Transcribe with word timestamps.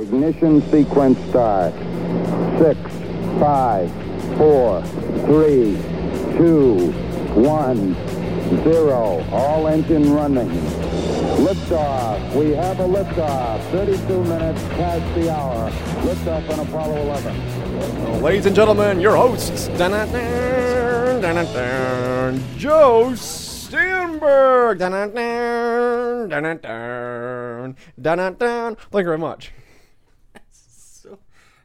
Ignition 0.00 0.62
sequence 0.70 1.18
start. 1.28 1.74
Six, 2.58 2.80
five, 3.38 3.92
four, 4.38 4.82
three, 5.26 5.76
two, 6.38 6.90
one, 7.34 7.94
zero. 8.64 9.22
All 9.30 9.66
engine 9.68 10.14
running. 10.14 10.48
Liftoff. 11.44 12.34
We 12.34 12.52
have 12.52 12.80
a 12.80 12.88
liftoff. 12.88 13.60
32 13.72 14.24
minutes 14.24 14.62
past 14.78 15.14
the 15.14 15.30
hour. 15.30 15.70
Liftoff 16.00 16.50
on 16.50 16.60
Apollo 16.66 16.96
11. 16.96 18.22
Ladies 18.22 18.46
and 18.46 18.56
gentlemen, 18.56 19.00
your 19.00 19.16
hosts, 19.16 19.68
Joe 22.56 23.14
dun-dun-dun. 28.00 28.76
Thank 28.76 28.94
you 28.94 29.04
very 29.04 29.18
much. 29.18 29.52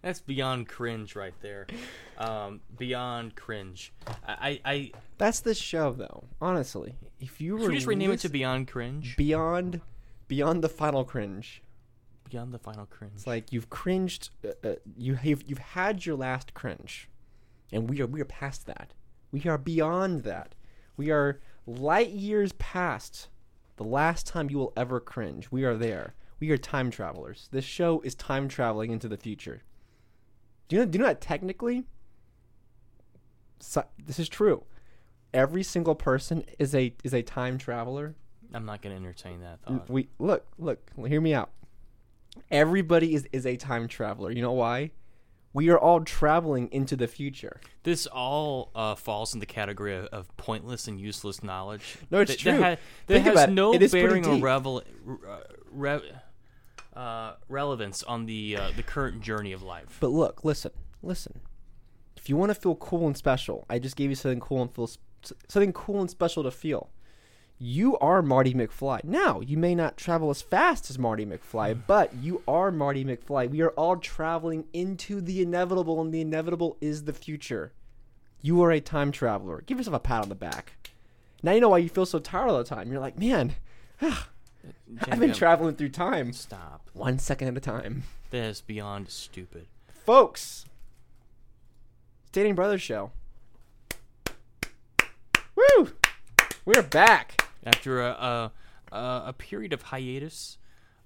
That's 0.05 0.19
beyond 0.19 0.67
cringe 0.67 1.15
right 1.15 1.33
there. 1.41 1.65
Um, 2.19 2.61
beyond 2.77 3.35
cringe. 3.35 3.91
I, 4.23 4.61
I, 4.63 4.71
I 4.71 4.91
That's 5.17 5.39
the 5.39 5.55
show, 5.55 5.93
though. 5.93 6.25
Honestly, 6.39 6.93
if 7.19 7.41
you 7.41 7.57
were 7.57 7.69
we 7.69 7.73
just 7.73 7.87
rename 7.87 8.11
it 8.11 8.19
to 8.19 8.29
Beyond 8.29 8.67
Cringe. 8.67 9.17
Beyond, 9.17 9.81
Beyond 10.27 10.63
the 10.63 10.69
Final 10.69 11.05
Cringe. 11.05 11.63
Beyond 12.29 12.53
the 12.53 12.59
Final 12.59 12.85
Cringe. 12.85 13.13
It's 13.15 13.25
like 13.25 13.51
you've 13.51 13.71
cringed. 13.71 14.29
Uh, 14.45 14.49
uh, 14.63 14.75
you 14.95 15.15
have 15.15 15.41
you've 15.47 15.57
had 15.57 16.05
your 16.05 16.15
last 16.15 16.53
cringe, 16.53 17.09
and 17.71 17.89
we 17.89 17.99
are 17.99 18.05
we 18.05 18.21
are 18.21 18.25
past 18.25 18.67
that. 18.67 18.93
We 19.31 19.47
are 19.47 19.57
beyond 19.57 20.21
that. 20.21 20.53
We 20.97 21.09
are 21.09 21.41
light 21.65 22.11
years 22.11 22.51
past 22.53 23.29
the 23.77 23.83
last 23.83 24.27
time 24.27 24.51
you 24.51 24.59
will 24.59 24.73
ever 24.77 24.99
cringe. 24.99 25.47
We 25.49 25.63
are 25.63 25.75
there. 25.75 26.13
We 26.39 26.51
are 26.51 26.57
time 26.59 26.91
travelers. 26.91 27.49
This 27.51 27.65
show 27.65 28.01
is 28.01 28.13
time 28.13 28.47
traveling 28.47 28.91
into 28.91 29.07
the 29.07 29.17
future. 29.17 29.63
Do 30.67 30.75
you 30.75 30.81
know? 30.81 30.85
Do 30.89 30.97
you 30.97 31.03
know 31.03 31.09
that 31.09 31.21
technically? 31.21 31.85
So, 33.59 33.83
this 34.03 34.19
is 34.19 34.29
true. 34.29 34.63
Every 35.33 35.63
single 35.63 35.95
person 35.95 36.45
is 36.59 36.73
a 36.75 36.93
is 37.03 37.13
a 37.13 37.21
time 37.21 37.57
traveler. 37.57 38.15
I'm 38.53 38.65
not 38.65 38.81
gonna 38.81 38.95
entertain 38.95 39.41
that 39.41 39.61
thought. 39.61 39.89
We 39.89 40.07
look, 40.19 40.45
look, 40.57 40.79
hear 41.07 41.21
me 41.21 41.33
out. 41.33 41.51
Everybody 42.51 43.13
is, 43.15 43.27
is 43.31 43.45
a 43.45 43.55
time 43.57 43.87
traveler. 43.87 44.31
You 44.31 44.41
know 44.41 44.53
why? 44.53 44.91
We 45.53 45.69
are 45.69 45.79
all 45.79 46.01
traveling 46.01 46.67
into 46.73 46.97
the 46.97 47.07
future. 47.07 47.61
This 47.83 48.07
all 48.07 48.71
uh, 48.75 48.95
falls 48.95 49.33
in 49.33 49.39
the 49.39 49.45
category 49.45 49.95
of, 49.95 50.05
of 50.07 50.35
pointless 50.35 50.87
and 50.87 50.99
useless 50.99 51.43
knowledge. 51.43 51.97
No, 52.11 52.19
it's 52.19 52.31
that, 52.31 52.39
true. 52.39 52.57
That, 52.57 52.77
ha- 52.77 52.83
that 53.07 53.21
has 53.21 53.49
no 53.49 53.73
It 53.73 53.89
bearing 53.89 54.25
or 54.25 54.37
revel- 54.39 54.83
uh, 55.07 55.37
re- 55.71 56.11
uh, 56.95 57.33
relevance 57.49 58.03
on 58.03 58.25
the 58.25 58.57
uh, 58.57 58.71
the 58.75 58.83
current 58.83 59.21
journey 59.21 59.51
of 59.51 59.61
life. 59.61 59.97
But 59.99 60.11
look, 60.11 60.43
listen, 60.43 60.71
listen. 61.01 61.41
If 62.15 62.29
you 62.29 62.37
want 62.37 62.49
to 62.49 62.55
feel 62.55 62.75
cool 62.75 63.05
and 63.07 63.15
special, 63.15 63.65
I 63.69 63.79
just 63.79 63.95
gave 63.95 64.09
you 64.09 64.15
something 64.15 64.39
cool 64.39 64.61
and 64.61 64.73
feel 64.73 64.89
something 65.47 65.73
cool 65.73 66.01
and 66.01 66.09
special 66.09 66.43
to 66.43 66.51
feel. 66.51 66.89
You 67.57 67.97
are 67.99 68.21
Marty 68.21 68.53
McFly. 68.53 69.03
Now, 69.05 69.39
you 69.39 69.57
may 69.57 69.75
not 69.75 69.95
travel 69.95 70.29
as 70.29 70.41
fast 70.41 70.89
as 70.89 70.99
Marty 70.99 71.25
McFly, 71.25 71.79
but 71.87 72.13
you 72.15 72.41
are 72.47 72.71
Marty 72.71 73.05
McFly. 73.05 73.49
We 73.49 73.61
are 73.61 73.69
all 73.71 73.97
traveling 73.97 74.65
into 74.73 75.21
the 75.21 75.41
inevitable, 75.41 76.01
and 76.01 76.13
the 76.13 76.21
inevitable 76.21 76.77
is 76.81 77.03
the 77.03 77.13
future. 77.13 77.73
You 78.41 78.61
are 78.63 78.71
a 78.71 78.81
time 78.81 79.11
traveler. 79.11 79.63
Give 79.65 79.77
yourself 79.77 79.95
a 79.95 79.99
pat 79.99 80.23
on 80.23 80.29
the 80.29 80.35
back. 80.35 80.73
Now 81.41 81.51
you 81.51 81.61
know 81.61 81.69
why 81.69 81.77
you 81.79 81.89
feel 81.89 82.05
so 82.05 82.19
tired 82.19 82.49
all 82.49 82.57
the 82.57 82.63
time. 82.63 82.91
You're 82.91 83.01
like, 83.01 83.17
man, 83.17 83.55
I've 85.07 85.19
been 85.19 85.33
traveling 85.33 85.75
through 85.75 85.89
time 85.89 86.33
Stop. 86.33 86.89
one 86.93 87.19
second 87.19 87.47
at 87.49 87.57
a 87.57 87.59
time. 87.59 88.03
That 88.31 88.43
is 88.45 88.61
beyond 88.61 89.09
stupid. 89.09 89.67
Folks, 90.05 90.65
Standing 92.27 92.55
Brothers 92.55 92.81
Show. 92.81 93.11
Woo! 95.55 95.91
We're 96.65 96.81
back. 96.83 97.41
After 97.65 98.01
a 98.01 98.51
a, 98.91 98.97
a, 99.27 99.33
period 99.37 99.73
of 99.73 99.81
hiatus, 99.83 100.57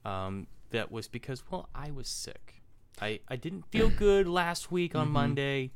um, 0.03 0.47
that 0.72 0.91
was 0.91 1.08
because 1.08 1.44
well 1.50 1.70
I 1.74 1.91
was 1.91 2.08
sick. 2.08 2.56
I, 3.02 3.20
I 3.30 3.36
didn't 3.38 3.66
feel 3.72 3.90
good 3.97 4.28
last 4.28 4.72
week 4.72 4.91
Mm-hmm. 4.91 5.02
on 5.02 5.09
Monday. 5.12 5.72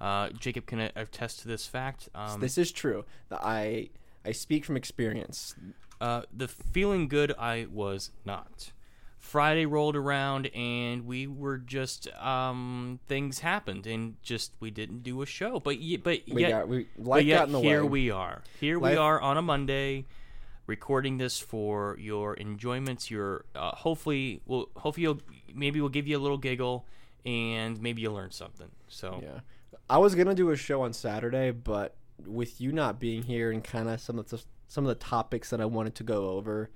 Uh, 0.00 0.28
Jacob 0.30 0.66
can 0.66 0.78
attest 0.94 1.40
to 1.40 1.48
this 1.48 1.66
fact. 1.66 2.08
Um, 2.14 2.38
This 2.40 2.56
is 2.56 2.70
true. 2.70 3.04
I 3.32 3.90
I 4.24 4.30
speak 4.32 4.64
from 4.64 4.76
experience. 4.76 5.56
Uh, 6.00 6.22
the 6.32 6.48
feeling 6.48 7.08
good 7.08 7.32
I 7.38 7.66
was 7.70 8.10
not. 8.24 8.72
Friday 9.18 9.66
rolled 9.66 9.96
around 9.96 10.46
and 10.54 11.04
we 11.04 11.26
were 11.26 11.58
just 11.58 12.06
um 12.22 13.00
things 13.08 13.40
happened 13.40 13.86
and 13.86 14.14
just 14.22 14.52
we 14.60 14.70
didn't 14.70 15.02
do 15.02 15.20
a 15.22 15.26
show. 15.26 15.58
But 15.60 15.78
ye- 15.80 15.96
but 15.96 16.20
We 16.28 16.42
yet, 16.42 16.50
got 16.50 16.68
we 16.68 16.86
but 16.96 17.24
yet 17.24 17.38
got 17.38 17.46
in 17.48 17.52
the 17.52 17.60
here 17.60 17.82
way. 17.82 17.88
we 17.90 18.10
are. 18.10 18.42
Here 18.60 18.78
we 18.78 18.94
are 18.96 19.20
on 19.20 19.36
a 19.36 19.42
Monday, 19.42 20.06
recording 20.66 21.18
this 21.18 21.40
for 21.40 21.96
your 22.00 22.36
enjoyments. 22.36 23.10
Your 23.10 23.44
uh, 23.56 23.72
hopefully 23.74 24.40
will 24.46 24.70
hopefully 24.76 25.02
you'll, 25.02 25.20
maybe 25.52 25.80
we'll 25.80 25.88
give 25.90 26.06
you 26.06 26.16
a 26.16 26.22
little 26.22 26.38
giggle 26.38 26.86
and 27.26 27.82
maybe 27.82 28.00
you'll 28.02 28.14
learn 28.14 28.30
something. 28.30 28.70
So 28.86 29.20
Yeah. 29.22 29.40
I 29.90 29.98
was 29.98 30.14
gonna 30.14 30.34
do 30.34 30.50
a 30.50 30.56
show 30.56 30.82
on 30.82 30.92
Saturday, 30.92 31.50
but 31.50 31.96
with 32.24 32.60
you 32.60 32.70
not 32.72 32.98
being 33.00 33.24
here 33.24 33.50
and 33.50 33.62
kind 33.64 33.88
of 33.88 34.00
some 34.00 34.18
of 34.18 34.28
the 34.30 34.42
some 34.68 34.84
of 34.84 34.88
the 34.88 34.94
topics 34.94 35.50
that 35.50 35.60
I 35.60 35.64
wanted 35.64 35.94
to 35.96 36.04
go 36.04 36.30
over, 36.30 36.70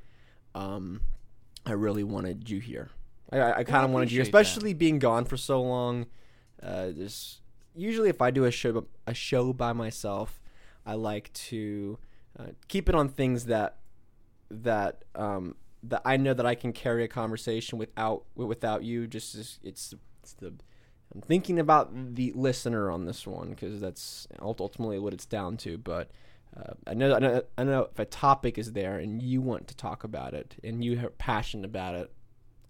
um, 0.54 1.02
I 1.64 1.72
really 1.72 2.02
wanted 2.02 2.50
you 2.50 2.58
here. 2.58 2.90
I, 3.30 3.38
I, 3.38 3.58
I 3.58 3.64
kind 3.64 3.84
of 3.84 3.90
wanted 3.90 4.10
you, 4.10 4.20
appreciate 4.20 4.32
that. 4.32 4.40
especially 4.40 4.74
being 4.74 4.98
gone 4.98 5.24
for 5.24 5.36
so 5.36 5.62
long. 5.62 6.06
Uh, 6.62 6.88
there's 6.90 7.40
usually 7.74 8.08
if 8.08 8.20
I 8.20 8.30
do 8.30 8.44
a 8.44 8.50
show 8.50 8.86
a 9.06 9.14
show 9.14 9.52
by 9.52 9.72
myself, 9.72 10.40
I 10.84 10.94
like 10.94 11.32
to 11.34 11.98
uh, 12.38 12.46
keep 12.68 12.88
it 12.88 12.94
on 12.94 13.08
things 13.08 13.46
that 13.46 13.76
that 14.50 15.04
um, 15.14 15.56
that 15.82 16.02
I 16.04 16.16
know 16.16 16.34
that 16.34 16.46
I 16.46 16.54
can 16.54 16.72
carry 16.72 17.04
a 17.04 17.08
conversation 17.08 17.78
without 17.78 18.24
without 18.34 18.84
you. 18.84 19.06
Just 19.06 19.34
as 19.34 19.58
it's 19.62 19.94
it's 20.22 20.32
the 20.34 20.54
I'm 21.14 21.20
thinking 21.20 21.58
about 21.58 22.14
the 22.14 22.32
listener 22.34 22.90
on 22.90 23.04
this 23.04 23.26
one 23.26 23.50
because 23.50 23.80
that's 23.80 24.26
ultimately 24.40 24.98
what 24.98 25.12
it's 25.12 25.26
down 25.26 25.56
to. 25.58 25.76
But 25.76 26.10
uh, 26.56 26.74
I 26.86 26.94
know 26.94 27.14
I 27.14 27.18
know 27.18 27.42
I 27.58 27.64
know 27.64 27.88
if 27.92 27.98
a 27.98 28.04
topic 28.04 28.58
is 28.58 28.72
there 28.72 28.98
and 28.98 29.22
you 29.22 29.40
want 29.40 29.68
to 29.68 29.76
talk 29.76 30.04
about 30.04 30.34
it 30.34 30.54
and 30.62 30.84
you 30.84 30.98
are 31.04 31.10
passionate 31.10 31.64
about 31.64 31.94
it, 31.94 32.10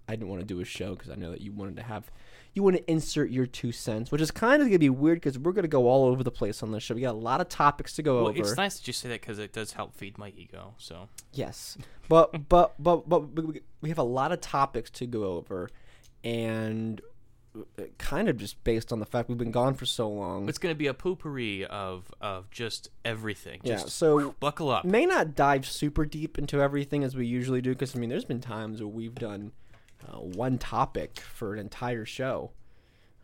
I 0.08 0.12
didn't 0.14 0.28
want 0.28 0.40
to 0.40 0.46
do 0.46 0.60
a 0.60 0.64
show 0.64 0.94
because 0.94 1.10
I 1.10 1.14
know 1.16 1.30
that 1.30 1.40
you 1.40 1.52
wanted 1.52 1.76
to 1.76 1.82
have 1.82 2.10
you 2.54 2.62
want 2.62 2.76
to 2.76 2.90
insert 2.90 3.30
your 3.30 3.46
two 3.46 3.72
cents, 3.72 4.12
which 4.12 4.20
is 4.20 4.30
kind 4.30 4.60
of 4.60 4.68
gonna 4.68 4.78
be 4.78 4.90
weird 4.90 5.16
because 5.16 5.38
we're 5.38 5.52
gonna 5.52 5.68
go 5.68 5.88
all 5.88 6.04
over 6.04 6.22
the 6.22 6.30
place 6.30 6.62
on 6.62 6.70
this 6.70 6.82
show. 6.82 6.94
We 6.94 7.00
got 7.00 7.14
a 7.14 7.18
lot 7.18 7.40
of 7.40 7.48
topics 7.48 7.94
to 7.94 8.02
go 8.02 8.16
well, 8.16 8.28
over. 8.28 8.38
it's 8.38 8.56
nice 8.56 8.78
that 8.78 8.86
you 8.86 8.92
say 8.92 9.08
that 9.08 9.20
because 9.20 9.38
it 9.38 9.52
does 9.52 9.72
help 9.72 9.94
feed 9.94 10.18
my 10.18 10.32
ego. 10.36 10.74
So 10.78 11.08
Yes, 11.32 11.78
but 12.08 12.48
but 12.48 12.74
but 12.82 13.08
but 13.08 13.32
we- 13.34 13.62
we 13.80 13.88
have 13.88 13.98
a 13.98 14.02
lot 14.04 14.32
of 14.32 14.40
topics 14.40 14.90
to 14.90 15.06
go 15.06 15.24
over, 15.24 15.70
and 16.22 17.00
kind 17.98 18.28
of 18.28 18.36
just 18.38 18.62
based 18.64 18.92
on 18.92 18.98
the 18.98 19.06
fact 19.06 19.28
we've 19.28 19.36
been 19.38 19.50
gone 19.50 19.74
for 19.74 19.84
so 19.84 20.08
long. 20.08 20.48
it's 20.48 20.58
going 20.58 20.74
to 20.74 20.78
be 20.78 20.86
a 20.86 20.94
poopery 20.94 21.64
of 21.64 22.12
of 22.20 22.50
just 22.50 22.88
everything. 23.04 23.60
Yeah, 23.62 23.74
Just 23.76 23.90
so 23.90 24.34
buckle 24.40 24.70
up. 24.70 24.84
may 24.84 25.04
not 25.06 25.34
dive 25.34 25.66
super 25.66 26.04
deep 26.06 26.38
into 26.38 26.60
everything 26.62 27.04
as 27.04 27.14
we 27.14 27.26
usually 27.26 27.60
do 27.60 27.70
because 27.72 27.94
I 27.94 27.98
mean, 27.98 28.08
there's 28.10 28.24
been 28.24 28.40
times 28.40 28.80
where 28.80 28.88
we've 28.88 29.14
done 29.14 29.52
uh, 30.08 30.16
one 30.18 30.58
topic 30.58 31.20
for 31.20 31.52
an 31.52 31.58
entire 31.58 32.04
show. 32.06 32.52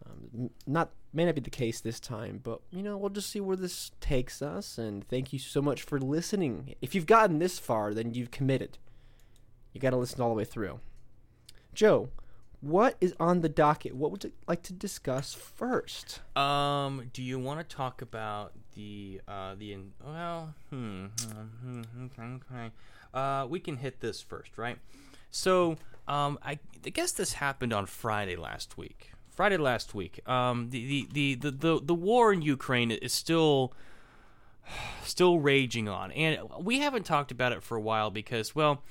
Um, 0.06 0.50
not 0.66 0.90
may 1.12 1.24
not 1.24 1.34
be 1.34 1.40
the 1.40 1.50
case 1.50 1.80
this 1.80 1.98
time, 1.98 2.40
but 2.42 2.60
you 2.70 2.82
know 2.82 2.96
we'll 2.98 3.10
just 3.10 3.30
see 3.30 3.40
where 3.40 3.56
this 3.56 3.90
takes 4.00 4.42
us. 4.42 4.76
And 4.78 5.08
thank 5.08 5.32
you 5.32 5.38
so 5.38 5.62
much 5.62 5.82
for 5.82 5.98
listening. 5.98 6.74
If 6.82 6.94
you've 6.94 7.06
gotten 7.06 7.38
this 7.38 7.58
far, 7.58 7.94
then 7.94 8.12
you've 8.14 8.30
committed. 8.30 8.76
You 9.72 9.80
got 9.80 9.90
to 9.90 9.96
listen 9.96 10.20
all 10.20 10.28
the 10.28 10.34
way 10.34 10.44
through. 10.44 10.80
Joe, 11.74 12.08
what 12.60 12.96
is 13.00 13.14
on 13.20 13.40
the 13.40 13.48
docket? 13.48 13.94
What 13.94 14.10
would 14.10 14.24
you 14.24 14.32
like 14.46 14.62
to 14.64 14.72
discuss 14.72 15.32
first? 15.34 16.20
Um, 16.36 17.10
do 17.12 17.22
you 17.22 17.38
want 17.38 17.66
to 17.66 17.76
talk 17.76 18.02
about 18.02 18.52
the 18.74 19.20
uh 19.28 19.54
the 19.56 19.72
in- 19.72 19.92
well, 20.04 20.54
hmm, 20.70 21.06
hmm, 21.06 21.82
hmm, 21.82 22.04
okay, 22.06 22.22
okay. 22.22 22.70
Uh, 23.14 23.46
we 23.48 23.60
can 23.60 23.76
hit 23.76 24.00
this 24.00 24.20
first, 24.20 24.58
right? 24.58 24.78
So, 25.30 25.76
um, 26.06 26.38
I, 26.42 26.58
I 26.84 26.90
guess 26.90 27.12
this 27.12 27.34
happened 27.34 27.72
on 27.72 27.86
Friday 27.86 28.36
last 28.36 28.76
week. 28.76 29.12
Friday 29.30 29.56
last 29.56 29.94
week. 29.94 30.26
Um, 30.28 30.70
the 30.70 30.84
the, 30.84 31.08
the, 31.12 31.34
the, 31.34 31.50
the, 31.50 31.80
the 31.84 31.94
war 31.94 32.32
in 32.32 32.42
Ukraine 32.42 32.90
is 32.90 33.12
still 33.12 33.72
still 35.04 35.38
raging 35.38 35.88
on, 35.88 36.12
and 36.12 36.40
we 36.60 36.80
haven't 36.80 37.04
talked 37.04 37.30
about 37.30 37.52
it 37.52 37.62
for 37.62 37.76
a 37.76 37.80
while 37.80 38.10
because, 38.10 38.54
well, 38.54 38.82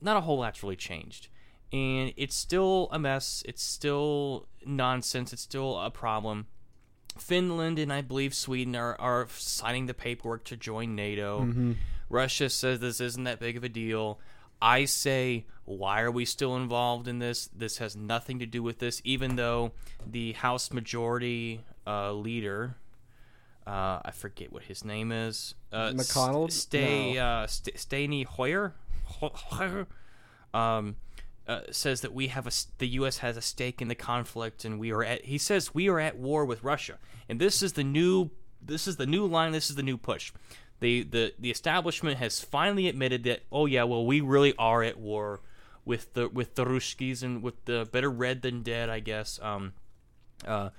not 0.00 0.16
a 0.16 0.20
whole 0.20 0.38
lot's 0.38 0.62
really 0.62 0.76
changed. 0.76 1.28
And 1.72 2.12
it's 2.16 2.36
still 2.36 2.88
a 2.92 2.98
mess. 2.98 3.42
It's 3.46 3.62
still 3.62 4.46
nonsense. 4.64 5.32
It's 5.32 5.42
still 5.42 5.78
a 5.80 5.90
problem. 5.90 6.46
Finland 7.18 7.78
and 7.78 7.92
I 7.92 8.00
believe 8.00 8.34
Sweden 8.34 8.74
are, 8.76 9.00
are 9.00 9.26
signing 9.30 9.86
the 9.86 9.94
paperwork 9.94 10.44
to 10.44 10.56
join 10.56 10.94
NATO. 10.96 11.74
Russia 12.08 12.50
says 12.50 12.80
this 12.80 13.00
isn't 13.00 13.24
that 13.24 13.38
big 13.40 13.56
of 13.56 13.64
a 13.64 13.68
deal. 13.68 14.18
I 14.60 14.84
say, 14.84 15.46
why 15.64 16.00
are 16.02 16.10
we 16.10 16.24
still 16.24 16.56
involved 16.56 17.06
in 17.08 17.18
this? 17.18 17.48
This 17.48 17.78
has 17.78 17.94
nothing 17.96 18.38
to 18.40 18.46
do 18.46 18.62
with 18.62 18.78
this, 18.78 19.00
even 19.04 19.36
though 19.36 19.72
the 20.06 20.32
House 20.32 20.72
Majority 20.72 21.60
uh, 21.86 22.12
Leader, 22.12 22.76
uh, 23.66 24.00
I 24.04 24.10
forget 24.12 24.52
what 24.52 24.64
his 24.64 24.84
name 24.84 25.12
is, 25.12 25.54
uh, 25.72 25.90
McConnell? 25.90 26.48
S- 26.48 26.54
Stay, 26.54 27.14
No. 27.14 27.20
uh, 27.20 27.46
St- 27.46 28.26
Hoyer, 28.28 28.74
Ho- 29.04 29.32
Hoyer? 29.34 29.86
um, 30.52 30.96
uh, 31.46 31.60
says 31.70 32.00
that 32.00 32.14
we 32.14 32.28
have 32.28 32.46
a 32.46 32.52
the 32.78 32.88
U.S. 32.88 33.18
has 33.18 33.36
a 33.36 33.42
stake 33.42 33.82
in 33.82 33.88
the 33.88 33.94
conflict, 33.94 34.64
and 34.64 34.78
we 34.78 34.92
are 34.92 35.04
at. 35.04 35.24
He 35.24 35.38
says 35.38 35.74
we 35.74 35.88
are 35.88 36.00
at 36.00 36.18
war 36.18 36.44
with 36.44 36.62
Russia, 36.62 36.98
and 37.28 37.40
this 37.40 37.62
is 37.62 37.74
the 37.74 37.84
new 37.84 38.30
this 38.62 38.86
is 38.86 38.96
the 38.96 39.06
new 39.06 39.26
line. 39.26 39.52
This 39.52 39.70
is 39.70 39.76
the 39.76 39.82
new 39.82 39.96
push. 39.96 40.32
The 40.80 41.02
the 41.02 41.34
the 41.38 41.50
establishment 41.50 42.18
has 42.18 42.40
finally 42.40 42.88
admitted 42.88 43.24
that 43.24 43.42
oh 43.52 43.66
yeah, 43.66 43.84
well 43.84 44.06
we 44.06 44.20
really 44.20 44.54
are 44.58 44.82
at 44.82 44.98
war 44.98 45.40
with 45.84 46.14
the 46.14 46.28
with 46.28 46.54
the 46.54 46.64
Ruskies 46.64 47.22
and 47.22 47.42
with 47.42 47.64
the 47.66 47.88
better 47.92 48.10
red 48.10 48.42
than 48.42 48.62
dead, 48.62 48.88
I 48.88 49.00
guess. 49.00 49.38
Um, 49.42 49.74
uh, 50.46 50.70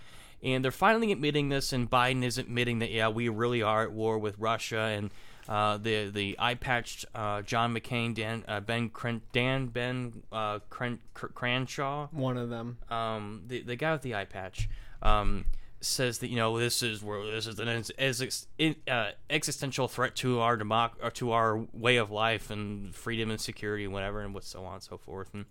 and 0.43 0.63
they're 0.63 0.71
finally 0.71 1.11
admitting 1.11 1.49
this, 1.49 1.73
and 1.73 1.89
Biden 1.89 2.23
is 2.23 2.37
admitting 2.37 2.79
that 2.79 2.91
yeah, 2.91 3.09
we 3.09 3.29
really 3.29 3.61
are 3.61 3.83
at 3.83 3.91
war 3.91 4.17
with 4.17 4.37
Russia, 4.37 4.79
and 4.79 5.11
uh, 5.47 5.77
the 5.77 6.09
the 6.09 6.35
eye 6.39 6.55
patched 6.55 7.05
uh, 7.13 7.41
John 7.43 7.73
McCain, 7.75 8.13
Dan 8.15 8.43
uh, 8.47 8.59
Ben 8.61 8.89
Cran- 8.89 9.21
Dan 9.31 9.67
Ben 9.67 10.23
uh, 10.31 10.59
Cran- 10.69 10.99
Cr- 11.13 11.27
Crenshaw, 11.27 12.07
One 12.11 12.37
of 12.37 12.49
them. 12.49 12.77
um, 12.89 13.43
the 13.47 13.61
the 13.61 13.75
guy 13.75 13.91
with 13.93 14.01
the 14.01 14.15
eye 14.15 14.25
patch, 14.25 14.67
um, 15.01 15.45
says 15.81 16.17
that 16.19 16.29
you 16.29 16.35
know 16.35 16.57
this 16.57 16.81
is 16.81 17.03
where 17.03 17.23
this 17.29 17.45
is 17.45 17.59
an 17.59 17.67
ex- 17.67 18.47
uh, 18.87 19.11
existential 19.29 19.87
threat 19.87 20.15
to 20.15 20.39
our 20.39 20.57
democ- 20.57 20.97
or 21.03 21.11
to 21.11 21.31
our 21.31 21.65
way 21.73 21.97
of 21.97 22.09
life 22.09 22.49
and 22.49 22.95
freedom 22.95 23.29
and 23.29 23.39
security 23.39 23.83
and 23.83 23.93
whatever 23.93 24.21
and 24.21 24.33
what 24.33 24.43
so 24.43 24.65
on 24.65 24.73
and 24.75 24.83
so 24.83 24.97
forth 24.97 25.33
and 25.33 25.45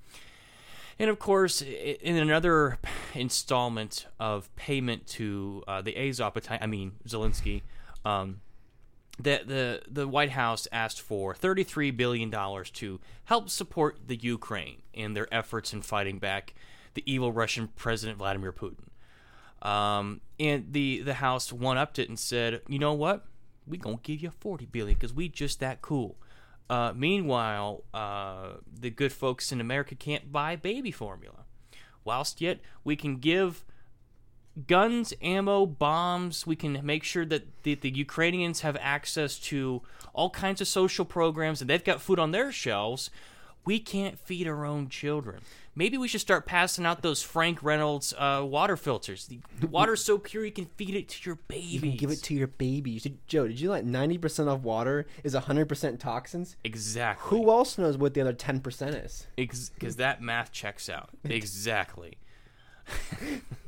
and 0.99 1.11
of 1.11 1.19
course, 1.19 1.61
in 1.61 2.17
another 2.17 2.79
installment 3.15 4.07
of 4.21 4.55
payment 4.55 5.07
to 5.09 5.65
uh, 5.67 5.83
the 5.83 5.97
Azov 5.97 6.35
battalion, 6.35 6.63
I 6.63 6.67
mean 6.67 6.93
Zelensky, 7.09 7.63
um, 8.05 8.41
the 9.19 9.43
the 9.47 9.83
the 9.89 10.09
White 10.09 10.31
House 10.31 10.67
asked 10.73 11.01
for 11.01 11.35
33 11.35 11.91
billion 11.93 12.31
dollars 12.31 12.71
to 12.73 13.01
help 13.25 13.49
support 13.49 13.99
the 14.07 14.17
Ukraine 14.17 14.83
in 14.93 15.15
their 15.15 15.33
efforts 15.33 15.73
in 15.73 15.83
fighting 15.83 16.19
back 16.19 16.55
the 16.95 17.03
evil 17.07 17.33
Russian 17.33 17.69
President 17.77 18.19
Vladimir 18.19 18.53
Putin. 18.53 18.89
Um, 19.67 20.21
and 20.39 20.73
the 20.73 21.03
the 21.03 21.15
House 21.15 21.53
one 21.53 21.79
upped 21.79 21.99
it 21.99 22.09
and 22.09 22.19
said, 22.19 22.61
you 22.69 22.79
know 22.79 22.93
what, 22.93 23.25
we 23.67 23.79
gonna 23.79 23.99
give 24.03 24.21
you 24.21 24.31
40 24.31 24.67
billion 24.67 24.95
because 24.95 25.15
we 25.15 25.29
just 25.29 25.61
that 25.61 25.81
cool. 25.81 26.17
Uh, 26.69 26.93
meanwhile, 26.97 27.85
uh, 27.93 28.55
the 28.81 28.91
good 28.91 29.13
folks 29.13 29.53
in 29.53 29.61
America 29.61 29.95
can't 29.95 30.33
buy 30.33 30.57
baby 30.57 30.91
formula, 30.91 31.45
whilst 32.05 32.41
yet 32.41 32.61
we 32.83 32.97
can 32.97 33.17
give 33.17 33.65
guns, 34.67 35.13
ammo, 35.21 35.67
bombs. 35.67 36.47
We 36.47 36.57
can 36.57 36.81
make 36.85 37.05
sure 37.05 37.25
that 37.27 37.63
the, 37.63 37.75
the 37.75 37.91
Ukrainians 37.91 38.61
have 38.61 38.77
access 38.81 39.39
to 39.41 39.83
all 40.13 40.31
kinds 40.31 40.61
of 40.61 40.69
social 40.69 41.05
programs 41.05 41.61
and 41.61 41.69
they've 41.69 41.83
got 41.83 42.01
food 42.01 42.19
on 42.19 42.31
their 42.31 42.53
shelves. 42.53 43.11
We 43.65 43.79
can't 43.79 44.19
feed 44.19 44.47
our 44.47 44.65
own 44.67 44.89
children. 44.91 45.41
Maybe 45.75 45.97
we 45.99 46.07
should 46.07 46.21
start 46.21 46.47
passing 46.47 46.87
out 46.87 47.03
those 47.03 47.23
Frank 47.23 47.63
Reynolds 47.63 48.15
uh, 48.17 48.43
water 48.45 48.77
filters. 48.77 49.27
The, 49.27 49.41
the 49.59 49.67
water's 49.67 50.05
so 50.05 50.19
pure 50.19 50.45
you 50.45 50.53
can 50.53 50.67
feed 50.67 50.95
it 50.95 51.09
to 51.09 51.31
your 51.31 51.37
babies. 51.49 51.73
You 51.73 51.81
can 51.81 51.97
give 51.97 52.11
it 52.11 52.23
to 52.25 52.35
your 52.35 52.47
babies. 52.47 53.09
Joe, 53.27 53.49
did 53.49 53.59
you 53.59 53.69
know 53.69 53.75
that 53.75 53.87
90% 53.87 54.49
of 54.49 54.65
water 54.65 55.07
is 55.25 55.35
100% 55.35 55.99
toxins? 55.99 56.57
exactly. 56.63 57.39
Who 57.39 57.51
else 57.51 57.79
knows 57.79 57.97
what 57.97 58.15
the 58.15 58.21
other 58.21 58.35
10% 58.35 59.05
is? 59.05 59.27
Because 59.37 59.97
that 59.97 60.23
math 60.23 60.53
checks 60.53 60.89
out. 60.89 61.11
Exactly. 61.25 62.19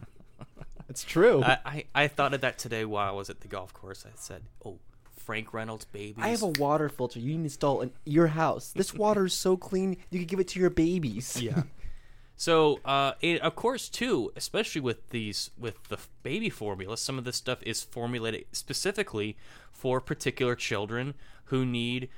It's 0.89 1.05
true. 1.05 1.43
I, 1.43 1.59
I, 1.65 1.85
I 1.95 2.09
thought 2.09 2.35
of 2.35 2.41
that 2.43 2.59
today 2.59 2.85
while 2.85 3.09
I 3.09 3.13
was 3.13 3.31
at 3.31 3.41
the 3.41 3.49
golf 3.49 3.73
course. 3.73 4.05
I 4.07 4.13
said, 4.15 4.43
"Oh, 4.65 4.79
Frank 5.17 5.53
Reynolds 5.53 5.85
babies." 5.85 6.23
I 6.23 6.29
have 6.29 6.43
a 6.43 6.49
water 6.49 6.89
filter 6.89 7.19
you 7.19 7.33
need 7.33 7.39
to 7.39 7.45
install 7.45 7.81
in 7.81 7.93
your 8.05 8.29
house. 8.29 8.73
This 8.73 8.95
water 9.05 9.27
is 9.27 9.35
so 9.35 9.57
clean, 9.57 9.97
you 10.11 10.21
could 10.21 10.29
give 10.29 10.41
it 10.41 10.49
to 10.49 10.61
your 10.61 10.71
babies. 10.71 11.41
yeah. 11.41 11.65
So, 12.39 12.81
uh, 12.85 13.13
and 13.23 13.41
of 13.41 13.57
course, 13.57 13.89
too, 13.89 14.31
especially 14.37 14.83
with 14.83 15.09
these 15.09 15.51
with 15.59 15.83
the 15.89 15.99
baby 16.23 16.51
formula, 16.51 16.97
some 16.99 17.17
of 17.19 17.25
this 17.25 17.37
stuff 17.37 17.59
is 17.63 17.83
formulated 17.83 18.45
specifically 18.53 19.37
for 19.73 20.01
particular 20.01 20.55
children 20.55 21.15
who 21.47 21.65
need 21.65 22.11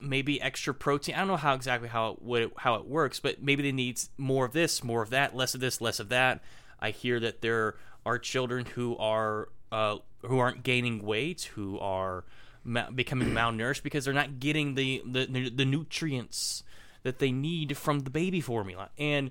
maybe 0.00 0.40
extra 0.40 0.72
protein. 0.72 1.14
I 1.14 1.18
don't 1.18 1.28
know 1.28 1.36
how 1.36 1.54
exactly 1.54 1.88
how 1.88 2.18
it 2.26 2.42
it, 2.42 2.52
how 2.58 2.76
it 2.76 2.86
works, 2.86 3.20
but 3.20 3.42
maybe 3.42 3.62
they 3.62 3.72
need 3.72 4.00
more 4.16 4.46
of 4.46 4.52
this, 4.52 4.82
more 4.82 5.02
of 5.02 5.10
that, 5.10 5.36
less 5.36 5.54
of 5.54 5.60
this, 5.60 5.82
less 5.82 6.00
of 6.00 6.08
that. 6.08 6.42
I 6.80 6.90
hear 6.90 7.20
that 7.20 7.40
there 7.40 7.76
are 8.04 8.18
children 8.18 8.66
who 8.66 8.96
are 8.98 9.48
uh, 9.72 9.96
who 10.22 10.38
aren't 10.38 10.62
gaining 10.62 11.02
weight, 11.02 11.50
who 11.54 11.78
are 11.78 12.24
ma- 12.64 12.90
becoming 12.90 13.28
malnourished 13.32 13.82
because 13.82 14.04
they're 14.04 14.14
not 14.14 14.38
getting 14.40 14.74
the, 14.74 15.02
the 15.04 15.50
the 15.50 15.64
nutrients 15.64 16.62
that 17.02 17.18
they 17.18 17.30
need 17.30 17.76
from 17.76 18.00
the 18.00 18.10
baby 18.10 18.40
formula. 18.40 18.90
And 18.98 19.30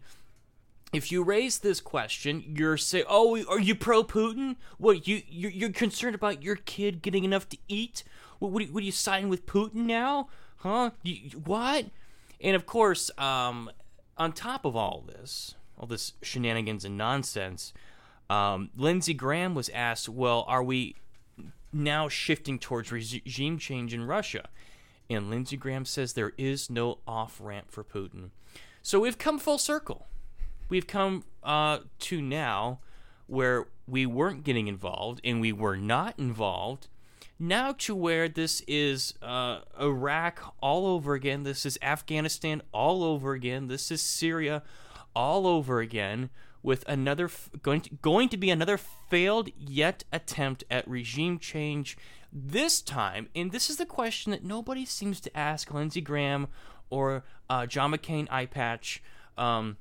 if 0.93 1.11
you 1.11 1.23
raise 1.23 1.59
this 1.59 1.81
question, 1.81 2.43
you're 2.55 2.77
say, 2.77 3.03
"Oh, 3.07 3.43
are 3.47 3.59
you 3.59 3.75
pro 3.75 4.03
Putin? 4.03 4.55
What 4.77 5.07
you 5.07 5.21
you're, 5.27 5.51
you're 5.51 5.69
concerned 5.71 6.15
about 6.15 6.41
your 6.43 6.55
kid 6.55 7.01
getting 7.01 7.23
enough 7.23 7.49
to 7.49 7.57
eat? 7.67 8.03
What 8.39 8.51
what, 8.51 8.63
what 8.69 8.81
are 8.81 8.85
you 8.85 8.91
siding 8.91 9.29
with 9.29 9.45
Putin 9.45 9.85
now? 9.85 10.29
Huh? 10.57 10.91
You- 11.03 11.37
what?" 11.39 11.87
And 12.41 12.55
of 12.55 12.65
course, 12.65 13.11
um, 13.17 13.69
on 14.17 14.31
top 14.33 14.65
of 14.65 14.75
all 14.75 15.03
this, 15.07 15.55
all 15.77 15.87
this 15.87 16.13
shenanigans 16.21 16.85
and 16.85 16.97
nonsense, 16.97 17.73
um, 18.29 18.69
Lindsey 18.75 19.13
Graham 19.13 19.55
was 19.55 19.69
asked, 19.69 20.09
"Well, 20.09 20.45
are 20.47 20.63
we 20.63 20.95
now 21.71 22.07
shifting 22.09 22.59
towards 22.59 22.91
regime 22.91 23.57
change 23.57 23.93
in 23.93 24.03
Russia?" 24.05 24.49
And 25.09 25.29
Lindsey 25.29 25.57
Graham 25.57 25.85
says 25.85 26.13
there 26.13 26.33
is 26.37 26.69
no 26.69 26.99
off 27.07 27.39
ramp 27.39 27.71
for 27.71 27.83
Putin. 27.83 28.31
So 28.81 28.99
we've 28.99 29.17
come 29.17 29.39
full 29.39 29.57
circle. 29.57 30.07
We've 30.69 30.87
come 30.87 31.25
uh, 31.43 31.79
to 31.99 32.21
now 32.21 32.79
where 33.27 33.67
we 33.87 34.05
weren't 34.05 34.43
getting 34.43 34.67
involved 34.67 35.21
and 35.23 35.41
we 35.41 35.51
were 35.51 35.77
not 35.77 36.17
involved. 36.17 36.87
Now 37.37 37.73
to 37.79 37.95
where 37.95 38.29
this 38.29 38.61
is 38.67 39.13
uh, 39.21 39.59
Iraq 39.79 40.55
all 40.61 40.87
over 40.87 41.13
again. 41.13 41.43
This 41.43 41.65
is 41.65 41.77
Afghanistan 41.81 42.61
all 42.71 43.03
over 43.03 43.33
again. 43.33 43.67
This 43.67 43.91
is 43.91 44.01
Syria 44.01 44.63
all 45.15 45.47
over 45.47 45.79
again 45.79 46.29
with 46.65 46.83
another 46.87 47.29
going 47.61 47.81
to, 47.81 47.91
going 48.01 48.27
to 48.27 48.37
be 48.37 48.49
another 48.49 48.77
failed 48.77 49.49
yet 49.55 50.03
attempt 50.11 50.63
at 50.69 50.87
regime 50.87 51.37
change. 51.37 51.97
This 52.33 52.81
time 52.81 53.29
and 53.35 53.51
this 53.51 53.69
is 53.69 53.77
the 53.77 53.85
question 53.85 54.31
that 54.31 54.43
nobody 54.43 54.83
seems 54.83 55.19
to 55.21 55.37
ask 55.37 55.71
lindsey 55.71 56.01
graham 56.01 56.47
or 56.89 57.23
uh, 57.49 57.65
john 57.65 57.91
mccain 57.91 58.27
eye 58.31 58.47
patch. 58.47 59.01
Um, 59.37 59.77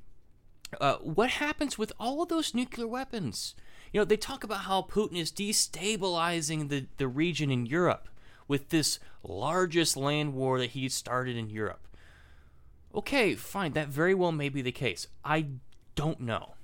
uh, 0.79 0.97
what 0.97 1.31
happens 1.31 1.77
with 1.77 1.91
all 1.99 2.21
of 2.21 2.29
those 2.29 2.53
nuclear 2.53 2.87
weapons? 2.87 3.55
You 3.91 4.01
know 4.01 4.05
they 4.05 4.17
talk 4.17 4.43
about 4.43 4.61
how 4.61 4.83
putin 4.83 5.17
is 5.17 5.31
destabilizing 5.31 6.69
the, 6.69 6.85
the 6.97 7.07
region 7.07 7.49
in 7.49 7.65
europe 7.65 8.09
with 8.47 8.69
this 8.69 8.99
largest 9.23 9.97
land 9.97 10.33
war 10.33 10.59
that 10.59 10.71
he 10.71 10.87
started 10.87 11.35
in 11.35 11.49
europe 11.49 11.85
okay 12.95 13.35
fine 13.35 13.73
that 13.73 13.87
very 13.87 14.13
well 14.13 14.31
may 14.31 14.49
be 14.49 14.61
the 14.61 14.71
case 14.71 15.07
i 15.23 15.45
don't 15.95 16.19
know 16.19 16.55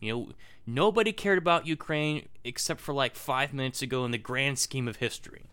you 0.00 0.12
know, 0.12 0.28
nobody 0.66 1.12
cared 1.12 1.38
about 1.38 1.66
Ukraine 1.66 2.28
except 2.44 2.80
for 2.80 2.92
like 2.92 3.16
five 3.16 3.52
minutes 3.52 3.82
ago 3.82 4.04
in 4.04 4.10
the 4.10 4.18
grand 4.18 4.58
scheme 4.58 4.86
of 4.86 4.96
history. 4.96 5.46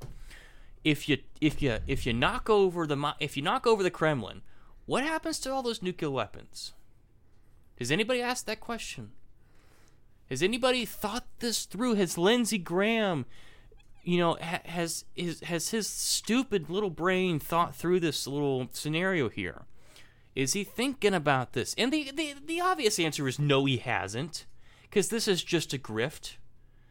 If 0.84 1.10
you 1.10 1.18
if 1.42 1.62
you 1.62 1.80
if 1.88 2.06
you 2.06 2.14
knock 2.14 2.50
over 2.50 2.86
the 2.86 3.16
if 3.20 3.36
you 3.36 3.42
knock 3.42 3.66
over 3.66 3.82
the 3.82 3.90
Kremlin, 3.90 4.44
what 4.86 5.04
happens 5.04 5.40
to 5.40 5.52
all 5.52 5.64
those 5.64 5.82
nuclear 5.82 6.12
weapons? 6.12 6.74
Has 7.80 7.92
anybody 7.92 8.22
asked 8.22 8.46
that 8.46 8.60
question? 8.60 9.12
Has 10.30 10.44
anybody 10.44 10.86
thought 10.86 11.26
this 11.40 11.66
through? 11.66 11.96
Has 11.96 12.18
Lindsey 12.18 12.58
Graham, 12.60 13.26
you 14.04 14.20
know, 14.20 14.38
ha- 14.40 14.62
has 14.66 15.06
is 15.16 15.40
has 15.42 15.70
his 15.70 15.88
stupid 15.88 16.70
little 16.70 16.92
brain 16.92 17.40
thought 17.40 17.76
through 17.76 18.00
this 18.00 18.28
little 18.28 18.70
scenario 18.72 19.28
here? 19.28 19.64
Is 20.36 20.54
he 20.54 20.64
thinking 20.66 21.14
about 21.14 21.54
this? 21.54 21.74
And 21.78 21.92
the 21.94 22.12
the, 22.12 22.36
the 22.46 22.62
obvious 22.62 23.00
answer 23.00 23.28
is 23.28 23.40
no, 23.40 23.66
he 23.66 23.78
hasn't, 23.78 24.46
because 24.84 25.08
this 25.10 25.28
is 25.28 25.44
just 25.44 25.74
a 25.74 25.78
grift. 25.78 26.36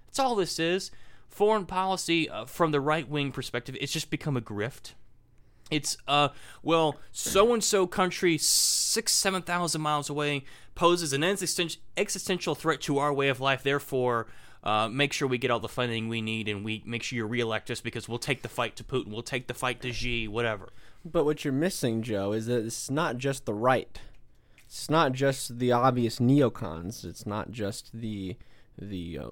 That's 0.07 0.19
all 0.19 0.35
this 0.35 0.59
is. 0.59 0.91
Foreign 1.29 1.67
policy 1.67 2.31
uh, 2.31 2.45
from 2.47 2.71
the 2.71 2.81
right 2.81 3.09
wing 3.09 3.33
perspective, 3.33 3.77
it's 3.81 3.93
just 3.93 4.09
become 4.09 4.37
a 4.37 4.41
grift. 4.41 4.93
It's 5.71 5.97
uh 6.07 6.29
well, 6.63 6.97
so 7.11 7.53
and 7.53 7.65
so 7.65 7.87
country 7.87 8.39
six 8.39 9.13
seven 9.13 9.43
thousand 9.43 9.81
miles 9.81 10.11
away 10.11 10.45
poses 10.75 11.13
an 11.13 11.25
existential 11.25 11.81
existential 11.97 12.55
threat 12.55 12.81
to 12.83 12.99
our 12.99 13.13
way 13.13 13.29
of 13.29 13.41
life. 13.41 13.63
Therefore, 13.63 14.27
uh, 14.63 14.89
make 14.89 15.13
sure 15.13 15.27
we 15.27 15.39
get 15.39 15.51
all 15.51 15.61
the 15.61 15.69
funding 15.69 16.09
we 16.09 16.21
need, 16.21 16.49
and 16.49 16.65
we 16.65 16.83
make 16.87 17.03
sure 17.03 17.17
you 17.17 17.27
reelect 17.27 17.71
us 17.71 17.81
because 17.81 18.09
we'll 18.09 18.19
take 18.19 18.43
the 18.43 18.49
fight 18.49 18.77
to 18.77 18.85
Putin, 18.85 19.09
we'll 19.09 19.23
take 19.23 19.47
the 19.47 19.55
fight 19.55 19.81
to 19.83 19.93
Xi, 19.93 20.29
whatever. 20.29 20.71
But 21.05 21.25
what 21.25 21.45
you're 21.45 21.53
missing, 21.53 22.03
Joe, 22.03 22.33
is 22.33 22.47
that 22.47 22.65
it's 22.65 22.91
not 22.91 23.19
just 23.19 23.45
the 23.45 23.55
right. 23.55 23.99
It's 24.67 24.89
not 24.91 25.13
just 25.13 25.59
the 25.59 25.73
obvious 25.73 26.19
neocons. 26.19 27.05
It's 27.05 27.27
not 27.27 27.51
just 27.51 27.91
the 27.93 28.37
the 28.79 29.19
uh, 29.19 29.31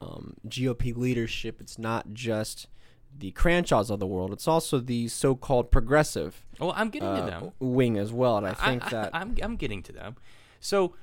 um, 0.00 0.34
GOP 0.46 0.96
leadership. 0.96 1.60
It's 1.60 1.78
not 1.78 2.12
just 2.12 2.68
the 3.16 3.30
Crenshaws 3.32 3.90
of 3.90 4.00
the 4.00 4.06
world. 4.06 4.32
It's 4.32 4.48
also 4.48 4.78
the 4.80 5.08
so-called 5.08 5.70
progressive 5.70 6.44
Well, 6.58 6.72
I'm 6.76 6.90
getting 6.90 7.08
to 7.08 7.22
uh, 7.22 7.26
them. 7.26 7.52
wing 7.60 7.96
as 7.96 8.12
well. 8.12 8.36
And 8.36 8.46
I 8.46 8.54
think 8.54 8.86
I, 8.86 8.90
that 8.90 9.10
I'm 9.14 9.36
I'm 9.42 9.56
getting 9.56 9.82
to 9.84 9.92
them. 9.92 10.16
So 10.60 10.94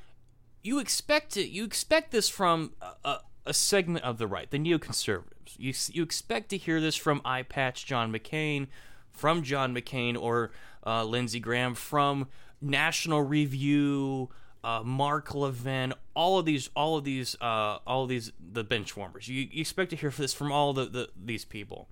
you 0.61 0.79
expect 0.79 1.37
it. 1.37 1.49
You 1.49 1.63
expect 1.63 2.11
this 2.11 2.29
from 2.29 2.73
a, 2.81 2.91
a, 3.03 3.19
a 3.47 3.53
segment 3.53 4.05
of 4.05 4.17
the 4.17 4.27
right, 4.27 4.49
the 4.49 4.59
neoconservatives. 4.59 5.57
You 5.57 5.73
you 5.91 6.03
expect 6.03 6.49
to 6.49 6.57
hear 6.57 6.79
this 6.79 6.95
from 6.95 7.21
eye 7.25 7.43
patch 7.43 7.85
John 7.85 8.11
McCain, 8.13 8.67
from 9.11 9.43
John 9.43 9.75
McCain 9.75 10.19
or 10.19 10.51
uh, 10.85 11.03
Lindsey 11.03 11.39
Graham, 11.39 11.75
from 11.75 12.27
National 12.61 13.21
Review. 13.21 14.29
Uh, 14.63 14.83
Mark 14.83 15.33
Levin, 15.33 15.91
all 16.13 16.37
of 16.37 16.45
these, 16.45 16.69
all 16.75 16.95
of 16.95 17.03
these, 17.03 17.35
uh, 17.41 17.79
all 17.87 18.03
of 18.03 18.09
these, 18.09 18.31
the 18.39 18.63
bench 18.63 18.95
warmers. 18.95 19.27
You, 19.27 19.49
you 19.51 19.59
expect 19.59 19.89
to 19.89 19.95
hear 19.95 20.11
this 20.11 20.35
from 20.35 20.51
all 20.51 20.71
the, 20.71 20.85
the 20.85 21.09
these 21.19 21.45
people. 21.45 21.89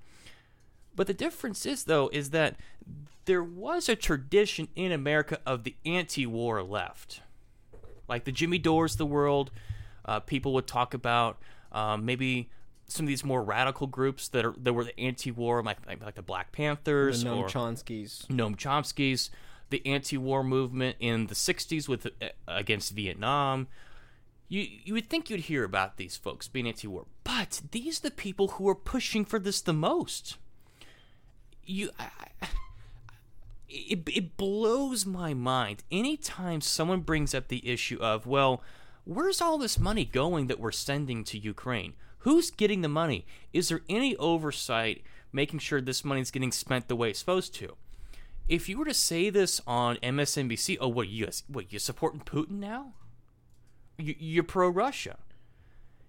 But 0.95 1.07
the 1.07 1.15
difference 1.15 1.65
is, 1.65 1.85
though, 1.85 2.09
is 2.13 2.29
that 2.29 2.57
there 3.25 3.43
was 3.43 3.89
a 3.89 3.95
tradition 3.95 4.67
in 4.75 4.91
America 4.91 5.39
of 5.47 5.63
the 5.63 5.77
anti-war 5.83 6.61
left, 6.61 7.21
like 8.07 8.25
the 8.25 8.31
Jimmy 8.31 8.59
Dores 8.59 8.97
the 8.97 9.05
world. 9.05 9.49
Uh, 10.05 10.19
people 10.19 10.53
would 10.53 10.67
talk 10.67 10.93
about 10.93 11.41
um, 11.71 12.05
maybe 12.05 12.51
some 12.89 13.05
of 13.05 13.07
these 13.07 13.23
more 13.23 13.41
radical 13.43 13.87
groups 13.87 14.27
that 14.29 14.45
are 14.45 14.53
that 14.57 14.73
were 14.73 14.83
the 14.83 14.99
anti-war, 14.99 15.63
like 15.63 15.77
like, 15.87 16.03
like 16.03 16.15
the 16.15 16.21
Black 16.21 16.51
Panthers 16.51 17.23
the 17.23 17.29
Noam 17.29 17.37
or 17.37 17.47
Chomsky's 17.47 18.25
Noam 18.29 18.55
Chomsky's, 18.57 19.29
the 19.69 19.81
anti-war 19.85 20.43
movement 20.43 20.97
in 20.99 21.27
the 21.27 21.35
'60s 21.35 21.87
with 21.87 22.05
uh, 22.07 22.09
against 22.47 22.93
Vietnam. 22.93 23.67
You 24.47 24.67
you 24.83 24.93
would 24.95 25.09
think 25.09 25.29
you'd 25.29 25.41
hear 25.41 25.63
about 25.63 25.97
these 25.97 26.17
folks 26.17 26.47
being 26.47 26.67
anti-war, 26.67 27.05
but 27.23 27.61
these 27.71 27.99
are 27.99 28.09
the 28.09 28.11
people 28.11 28.47
who 28.49 28.67
are 28.67 28.75
pushing 28.75 29.23
for 29.23 29.39
this 29.39 29.61
the 29.61 29.73
most. 29.73 30.37
You, 31.65 31.91
I, 31.99 32.09
I- 32.41 32.47
it 33.71 34.09
it 34.09 34.35
blows 34.37 35.05
my 35.05 35.35
mind 35.35 35.83
anytime 35.91 36.59
someone 36.61 37.01
brings 37.01 37.35
up 37.35 37.47
the 37.49 37.67
issue 37.69 37.99
of 38.01 38.25
well, 38.25 38.63
where's 39.05 39.41
all 39.41 39.59
this 39.59 39.77
money 39.77 40.05
going 40.05 40.47
that 40.47 40.59
we're 40.59 40.71
sending 40.71 41.23
to 41.25 41.37
Ukraine? 41.37 41.93
Who's 42.19 42.51
getting 42.51 42.81
the 42.81 42.87
money? 42.89 43.25
Is 43.53 43.69
there 43.69 43.81
any 43.89 44.15
oversight 44.17 45.03
making 45.31 45.59
sure 45.59 45.79
this 45.79 46.03
money 46.03 46.21
is 46.21 46.31
getting 46.31 46.51
spent 46.51 46.87
the 46.87 46.95
way 46.95 47.11
it's 47.11 47.19
supposed 47.19 47.53
to? 47.55 47.75
if 48.49 48.67
you 48.67 48.79
were 48.79 48.85
to 48.85 48.93
say 48.93 49.29
this 49.29 49.61
on 49.67 49.97
MSNBC, 49.97 50.77
oh, 50.81 50.87
what 50.87 51.07
you 51.07 51.29
what 51.47 51.71
you 51.71 51.79
supporting 51.79 52.19
Putin 52.19 52.59
now? 52.59 52.93
You, 53.97 54.15
you're 54.17 54.43
pro 54.43 54.69
Russia, 54.69 55.17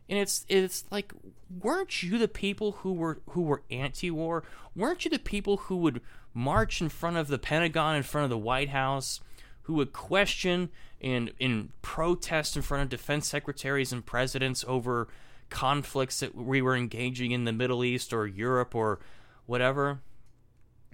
and 0.08 0.18
it's 0.18 0.46
it's 0.48 0.84
like, 0.90 1.12
weren't 1.60 2.02
you 2.02 2.18
the 2.18 2.28
people 2.28 2.72
who 2.72 2.94
were 2.94 3.20
who 3.30 3.42
were 3.42 3.62
anti-war? 3.70 4.42
Weren't 4.74 5.04
you 5.04 5.10
the 5.10 5.18
people 5.18 5.58
who 5.58 5.76
would 5.76 6.00
march 6.32 6.80
in 6.80 6.88
front 6.88 7.18
of 7.18 7.28
the 7.28 7.38
Pentagon, 7.38 7.96
in 7.96 8.02
front 8.02 8.24
of 8.24 8.30
the 8.30 8.38
White 8.38 8.70
House, 8.70 9.20
who 9.62 9.74
would 9.74 9.92
question 9.92 10.70
and 11.02 11.32
and 11.40 11.70
protest 11.82 12.56
in 12.56 12.62
front 12.62 12.82
of 12.84 12.88
defense 12.88 13.28
secretaries 13.28 13.92
and 13.92 14.06
presidents 14.06 14.64
over 14.66 15.08
conflicts 15.50 16.20
that 16.20 16.34
we 16.34 16.62
were 16.62 16.76
engaging 16.76 17.32
in 17.32 17.44
the 17.44 17.52
Middle 17.52 17.84
East 17.84 18.12
or 18.12 18.26
Europe 18.26 18.74
or 18.74 19.00
whatever? 19.46 20.00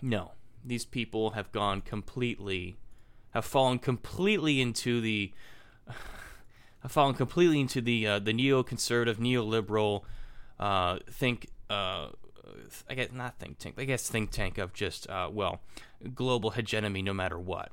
No, 0.03 0.33
these 0.65 0.85
people 0.85 1.31
have 1.31 1.53
gone 1.53 1.81
completely, 1.81 2.77
have 3.31 3.45
fallen 3.45 3.79
completely 3.79 4.61
into 4.61 5.01
the, 5.01 5.33
have 6.81 6.93
fallen 6.93 7.15
completely 7.15 7.61
into 7.61 7.81
the 7.81 8.07
uh, 8.07 8.19
the 8.19 8.33
neoconservative, 8.33 9.17
neoliberal, 9.17 10.03
uh, 10.59 10.99
think, 11.11 11.49
uh, 11.71 12.09
I 12.89 12.95
guess 12.95 13.13
not 13.13 13.39
think 13.39 13.59
tank, 13.59 13.77
I 13.79 13.85
guess 13.85 14.09
think 14.09 14.31
tank 14.31 14.59
of 14.59 14.73
just 14.73 15.09
uh, 15.09 15.29
well, 15.33 15.61
global 16.15 16.51
hegemony, 16.51 17.03
no 17.03 17.15
matter 17.15 17.39
what. 17.39 17.71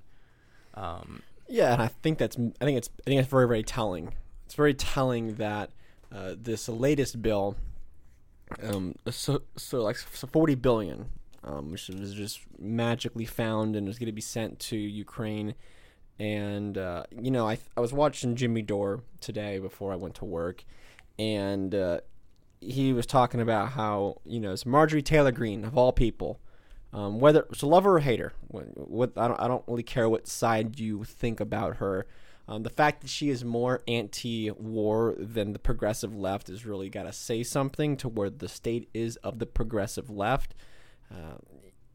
Um, 0.76 1.22
Yeah, 1.48 1.74
and 1.74 1.82
I 1.82 1.88
think 1.88 2.18
that's 2.18 2.38
I 2.38 2.66
think 2.66 2.78
it's 2.78 2.90
I 3.02 3.10
think 3.10 3.20
it's 3.20 3.30
very 3.30 3.48
very 3.48 3.64
telling. 3.64 4.14
It's 4.46 4.56
very 4.56 4.74
telling 4.74 5.36
that 5.36 5.72
uh, 6.14 6.36
this 6.38 6.70
latest 6.70 7.22
bill, 7.22 7.56
um, 8.62 8.96
so 9.10 9.42
so 9.56 9.82
like 9.82 9.98
so 9.98 10.28
forty 10.28 10.56
billion, 10.56 11.08
um, 11.44 11.72
which 11.72 11.90
was 11.90 12.14
just 12.14 12.42
magically 12.60 13.26
found 13.26 13.76
and 13.76 13.88
is 13.88 13.98
going 13.98 14.08
to 14.08 14.12
be 14.12 14.22
sent 14.22 14.60
to 14.60 14.78
Ukraine. 14.78 15.56
And 16.20 16.78
uh, 16.78 17.04
you 17.12 17.32
know, 17.32 17.48
I 17.48 17.58
I 17.76 17.82
was 17.82 17.94
watching 17.94 18.36
Jimmy 18.36 18.62
Dore 18.62 19.02
today 19.22 19.58
before 19.60 19.92
I 19.92 19.96
went 19.96 20.16
to 20.16 20.26
work, 20.26 20.64
and 21.18 21.74
uh, 21.74 22.02
he 22.60 22.94
was 22.94 23.06
talking 23.06 23.42
about 23.42 23.70
how 23.70 24.22
you 24.26 24.40
know 24.40 24.52
it's 24.54 24.66
Marjorie 24.66 25.02
Taylor 25.02 25.32
Greene 25.32 25.66
of 25.66 25.78
all 25.78 25.92
people, 25.92 26.40
um, 26.94 27.20
whether 27.20 27.48
it's 27.52 27.64
a 27.64 27.68
lover 27.68 27.98
or 27.98 28.00
hater. 28.00 28.34
What, 28.50 28.90
what 28.90 29.12
I 29.18 29.28
don't 29.28 29.40
I 29.40 29.48
don't 29.48 29.64
really 29.68 29.84
care 29.84 30.08
what 30.08 30.28
side 30.28 30.80
you 30.80 31.04
think 31.04 31.40
about 31.40 31.78
her. 31.78 32.06
Um, 32.48 32.64
the 32.64 32.70
fact 32.70 33.02
that 33.02 33.10
she 33.10 33.30
is 33.30 33.46
more 33.46 33.82
anti-war 33.88 35.16
than 35.18 35.54
the 35.54 35.60
progressive 35.60 36.16
left 36.16 36.50
is 36.50 36.66
really 36.66 36.90
got 36.90 37.04
to 37.04 37.14
say 37.14 37.42
something 37.42 37.96
to 37.98 38.10
where 38.10 38.30
the 38.30 38.50
state 38.50 38.90
is 38.94 39.16
of 39.18 39.40
the 39.40 39.46
progressive 39.46 40.10
left. 40.10 40.54
Uh, 41.10 41.38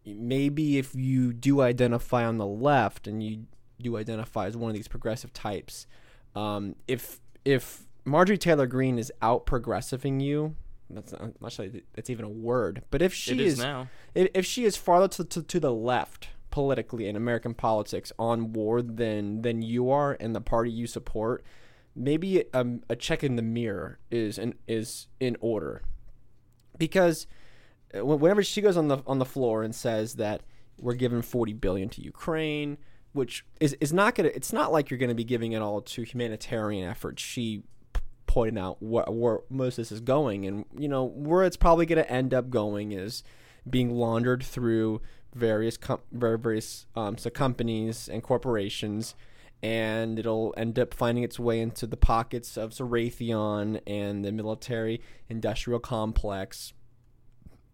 maybe 0.07 0.79
if 0.79 0.95
you 0.95 1.33
do 1.35 1.61
identify 1.61 2.25
on 2.25 2.39
the 2.39 2.47
left 2.47 3.07
and 3.07 3.23
you 3.23 3.45
do 3.81 3.99
identify 3.99 4.47
as 4.47 4.57
one 4.57 4.71
of 4.71 4.75
these 4.75 4.89
progressive 4.89 5.33
types, 5.35 5.87
um, 6.35 6.77
if 6.87 7.21
if 7.45 7.87
Marjorie 8.05 8.39
Taylor 8.39 8.67
Greene 8.67 8.99
is 8.99 9.13
out 9.21 9.45
progressiving 9.45 10.21
you, 10.21 10.57
that's 10.89 11.13
not, 11.41 11.53
sure 11.53 11.67
that's 11.95 12.09
even 12.09 12.25
a 12.25 12.29
word. 12.29 12.83
But 12.91 13.03
if 13.03 13.13
she 13.13 13.33
it 13.33 13.41
is, 13.41 13.53
is 13.55 13.59
now. 13.59 13.89
if, 14.15 14.29
if 14.33 14.47
she 14.47 14.65
is 14.65 14.77
farther 14.77 15.09
to, 15.09 15.25
to, 15.25 15.43
to 15.43 15.61
the 15.61 15.73
left 15.73 16.29
politically 16.59 17.07
in 17.07 17.15
American 17.15 17.55
politics 17.55 18.13
on 18.19 18.53
war 18.53 18.83
than 18.83 19.43
than 19.43 19.63
you 19.63 19.93
are 19.93 20.17
and 20.19 20.35
the 20.35 20.41
party 20.41 20.69
you 20.69 20.89
support, 20.89 21.45
maybe 21.95 22.53
um, 22.53 22.83
a 22.89 22.97
check 22.97 23.23
in 23.23 23.37
the 23.37 23.43
mirror 23.43 24.01
is 24.11 24.39
in, 24.39 24.53
is 24.67 25.07
in 25.21 25.37
order. 25.41 25.83
Because 26.77 27.29
uh, 27.97 28.05
whenever 28.05 28.43
she 28.43 28.61
goes 28.61 28.77
on 28.77 28.89
the 28.89 28.99
on 29.07 29.21
the 29.21 29.25
floor 29.25 29.63
and 29.63 29.73
says 29.73 30.15
that 30.15 30.43
we're 30.81 30.95
giving 30.95 31.23
40 31.23 31.53
billion 31.53 31.89
to 31.91 32.03
Ukraine, 32.03 32.77
which 33.13 33.47
is 33.61 33.75
is 33.75 33.93
not 33.93 34.17
going 34.17 34.29
to 34.29 34.35
it's 34.35 34.53
not 34.53 34.73
like 34.73 34.91
you're 34.91 34.99
going 34.99 35.11
to 35.11 35.15
be 35.15 35.23
giving 35.23 35.53
it 35.53 35.63
all 35.63 35.81
to 35.81 36.03
humanitarian 36.03 36.91
efforts. 36.91 37.23
She 37.23 37.63
pointed 38.27 38.59
out 38.59 38.79
wh- 38.81 39.09
where 39.09 39.39
most 39.49 39.79
of 39.79 39.83
this 39.83 39.93
is 39.93 40.01
going 40.01 40.45
and 40.45 40.65
you 40.77 40.89
know 40.89 41.05
where 41.05 41.45
it's 41.45 41.57
probably 41.57 41.87
going 41.87 42.03
to 42.03 42.11
end 42.11 42.35
up 42.35 42.51
going 42.51 42.91
is 42.91 43.23
being 43.71 43.91
laundered 43.91 44.43
through 44.43 45.01
various 45.39 45.77
com- 45.77 46.01
various 46.13 46.87
um, 46.97 47.17
so 47.17 47.31
companies 47.31 48.09
and 48.09 48.23
corporations 48.23 49.15
and 49.63 50.19
it'll 50.19 50.55
end 50.57 50.79
up 50.79 50.95
finding 50.95 51.25
its 51.25 51.39
way 51.39 51.61
into 51.61 51.87
the 51.87 51.97
pockets 51.97 52.57
of 52.57 52.71
Raytheon 52.73 53.81
and 53.87 54.25
the 54.25 54.31
military 54.31 55.01
industrial 55.29 55.81
complex 55.81 56.73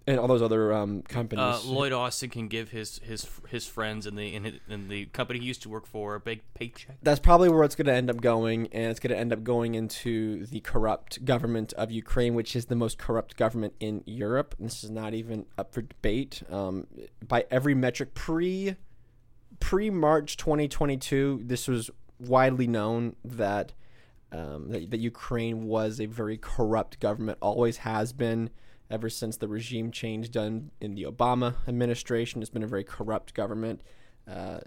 and 0.06 0.18
all 0.18 0.28
those 0.28 0.42
other 0.42 0.72
um, 0.72 1.02
companies. 1.02 1.42
Uh, 1.42 1.60
Lloyd 1.64 1.92
Austin 1.92 2.28
can 2.28 2.48
give 2.48 2.70
his 2.70 3.00
his 3.02 3.26
his 3.48 3.66
friends 3.66 4.06
and 4.06 4.18
the 4.18 4.34
in 4.34 4.88
the 4.88 5.06
company 5.06 5.38
he 5.38 5.46
used 5.46 5.62
to 5.62 5.68
work 5.68 5.86
for 5.86 6.14
a 6.14 6.20
big 6.20 6.42
paycheck. 6.54 6.98
That's 7.02 7.20
probably 7.20 7.48
where 7.48 7.64
it's 7.64 7.74
going 7.74 7.86
to 7.86 7.94
end 7.94 8.10
up 8.10 8.20
going, 8.20 8.68
and 8.72 8.90
it's 8.90 9.00
going 9.00 9.12
to 9.12 9.18
end 9.18 9.32
up 9.32 9.42
going 9.42 9.74
into 9.74 10.46
the 10.46 10.60
corrupt 10.60 11.24
government 11.24 11.72
of 11.74 11.90
Ukraine, 11.90 12.34
which 12.34 12.54
is 12.54 12.66
the 12.66 12.76
most 12.76 12.98
corrupt 12.98 13.36
government 13.36 13.74
in 13.80 14.02
Europe. 14.04 14.54
And 14.58 14.66
this 14.66 14.84
is 14.84 14.90
not 14.90 15.14
even 15.14 15.46
up 15.56 15.72
for 15.72 15.82
debate. 15.82 16.42
Um, 16.50 16.86
by 17.26 17.46
every 17.50 17.74
metric, 17.74 18.14
pre 18.14 18.76
pre 19.60 19.88
March 19.88 20.36
2022, 20.36 21.42
this 21.44 21.66
was 21.66 21.90
widely 22.18 22.66
known 22.66 23.16
that, 23.24 23.72
um, 24.32 24.68
that 24.68 24.90
that 24.90 25.00
Ukraine 25.00 25.64
was 25.64 25.98
a 25.98 26.06
very 26.06 26.36
corrupt 26.36 27.00
government, 27.00 27.38
always 27.40 27.78
has 27.78 28.12
been 28.12 28.50
ever 28.90 29.08
since 29.08 29.36
the 29.36 29.48
regime 29.48 29.90
change 29.90 30.30
done 30.30 30.70
in 30.80 30.94
the 30.94 31.04
Obama 31.04 31.56
administration. 31.66 32.42
It's 32.42 32.50
been 32.50 32.62
a 32.62 32.66
very 32.68 32.84
corrupt 32.84 33.34
government. 33.34 33.80
Uh, 34.28 34.60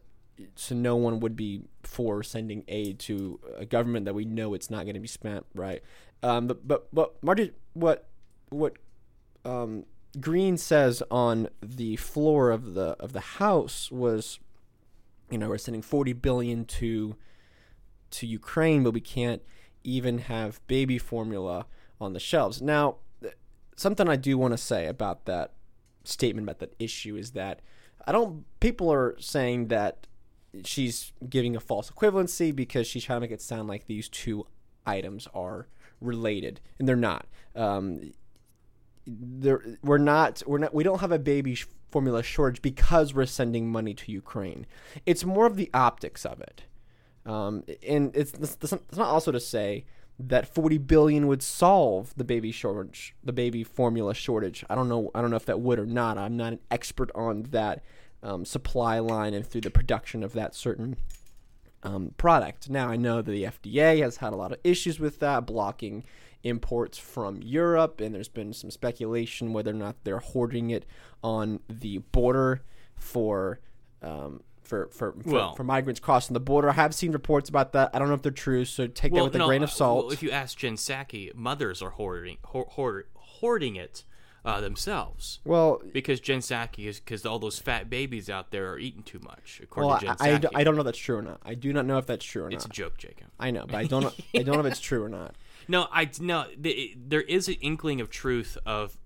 so 0.56 0.76
no 0.76 0.96
one 0.96 1.20
would 1.20 1.36
be 1.36 1.64
for 1.84 2.22
sending 2.24 2.64
aid 2.68 3.00
to 3.00 3.40
a 3.58 3.66
government 3.66 4.06
that 4.06 4.14
we 4.14 4.26
know 4.26 4.54
it's 4.54 4.70
not 4.70 4.84
going 4.84 4.94
to 4.94 5.00
be 5.00 5.08
spent 5.08 5.46
right. 5.56 5.82
Um, 6.24 6.48
but 6.48 6.68
but 6.68 6.94
but 6.94 7.24
Marty, 7.24 7.54
what 7.74 8.08
what 8.50 8.74
um, 9.46 9.86
Greene 10.20 10.58
says 10.58 11.04
on 11.10 11.50
the 11.62 11.96
floor 11.96 12.52
of 12.52 12.74
the 12.74 12.96
of 13.00 13.14
the 13.14 13.20
House 13.20 13.92
was, 13.92 14.40
you 15.30 15.38
know, 15.38 15.50
we're 15.50 15.58
sending 15.58 15.82
forty 15.82 16.14
billion 16.14 16.66
to 16.66 17.16
to 18.12 18.28
Ukraine, 18.28 18.84
but 18.84 18.92
we 18.92 19.02
can't 19.02 19.42
even 19.84 20.20
have 20.20 20.66
baby 20.68 20.98
formula 20.98 21.66
on 22.00 22.14
the 22.14 22.20
shelves. 22.20 22.62
Now, 22.62 22.98
something 23.78 24.10
I 24.10 24.18
do 24.18 24.38
want 24.38 24.54
to 24.54 24.58
say 24.58 24.88
about 24.88 25.26
that 25.26 25.54
statement 26.04 26.46
about 26.46 26.60
that 26.60 26.76
issue 26.80 27.16
is 27.16 27.32
that 27.32 27.62
I 28.06 28.12
don't. 28.12 28.46
People 28.60 28.92
are 28.92 29.16
saying 29.20 29.68
that 29.68 30.08
she's 30.64 31.14
giving 31.30 31.56
a 31.56 31.60
false 31.60 31.90
equivalency 31.90 32.54
because 32.54 32.88
she's 32.88 33.06
trying 33.06 33.18
to 33.18 33.22
make 33.22 33.32
it 33.32 33.42
sound 33.42 33.68
like 33.68 33.86
these 33.86 34.10
two 34.10 34.46
items 34.86 35.28
are 35.34 35.68
related, 36.02 36.60
and 36.80 36.88
they're 36.88 36.96
not. 36.96 37.28
Um, 37.56 38.12
we're 39.06 39.98
not. 39.98 40.44
We're 40.46 40.58
not. 40.58 40.74
We 40.74 40.84
don't 40.84 41.00
have 41.00 41.12
a 41.12 41.20
baby 41.20 41.58
formula 41.92 42.24
shortage 42.24 42.62
because 42.62 43.14
we're 43.14 43.26
sending 43.26 43.70
money 43.70 43.94
to 43.94 44.12
Ukraine. 44.12 44.66
It's 45.06 45.24
more 45.24 45.46
of 45.46 45.56
the 45.56 45.70
optics 45.74 46.26
of 46.26 46.42
it, 46.42 46.64
um, 47.26 47.64
and 47.88 48.16
it's 48.16 48.34
it's 48.34 48.72
not 48.72 49.08
also 49.08 49.32
to 49.32 49.40
say 49.40 49.86
that 50.20 50.54
40 50.54 50.80
billion 50.80 51.28
would 51.28 51.44
solve 51.44 52.14
the 52.18 52.24
baby 52.24 52.52
shortage, 52.52 53.16
the 53.24 53.34
baby 53.34 53.64
formula 53.64 54.14
shortage. 54.14 54.64
I 54.70 54.76
don't 54.76 54.90
know. 54.90 55.12
I 55.14 55.22
don't 55.22 55.30
know 55.30 55.36
if 55.36 55.46
that 55.46 55.60
would 55.60 55.80
or 55.80 55.86
not. 55.86 56.18
I'm 56.18 56.36
not 56.36 56.54
an 56.54 56.60
expert 56.72 57.12
on 57.14 57.44
that 57.52 57.84
um, 58.24 58.44
supply 58.44 59.00
line 59.00 59.34
and 59.34 59.46
through 59.46 59.62
the 59.62 59.70
production 59.70 60.24
of 60.24 60.34
that 60.34 60.56
certain 60.56 60.98
um, 61.84 62.14
product. 62.18 62.70
Now 62.70 62.90
I 62.90 62.96
know 62.96 63.22
that 63.22 63.32
the 63.32 63.44
FDA 63.44 64.02
has 64.02 64.18
had 64.18 64.34
a 64.34 64.36
lot 64.36 64.52
of 64.52 64.60
issues 64.64 65.00
with 65.00 65.20
that, 65.20 65.46
blocking 65.46 66.04
imports 66.44 66.98
from 66.98 67.42
Europe, 67.44 68.02
and 68.02 68.16
there's 68.16 68.28
been 68.28 68.54
some 68.54 68.72
speculation 68.72 69.54
whether 69.54 69.72
or 69.72 69.76
not 69.76 70.04
they're 70.04 70.20
hoarding 70.20 70.72
it 70.72 70.86
on 71.24 71.60
the 71.70 72.00
border 72.00 72.64
for. 72.96 73.60
Um, 74.02 74.42
for, 74.68 74.88
for, 74.88 75.14
for, 75.24 75.30
Well- 75.30 75.56
for 75.56 75.64
migrants 75.64 76.00
crossing 76.00 76.34
the 76.34 76.40
border. 76.40 76.70
I 76.70 76.74
have 76.74 76.94
seen 76.94 77.12
reports 77.12 77.50
about 77.50 77.74
that. 77.74 77.92
I 77.94 78.00
don't 78.00 78.08
know 78.10 78.14
if 78.14 78.22
they're 78.22 78.32
true, 78.32 78.66
so 78.66 78.88
take 78.88 79.14
that 79.14 79.24
with 79.24 79.36
a 79.36 79.40
grain 79.40 79.64
of 79.64 79.70
uh, 79.70 79.74
salt. 79.74 80.06
well, 80.06 80.14
if 80.14 80.22
you 80.22 80.32
ask 80.32 80.58
Jen 80.58 80.76
Psaki, 80.76 81.34
mothers 81.34 81.82
are 81.82 81.92
hoarding 81.92 82.38
hoard, 82.44 82.68
hoard, 82.72 83.08
hoarding 83.16 83.76
it 83.76 84.04
uh, 84.46 84.62
themselves 84.62 85.40
well, 85.44 85.82
because 85.92 86.20
Jen 86.20 86.40
Psaki 86.40 86.86
is 86.86 87.00
because 87.00 87.26
all 87.26 87.40
those 87.40 87.60
fat 87.60 87.90
babies 87.90 88.30
out 88.30 88.52
there 88.52 88.72
are 88.72 88.80
eating 88.80 89.04
too 89.04 89.20
much. 89.20 89.60
According 89.62 89.90
well, 89.90 90.00
to 90.00 90.06
Jen 90.24 90.46
I, 90.54 90.58
I, 90.58 90.62
I 90.62 90.64
don't 90.64 90.76
know 90.76 90.82
if 90.82 90.86
that's 90.86 90.98
true 90.98 91.18
or 91.18 91.22
not. 91.22 91.42
I 91.46 91.54
do 91.54 91.74
not 91.74 91.86
know 91.86 91.98
if 91.98 92.06
that's 92.06 92.24
true 92.24 92.44
or 92.44 92.50
not. 92.50 92.56
it's 92.56 92.66
a 92.66 92.70
joke, 92.70 92.98
Jacob. 92.98 93.28
I 93.40 93.52
know, 93.52 93.66
but 93.66 93.76
I 93.76 93.84
don't. 93.86 94.04
know- 94.04 94.14
I 94.36 94.44
don't 94.44 94.56
know 94.56 94.66
if 94.66 94.72
it's 94.72 94.80
true 94.80 95.04
or 95.04 95.10
not. 95.10 95.36
No, 95.70 95.90
I 95.92 96.10
no. 96.22 96.46
The, 96.58 96.96
there 96.96 97.20
is 97.20 97.50
an 97.50 97.56
inkling 97.56 98.00
of 98.00 98.10
truth 98.10 98.58
of 98.66 98.98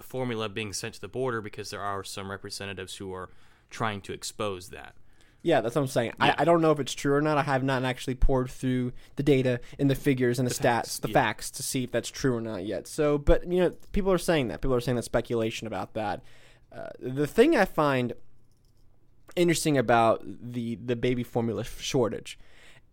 formula 0.00 0.48
being 0.48 0.72
sent 0.72 0.94
to 0.94 1.00
the 1.00 1.06
border 1.06 1.40
because 1.40 1.70
there 1.70 1.80
are 1.80 2.02
some 2.02 2.32
representatives 2.32 2.96
who 2.96 3.14
are 3.14 3.30
trying 3.70 4.00
to 4.02 4.12
expose 4.12 4.68
that. 4.70 4.94
Yeah, 5.42 5.62
that's 5.62 5.74
what 5.74 5.82
I'm 5.82 5.88
saying. 5.88 6.12
Yeah. 6.18 6.34
I, 6.38 6.42
I 6.42 6.44
don't 6.44 6.60
know 6.60 6.70
if 6.70 6.80
it's 6.80 6.92
true 6.92 7.14
or 7.14 7.22
not. 7.22 7.38
I 7.38 7.42
have 7.42 7.64
not 7.64 7.82
actually 7.84 8.14
poured 8.14 8.50
through 8.50 8.92
the 9.16 9.22
data 9.22 9.60
and 9.78 9.90
the 9.90 9.94
figures 9.94 10.38
and 10.38 10.46
the, 10.46 10.54
stats, 10.54 10.62
facts, 10.62 10.98
the 10.98 11.08
yeah. 11.08 11.14
facts 11.14 11.50
to 11.52 11.62
see 11.62 11.84
if 11.84 11.92
that's 11.92 12.10
true 12.10 12.36
or 12.36 12.40
not 12.40 12.66
yet. 12.66 12.86
So, 12.86 13.16
but 13.16 13.50
you 13.50 13.60
know, 13.60 13.70
people 13.92 14.12
are 14.12 14.18
saying 14.18 14.48
that. 14.48 14.60
People 14.60 14.74
are 14.74 14.80
saying 14.80 14.96
that 14.96 15.04
speculation 15.04 15.66
about 15.66 15.94
that. 15.94 16.22
Uh, 16.70 16.90
the 17.00 17.26
thing 17.26 17.56
I 17.56 17.64
find 17.64 18.12
interesting 19.36 19.78
about 19.78 20.22
the 20.24 20.76
the 20.76 20.96
baby 20.96 21.22
formula 21.22 21.64
shortage, 21.64 22.38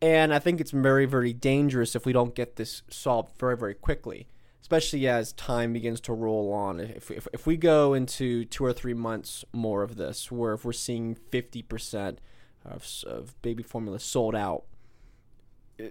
and 0.01 0.33
I 0.33 0.39
think 0.39 0.61
it's 0.61 0.71
very 0.71 1.05
very 1.05 1.33
dangerous 1.33 1.95
if 1.95 2.05
we 2.05 2.13
don't 2.13 2.33
get 2.33 2.55
this 2.55 2.81
solved 2.89 3.37
very 3.37 3.57
very 3.57 3.75
quickly, 3.75 4.27
especially 4.67 5.07
as 5.07 5.31
time 5.31 5.71
begins 5.71 6.01
to 6.01 6.11
roll 6.11 6.51
on. 6.51 6.81
If 6.81 7.09
if, 7.09 7.25
if 7.31 7.47
we 7.47 7.55
go 7.55 7.93
into 7.93 8.43
two 8.43 8.65
or 8.65 8.73
three 8.73 8.93
months 8.93 9.45
more 9.53 9.81
of 9.81 9.95
this, 9.95 10.29
where 10.29 10.55
if 10.55 10.65
we're 10.65 10.73
seeing 10.73 11.15
fifty 11.15 11.61
percent 11.61 12.19
of, 12.65 12.85
of 13.05 13.41
baby 13.41 13.63
formula 13.63 13.97
sold 13.97 14.35
out. 14.35 14.65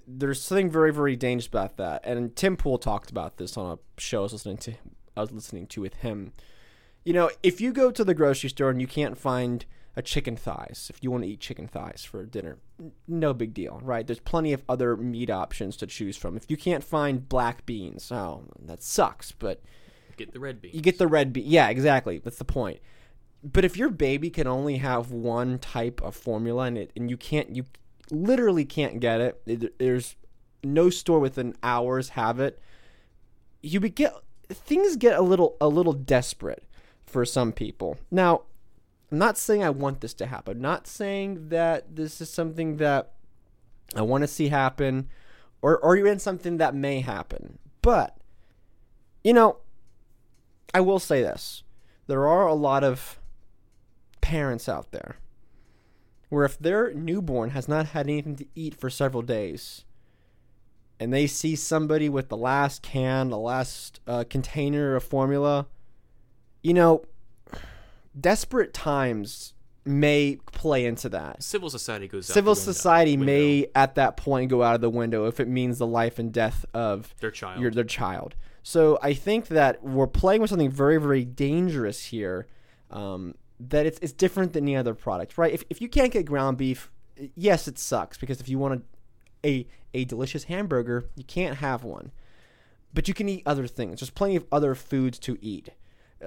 There's 0.07 0.43
something 0.43 0.71
very, 0.71 0.93
very 0.93 1.17
dangerous 1.17 1.47
about 1.47 1.79
that, 1.79 2.05
and 2.05 2.37
Tim 2.37 2.59
Pool 2.59 2.77
talked 2.77 3.11
about 3.11 3.39
this 3.39 3.57
on 3.57 3.79
a 3.79 4.01
show 4.01 4.19
I 4.19 4.23
was 4.25 4.33
listening 4.35 4.59
to. 4.59 4.75
I 5.17 5.21
was 5.23 5.33
listening 5.33 5.69
to 5.69 5.81
with 5.81 5.95
him. 5.95 6.33
You 7.03 7.15
know, 7.15 7.31
if 7.43 7.63
you 7.63 7.73
go 7.73 7.91
to 7.91 8.05
the 8.05 8.13
grocery 8.13 8.51
store 8.51 8.69
and 8.69 8.81
you 8.81 8.89
can't 8.89 9.17
find 9.17 9.65
a 9.97 10.03
chicken 10.03 10.37
thighs, 10.37 10.91
if 10.93 11.03
you 11.03 11.11
want 11.11 11.25
to 11.25 11.29
eat 11.31 11.41
chicken 11.41 11.67
thighs 11.67 12.05
for 12.05 12.25
dinner, 12.27 12.59
no 13.09 13.33
big 13.33 13.55
deal, 13.55 13.81
right? 13.83 14.07
There's 14.07 14.21
plenty 14.21 14.53
of 14.53 14.63
other 14.69 14.97
meat 14.97 15.31
options 15.31 15.77
to 15.79 15.87
choose 15.87 16.17
from. 16.19 16.37
If 16.37 16.51
you 16.51 16.57
can't 16.59 16.85
find 16.85 17.27
black 17.29 17.65
beans, 17.65 18.13
oh, 18.13 18.45
that 18.67 18.83
sucks, 18.83 19.33
but 19.33 19.63
Get 20.19 20.33
the 20.33 20.41
red 20.41 20.61
beans. 20.61 20.75
you 20.75 20.81
get 20.83 20.99
the 20.99 21.07
red 21.07 21.33
bean. 21.33 21.45
Yeah, 21.47 21.69
exactly. 21.69 22.19
That's 22.19 22.39
the 22.39 22.45
point. 22.45 22.81
But 23.43 23.65
if 23.65 23.77
your 23.77 23.91
baby 23.91 24.29
can 24.31 24.47
only 24.47 24.79
have 24.79 25.11
one 25.13 25.59
type 25.59 26.01
of 26.03 26.15
formula 26.17 26.65
and 26.65 26.77
it 26.79 26.91
and 26.97 27.09
you 27.11 27.17
can't 27.17 27.55
you 27.55 27.65
literally 28.11 28.65
can't 28.65 28.99
get 29.01 29.21
it, 29.21 29.41
it- 29.47 29.79
there's 29.79 30.17
no 30.65 30.91
store 30.91 31.21
within 31.21 31.55
hours 31.63 32.11
have 32.11 32.41
it. 32.41 32.61
You 33.63 33.81
be 33.81 33.89
get 33.91 34.15
things 34.51 34.97
get 34.97 35.19
a 35.19 35.23
little 35.23 35.57
a 35.61 35.69
little 35.69 35.93
desperate 35.93 36.65
for 37.05 37.25
some 37.25 37.53
people. 37.53 37.99
Now, 38.11 38.43
I'm 39.11 39.19
not 39.19 39.39
saying 39.39 39.63
I 39.63 39.71
want 39.71 40.01
this 40.01 40.15
to 40.15 40.27
happen. 40.27 40.57
I'm 40.57 40.63
not 40.63 40.87
saying 40.87 41.49
that 41.51 41.95
this 41.95 42.21
is 42.21 42.29
something 42.29 42.79
that 42.79 43.13
I 43.95 44.03
want 44.03 44.23
to 44.23 44.29
see 44.29 44.49
happen 44.49 45.09
or 45.63 45.79
or 45.79 45.97
even 45.97 46.19
something 46.19 46.57
that 46.57 46.75
may 46.75 47.01
happen. 47.01 47.59
But 47.83 48.17
you 49.23 49.33
know, 49.33 49.59
I 50.75 50.81
will 50.81 50.99
say 50.99 51.23
this. 51.23 51.63
There 52.07 52.27
are 52.27 52.47
a 52.47 52.55
lot 52.55 52.85
of 52.85 53.21
parents 54.21 54.69
out 54.69 54.93
there 54.93 55.19
where 56.29 56.45
if 56.45 56.59
their 56.59 56.93
newborn 56.93 57.51
has 57.51 57.69
not 57.69 57.87
had 57.87 58.09
anything 58.09 58.37
to 58.37 58.47
eat 58.55 58.75
for 58.75 58.91
several 58.91 59.23
days 59.23 59.85
and 60.99 61.13
they 61.13 61.27
see 61.27 61.55
somebody 61.55 62.09
with 62.09 62.29
the 62.29 62.37
last 62.37 62.83
can, 62.83 63.31
the 63.31 63.39
last 63.39 64.01
uh, 64.07 64.25
container 64.29 64.97
of 64.97 65.05
formula, 65.05 65.67
you 66.63 66.75
know, 66.75 67.05
desperate 68.19 68.73
times 68.75 69.53
may 69.85 70.37
play 70.53 70.85
into 70.87 71.09
that. 71.11 71.43
Civil 71.43 71.71
society 71.71 72.09
goes. 72.09 72.29
out 72.31 72.35
Civil 72.35 72.55
the 72.55 72.61
window- 72.61 72.73
society 72.73 73.17
window. 73.17 73.27
may, 73.33 73.67
at 73.75 73.95
that 73.95 74.17
point, 74.17 74.51
go 74.51 74.63
out 74.63 74.75
of 74.75 74.81
the 74.81 74.91
window 74.91 75.27
if 75.27 75.39
it 75.41 75.47
means 75.49 75.79
the 75.79 75.87
life 75.87 76.19
and 76.19 76.33
death 76.33 76.65
of 76.75 77.15
their 77.21 77.31
child. 77.31 77.61
your 77.61 77.71
their 77.71 77.85
child. 77.85 78.35
So 78.63 78.99
I 79.01 79.15
think 79.15 79.47
that 79.49 79.85
we're 79.85 80.09
playing 80.09 80.41
with 80.41 80.51
something 80.51 80.71
very 80.71 80.99
very 81.01 81.25
dangerous 81.25 82.07
here. 82.07 82.47
Um, 82.91 83.35
that 83.61 83.87
it's 83.87 83.99
it's 84.01 84.13
different 84.13 84.53
than 84.55 84.65
any 84.65 84.77
other 84.77 84.95
product, 84.95 85.39
right? 85.39 85.53
If 85.53 85.63
if 85.71 85.81
you 85.81 85.89
can't 85.89 86.13
get 86.13 86.27
ground 86.27 86.57
beef, 86.59 86.91
yes, 87.37 87.69
it 87.69 87.79
sucks 87.79 88.19
because 88.19 88.41
if 88.41 88.49
you 88.49 88.59
want 88.59 88.83
a 89.45 89.49
a, 89.49 89.67
a 89.95 90.05
delicious 90.05 90.45
hamburger, 90.45 91.05
you 91.15 91.23
can't 91.25 91.59
have 91.59 91.85
one. 91.85 92.11
But 92.93 93.07
you 93.09 93.15
can 93.15 93.29
eat 93.29 93.43
other 93.47 93.67
things. 93.69 94.01
There's 94.01 94.11
plenty 94.11 94.35
of 94.37 94.47
other 94.51 94.75
foods 94.75 95.19
to 95.21 95.39
eat. 95.41 95.69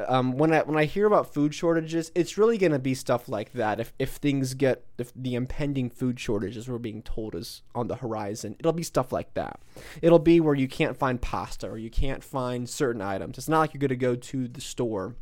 Um, 0.07 0.38
when 0.38 0.53
I 0.53 0.62
when 0.62 0.77
I 0.77 0.85
hear 0.85 1.05
about 1.05 1.33
food 1.33 1.53
shortages, 1.53 2.12
it's 2.15 2.38
really 2.38 2.57
going 2.57 2.71
to 2.71 2.79
be 2.79 2.93
stuff 2.93 3.27
like 3.27 3.53
that. 3.53 3.79
If 3.79 3.93
if 3.99 4.12
things 4.12 4.53
get 4.53 4.85
if 4.97 5.12
the 5.15 5.35
impending 5.35 5.89
food 5.89 6.19
shortages 6.19 6.69
we're 6.69 6.77
being 6.77 7.01
told 7.01 7.35
is 7.35 7.63
on 7.75 7.88
the 7.88 7.95
horizon, 7.95 8.55
it'll 8.59 8.73
be 8.73 8.83
stuff 8.83 9.12
like 9.12 9.33
that. 9.33 9.59
It'll 10.01 10.19
be 10.19 10.39
where 10.39 10.55
you 10.55 10.67
can't 10.67 10.97
find 10.97 11.21
pasta 11.21 11.67
or 11.67 11.77
you 11.77 11.89
can't 11.89 12.23
find 12.23 12.69
certain 12.69 13.01
items. 13.01 13.38
It's 13.38 13.49
not 13.49 13.59
like 13.59 13.73
you're 13.73 13.79
going 13.79 13.89
to 13.89 13.95
go 13.95 14.15
to 14.15 14.47
the 14.47 14.62
store 14.62 15.15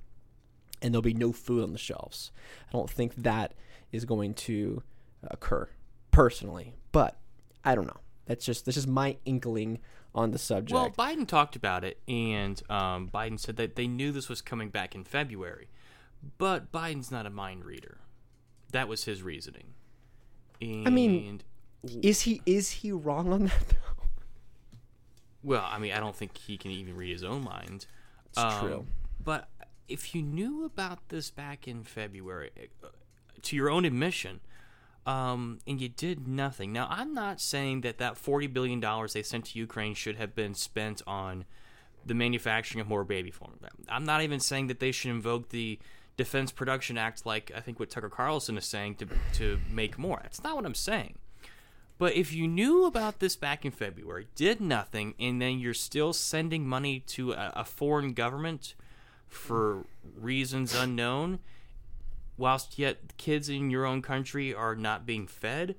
and 0.82 0.94
there'll 0.94 1.02
be 1.02 1.14
no 1.14 1.32
food 1.32 1.64
on 1.64 1.74
the 1.74 1.80
shelves. 1.80 2.32
I 2.70 2.72
don't 2.72 2.90
think 2.90 3.16
that 3.16 3.54
is 3.92 4.06
going 4.06 4.34
to 4.34 4.84
occur 5.24 5.70
personally, 6.12 6.76
but 6.92 7.18
I 7.64 7.76
don't 7.76 7.88
know. 7.88 8.00
That's 8.26 8.46
just 8.46 8.66
this 8.66 8.78
is 8.78 8.88
my 8.88 9.18
inkling 9.26 9.80
on 10.18 10.32
the 10.32 10.40
subject. 10.40 10.74
Well, 10.74 10.90
Biden 10.90 11.28
talked 11.28 11.56
about 11.56 11.84
it, 11.84 12.00
and 12.08 12.62
um, 12.70 13.08
Biden 13.14 13.40
said 13.40 13.56
that 13.58 13.76
they 13.76 13.88
knew 13.88 14.12
this 14.12 14.28
was 14.28 14.42
coming 14.42 14.70
back 14.70 14.96
in 14.96 15.04
February, 15.04 15.70
but 16.38 16.72
Biden's 16.72 17.12
not 17.12 17.26
a 17.28 17.30
mind 17.30 17.64
reader. 17.64 18.00
That 18.72 18.88
was 18.88 19.06
his 19.06 19.22
reasoning. 19.22 19.76
And, 20.60 20.94
mean, 20.94 21.42
is 22.02 22.22
he 22.22 22.42
is 22.48 22.72
he 22.72 22.92
wrong 22.92 23.32
on 23.32 23.46
that 23.46 23.68
though? 23.70 24.08
well, 25.44 25.66
I 25.70 25.78
mean, 25.78 25.94
I 25.94 26.00
don't 26.00 26.16
think 26.16 26.36
he 26.36 26.58
can 26.58 26.72
even 26.72 26.98
read 26.98 27.12
his 27.12 27.24
own 27.24 27.44
mind. 27.44 27.86
It's 28.26 28.38
Um, 28.40 28.60
true. 28.60 28.86
But 29.24 29.50
if 29.88 30.16
you 30.16 30.24
knew 30.24 30.66
about 30.66 31.10
this 31.10 31.30
back 31.30 31.68
in 31.68 31.84
February, 31.84 32.50
uh, 32.84 32.88
to 33.44 33.56
your 33.56 33.70
own 33.70 33.86
admission, 33.86 34.42
um, 35.08 35.60
and 35.66 35.80
you 35.80 35.88
did 35.88 36.28
nothing. 36.28 36.74
Now, 36.74 36.88
I'm 36.90 37.14
not 37.14 37.40
saying 37.40 37.82
that 37.82 37.98
that 37.98 38.16
$40 38.16 38.52
billion 38.52 38.82
they 39.14 39.24
sent 39.24 39.46
to 39.46 39.60
Ukraine 39.60 39.94
should 39.94 40.18
have 40.18 40.36
been 40.36 40.54
spent 40.54 41.02
on 41.08 41.46
the 42.06 42.14
manufacturing 42.14 42.82
of 42.82 42.90
more 42.90 43.06
baby 43.06 43.32
formula. 43.32 43.70
I'm 43.88 44.04
not 44.04 44.22
even 44.22 44.42
saying 44.42 44.68
that 44.68 44.82
they 44.82 44.92
should 44.92 45.12
invoke 45.12 45.50
the 45.50 45.80
Defense 46.18 46.52
Production 46.52 46.98
Act, 46.98 47.26
like 47.26 47.52
I 47.56 47.62
think 47.62 47.80
what 47.80 47.90
Tucker 47.90 48.10
Carlson 48.10 48.58
is 48.58 48.66
saying, 48.66 48.96
to, 48.96 49.08
to 49.36 49.60
make 49.72 49.98
more. 49.98 50.20
That's 50.22 50.44
not 50.44 50.56
what 50.56 50.66
I'm 50.66 50.76
saying. 50.76 51.16
But 51.98 52.14
if 52.14 52.34
you 52.34 52.48
knew 52.48 52.86
about 52.86 53.20
this 53.20 53.36
back 53.38 53.66
in 53.66 53.72
February, 53.72 54.28
did 54.36 54.60
nothing, 54.60 55.14
and 55.20 55.42
then 55.42 55.60
you're 55.60 55.74
still 55.74 56.12
sending 56.12 56.68
money 56.68 57.00
to 57.08 57.32
a, 57.32 57.54
a 57.56 57.64
foreign 57.64 58.14
government 58.14 58.76
for 59.30 59.86
reasons 60.20 60.76
unknown, 60.76 61.40
whilst 62.38 62.78
yet 62.80 63.18
kids 63.18 63.50
in 63.50 63.70
your 63.70 63.86
own 63.86 64.02
country 64.02 64.54
are 64.54 64.76
not 64.76 65.06
being 65.06 65.28
fed, 65.28 65.76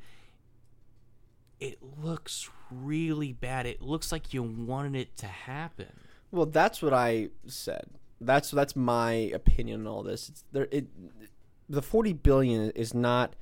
it 1.60 1.78
looks 2.02 2.50
really 2.70 3.32
bad. 3.32 3.66
It 3.66 3.82
looks 3.82 4.12
like 4.12 4.34
you 4.34 4.42
wanted 4.42 4.96
it 4.96 5.16
to 5.18 5.26
happen. 5.26 6.00
Well, 6.30 6.46
that's 6.46 6.82
what 6.82 6.92
I 6.92 7.28
said. 7.46 7.86
That's 8.20 8.50
that's 8.50 8.74
my 8.74 9.12
opinion 9.12 9.86
on 9.86 9.86
all 9.86 10.02
this. 10.02 10.28
It's 10.28 10.44
there. 10.52 10.68
It 10.70 10.88
the 11.68 11.82
40 11.82 12.14
billion 12.14 12.70
is 12.70 12.94
not 12.94 13.34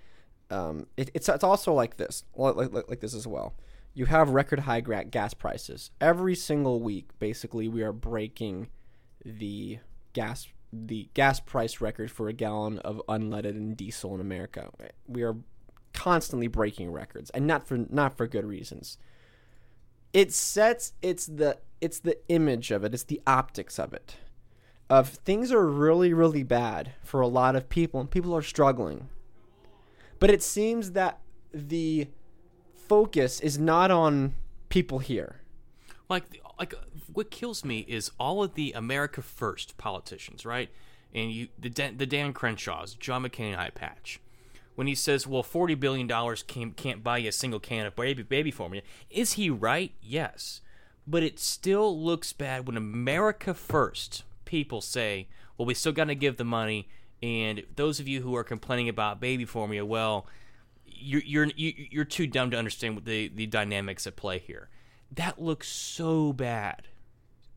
um, 0.51 0.87
it, 0.97 1.11
it's 1.15 1.29
it's 1.29 1.45
also 1.45 1.73
like 1.73 1.97
this 1.97 2.25
like, 2.35 2.57
like, 2.57 2.89
like 2.89 3.01
this 3.01 3.15
as 3.15 3.27
well 3.27 3.55
you 3.95 4.07
have 4.07 4.29
record 4.29 4.61
high 4.61 4.81
gas 4.81 5.35
prices 5.35 5.91
every 6.01 6.35
single 6.35 6.81
week 6.81 7.11
basically 7.19 7.69
we 7.69 7.83
are 7.83 7.93
breaking 7.93 8.69
the 9.25 9.79
gas 10.13 10.49
the 10.73 11.09
gas 11.15 11.41
price 11.41 11.81
record 11.81 12.11
for 12.11 12.29
a 12.29 12.33
gallon 12.33 12.79
of 12.81 13.01
unleaded 13.09 13.51
and 13.51 13.77
diesel 13.77 14.15
in 14.15 14.21
America. 14.21 14.71
We 15.07 15.23
are 15.23 15.37
constantly 15.93 16.47
breaking 16.47 16.93
records 16.93 17.31
and 17.31 17.47
not 17.47 17.67
for 17.67 17.79
not 17.89 18.17
for 18.17 18.27
good 18.27 18.45
reasons. 18.45 18.99
It 20.13 20.33
sets 20.33 20.93
it's 21.03 21.27
the 21.27 21.59
it's 21.81 22.01
the 22.01 22.19
image 22.29 22.71
of 22.71 22.85
it 22.85 22.95
it's 22.95 23.05
the 23.05 23.21
optics 23.27 23.79
of 23.79 23.93
it 23.93 24.17
of 24.89 25.09
things 25.09 25.53
are 25.53 25.67
really 25.67 26.13
really 26.15 26.43
bad 26.43 26.93
for 27.03 27.21
a 27.21 27.27
lot 27.27 27.57
of 27.57 27.69
people 27.69 28.01
and 28.01 28.11
people 28.11 28.35
are 28.37 28.43
struggling. 28.43 29.09
But 30.19 30.31
it 30.31 30.43
seems 30.43 30.93
that 30.93 31.21
the 31.53 32.09
focus 32.75 33.41
is 33.41 33.59
not 33.59 33.91
on 33.91 34.35
people 34.69 34.99
here. 34.99 35.41
Like 36.09 36.25
like 36.59 36.75
what 37.13 37.31
kills 37.31 37.65
me 37.65 37.81
is 37.89 38.11
all 38.19 38.43
of 38.43 38.55
the 38.55 38.73
America 38.73 39.23
First 39.23 39.77
politicians, 39.77 40.45
right? 40.45 40.71
And 41.15 41.31
you 41.31 41.49
the 41.59 41.71
Dan, 41.71 41.97
the 41.97 42.07
Dan 42.07 42.33
Crenshaws, 42.33 42.95
John 42.95 43.25
McCain 43.25 43.57
eye 43.57 43.71
patch. 43.71 44.21
When 44.75 44.87
he 44.87 44.95
says, 44.95 45.27
"Well, 45.27 45.43
forty 45.43 45.75
billion 45.75 46.07
dollars 46.07 46.43
can't 46.43 46.77
can't 46.77 47.03
buy 47.03 47.19
you 47.19 47.29
a 47.29 47.33
single 47.33 47.61
can 47.61 47.87
of 47.87 47.97
baby 47.97 48.23
baby 48.23 48.51
formula," 48.51 48.83
is 49.11 49.35
he 49.35 49.49
right? 49.49 49.93
Yes, 50.03 50.61
but 51.07 51.23
it 51.23 51.39
still 51.39 51.99
looks 51.99 52.33
bad 52.33 52.67
when 52.67 52.77
America 52.77 53.55
First 53.55 54.25
people 54.45 54.81
say, 54.81 55.29
"Well, 55.57 55.67
we 55.67 55.75
still 55.75 55.93
got 55.93 56.05
to 56.05 56.15
give 56.15 56.37
the 56.37 56.45
money." 56.45 56.89
And 57.23 57.65
those 57.75 58.01
of 58.01 58.07
you 58.07 58.21
who 58.21 58.37
are 58.37 58.45
complaining 58.45 58.91
about 58.91 59.21
baby 59.21 59.47
formula, 59.47 59.87
well, 59.87 60.27
you're 60.85 61.23
you're 61.23 61.49
you're 61.57 62.05
too 62.05 62.27
dumb 62.27 62.51
to 62.51 62.59
understand 62.59 63.03
the 63.05 63.29
the 63.29 63.47
dynamics 63.47 64.07
at 64.07 64.17
play 64.17 64.39
here. 64.39 64.69
That 65.13 65.41
looks 65.41 65.69
so 65.69 66.33
bad. 66.33 66.89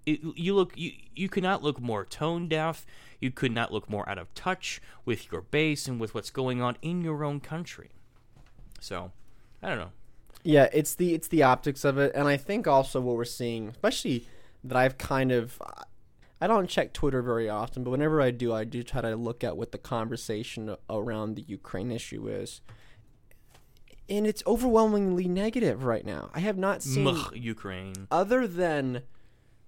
It, 0.05 0.21
you 0.35 0.55
look 0.55 0.73
you 0.75 0.93
you 1.15 1.29
could 1.29 1.43
not 1.43 1.61
look 1.61 1.79
more 1.79 2.05
tone 2.05 2.47
deaf. 2.47 2.85
You 3.19 3.31
could 3.31 3.51
not 3.51 3.73
look 3.73 3.89
more 3.89 4.07
out 4.09 4.17
of 4.17 4.33
touch 4.33 4.81
with 5.05 5.31
your 5.31 5.41
base 5.41 5.87
and 5.87 5.99
with 5.99 6.13
what's 6.13 6.29
going 6.29 6.61
on 6.61 6.77
in 6.81 7.01
your 7.01 7.23
own 7.23 7.39
country. 7.41 7.89
So, 8.79 9.11
I 9.61 9.69
don't 9.69 9.77
know. 9.77 9.91
Yeah, 10.43 10.69
it's 10.71 10.95
the 10.95 11.13
it's 11.13 11.27
the 11.27 11.43
optics 11.43 11.83
of 11.83 11.97
it, 11.97 12.13
and 12.15 12.27
I 12.27 12.37
think 12.37 12.65
also 12.67 13.01
what 13.01 13.17
we're 13.17 13.25
seeing, 13.25 13.67
especially 13.67 14.25
that 14.63 14.77
I've 14.77 14.97
kind 14.97 15.31
of, 15.31 15.61
I 16.41 16.47
don't 16.47 16.69
check 16.69 16.93
Twitter 16.93 17.21
very 17.21 17.49
often, 17.49 17.83
but 17.83 17.91
whenever 17.91 18.21
I 18.21 18.31
do, 18.31 18.53
I 18.53 18.63
do 18.63 18.83
try 18.83 19.01
to 19.01 19.15
look 19.15 19.43
at 19.43 19.57
what 19.57 19.71
the 19.71 19.77
conversation 19.77 20.75
around 20.89 21.35
the 21.35 21.45
Ukraine 21.47 21.91
issue 21.91 22.27
is, 22.27 22.61
and 24.09 24.25
it's 24.27 24.43
overwhelmingly 24.47 25.27
negative 25.27 25.83
right 25.83 26.05
now. 26.05 26.29
I 26.33 26.39
have 26.39 26.57
not 26.57 26.81
seen 26.83 27.03
Mugh, 27.03 27.31
Ukraine. 27.35 28.07
other 28.11 28.47
than 28.47 29.03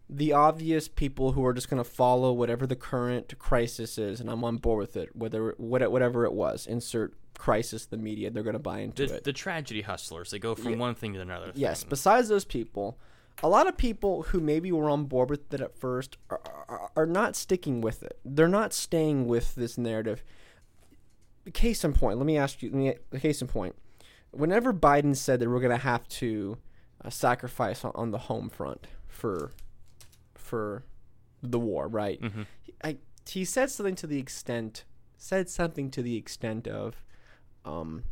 the 0.10 0.34
obvious 0.34 0.88
people 0.89 1.32
who 1.34 1.45
are 1.45 1.54
just 1.54 1.69
going 1.69 1.82
to 1.82 1.89
follow 1.89 2.34
whatever 2.34 2.67
the 2.67 2.75
current 2.75 3.38
crisis 3.39 3.97
is, 3.97 4.19
and 4.19 4.30
I'm 4.30 4.43
on 4.43 4.58
board 4.58 4.80
with 4.80 4.97
it. 4.97 5.15
Whether 5.15 5.54
what- 5.58 5.89
whatever 5.91 6.25
it 6.25 6.34
was, 6.34 6.67
insert 6.67 7.13
crisis 7.38 7.86
the 7.86 7.97
media, 7.97 8.30
they're 8.30 8.43
going 8.43 8.54
to 8.54 8.60
buy 8.60 8.80
into 8.80 9.08
The, 9.08 9.15
it. 9.15 9.23
the 9.23 9.34
tragedy 9.34 9.82
hustlers. 9.82 10.32
They 10.32 10.39
go 10.39 10.54
from 10.54 10.71
Yeah. 10.73 10.77
one 10.80 10.95
thing 10.95 11.13
to 11.13 11.21
another. 11.21 11.51
Yes, 11.56 11.82
thing. 11.82 11.89
besides 11.89 12.27
those 12.27 12.43
people, 12.45 12.99
a 13.41 13.47
lot 13.47 13.67
of 13.67 13.77
people 13.77 14.23
who 14.23 14.39
maybe 14.41 14.71
were 14.71 14.89
on 14.89 15.06
board 15.06 15.30
with 15.30 15.51
it 15.54 15.62
at 15.62 15.75
first 15.80 16.17
are, 16.30 16.41
are, 16.67 16.91
are 16.95 17.06
not 17.06 17.36
sticking 17.38 17.80
with 17.80 18.04
it. 18.04 18.19
They're 18.25 18.47
not 18.49 18.73
staying 18.73 19.27
with 19.27 19.56
this 19.56 19.77
narrative. 19.77 20.23
Case 21.54 21.84
in 21.84 21.93
point, 21.93 22.17
let 22.19 22.25
me 22.27 22.38
ask 22.38 22.62
you. 22.62 22.93
Case 23.17 23.41
in 23.41 23.47
point, 23.47 23.75
whenever 24.32 24.74
Biden 24.74 25.15
said 25.15 25.39
that 25.39 25.50
we're 25.50 25.60
going 25.60 25.72
to 25.78 25.84
have 25.84 26.08
to 26.08 26.58
uh, 27.04 27.10
sacrifice 27.10 27.84
on, 27.86 27.91
on 27.96 28.12
the 28.12 28.17
home 28.17 28.50
front 28.50 28.88
for 29.08 29.52
for 30.36 30.84
the 31.44 31.60
war, 31.60 31.88
right? 31.88 32.22
Mhm. 32.22 32.46
I, 32.84 32.98
he 33.28 33.46
said 33.46 33.70
something 33.72 33.96
to 33.96 34.08
the 34.08 34.20
extent 34.20 34.84
said 35.17 35.50
something 35.50 35.89
to 35.91 36.02
the 36.02 36.15
extent 36.17 36.67
of 36.67 37.04
um, 37.63 38.04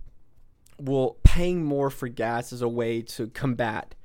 well, 0.79 1.17
paying 1.23 1.63
more 1.65 1.89
for 1.89 2.07
gas 2.07 2.53
is 2.53 2.61
a 2.61 2.67
way 2.67 3.01
to 3.01 3.27
combat 3.27 3.95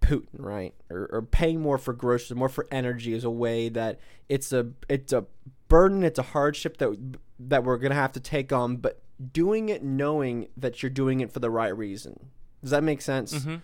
Putin, 0.00 0.26
right? 0.38 0.74
Or, 0.90 1.06
or 1.12 1.22
paying 1.22 1.60
more 1.60 1.76
for 1.78 1.92
groceries, 1.92 2.36
more 2.36 2.48
for 2.48 2.66
energy 2.70 3.12
is 3.12 3.24
a 3.24 3.30
way 3.30 3.68
that 3.68 4.00
it's 4.28 4.52
a 4.52 4.68
it's 4.88 5.12
a 5.12 5.26
burden, 5.68 6.02
it's 6.02 6.18
a 6.18 6.22
hardship 6.22 6.78
that 6.78 6.96
that 7.38 7.64
we're 7.64 7.76
gonna 7.78 7.94
have 7.94 8.12
to 8.12 8.20
take 8.20 8.52
on, 8.52 8.76
but 8.76 9.00
doing 9.32 9.68
it 9.68 9.82
knowing 9.82 10.48
that 10.56 10.82
you're 10.82 10.90
doing 10.90 11.20
it 11.20 11.32
for 11.32 11.40
the 11.40 11.50
right 11.50 11.76
reason. 11.76 12.30
Does 12.62 12.70
that 12.70 12.82
make 12.84 13.00
sense? 13.02 13.32
Mhm. 13.34 13.62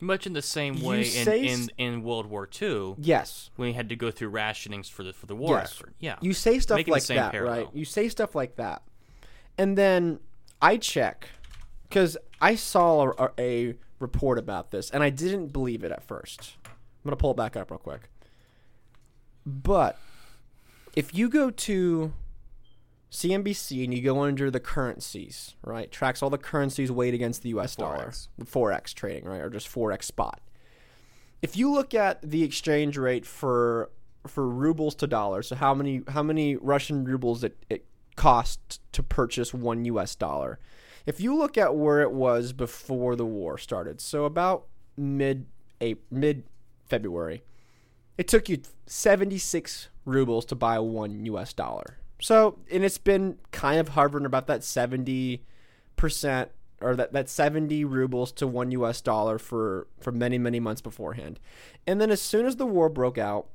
Much 0.00 0.26
in 0.28 0.32
the 0.32 0.42
same 0.42 0.80
way 0.80 1.02
in, 1.12 1.28
in, 1.28 1.70
in 1.76 2.02
World 2.04 2.26
War 2.26 2.48
II, 2.60 2.94
Yes. 2.98 3.50
when 3.56 3.68
we 3.70 3.72
had 3.72 3.88
to 3.88 3.96
go 3.96 4.12
through 4.12 4.30
rationings 4.30 4.88
for 4.88 5.02
the 5.02 5.12
for 5.12 5.26
the 5.26 5.34
war 5.34 5.56
Yes. 5.56 5.72
effort. 5.72 5.94
Yeah. 5.98 6.16
You 6.20 6.32
say 6.34 6.60
stuff 6.60 6.76
Making 6.76 6.92
like 6.92 7.06
that, 7.06 7.32
parallel. 7.32 7.64
right? 7.64 7.74
You 7.74 7.84
say 7.84 8.08
stuff 8.08 8.36
like 8.36 8.54
that, 8.56 8.82
and 9.56 9.76
then 9.76 10.20
I 10.62 10.76
check 10.76 11.28
because 11.88 12.16
I 12.40 12.54
saw 12.54 13.10
a, 13.18 13.30
a 13.38 13.74
report 13.98 14.38
about 14.38 14.70
this, 14.70 14.88
and 14.90 15.02
I 15.02 15.10
didn't 15.10 15.48
believe 15.48 15.82
it 15.82 15.90
at 15.90 16.04
first. 16.04 16.56
I'm 16.64 16.70
gonna 17.04 17.16
pull 17.16 17.32
it 17.32 17.36
back 17.36 17.56
up 17.56 17.70
real 17.72 17.78
quick. 17.78 18.08
But 19.44 19.98
if 20.94 21.12
you 21.12 21.28
go 21.28 21.50
to 21.50 22.12
CNBC 23.10 23.84
and 23.84 23.94
you 23.94 24.02
go 24.02 24.22
under 24.22 24.50
the 24.50 24.60
currencies, 24.60 25.54
right? 25.64 25.90
Tracks 25.90 26.22
all 26.22 26.30
the 26.30 26.38
currencies 26.38 26.92
weighed 26.92 27.14
against 27.14 27.42
the 27.42 27.50
US 27.50 27.76
dollar. 27.76 28.08
Forex. 28.08 28.28
Forex 28.44 28.94
trading, 28.94 29.24
right? 29.24 29.40
Or 29.40 29.50
just 29.50 29.72
Forex 29.72 30.04
spot. 30.04 30.40
If 31.40 31.56
you 31.56 31.72
look 31.72 31.94
at 31.94 32.20
the 32.22 32.42
exchange 32.42 32.98
rate 32.98 33.24
for 33.24 33.90
for 34.26 34.48
rubles 34.48 34.94
to 34.96 35.06
dollars, 35.06 35.48
so 35.48 35.56
how 35.56 35.72
many 35.74 36.02
how 36.08 36.22
many 36.22 36.56
Russian 36.56 37.04
rubles 37.04 37.44
it, 37.44 37.64
it 37.70 37.84
cost 38.16 38.80
to 38.92 39.02
purchase 39.02 39.54
one 39.54 39.84
US 39.86 40.14
dollar. 40.14 40.58
If 41.06 41.20
you 41.20 41.34
look 41.34 41.56
at 41.56 41.74
where 41.74 42.02
it 42.02 42.12
was 42.12 42.52
before 42.52 43.16
the 43.16 43.24
war 43.24 43.56
started, 43.56 44.00
so 44.00 44.24
about 44.24 44.66
mid 44.96 45.46
mid 46.10 46.42
February, 46.84 47.42
it 48.18 48.28
took 48.28 48.48
you 48.48 48.58
76 48.86 49.88
rubles 50.04 50.44
to 50.46 50.54
buy 50.54 50.78
one 50.80 51.24
US 51.26 51.52
dollar. 51.54 51.98
So, 52.20 52.58
and 52.70 52.84
it's 52.84 52.98
been 52.98 53.38
kind 53.52 53.78
of 53.78 53.90
hovering 53.90 54.26
about 54.26 54.46
that 54.48 54.60
70% 54.60 55.40
or 56.80 56.96
that, 56.96 57.12
that 57.12 57.28
70 57.28 57.84
rubles 57.84 58.32
to 58.32 58.46
one 58.46 58.70
US 58.72 59.00
dollar 59.00 59.38
for, 59.38 59.86
for 60.00 60.12
many, 60.12 60.38
many 60.38 60.60
months 60.60 60.80
beforehand. 60.80 61.38
And 61.86 62.00
then 62.00 62.10
as 62.10 62.22
soon 62.22 62.46
as 62.46 62.56
the 62.56 62.66
war 62.66 62.88
broke 62.88 63.18
out, 63.18 63.48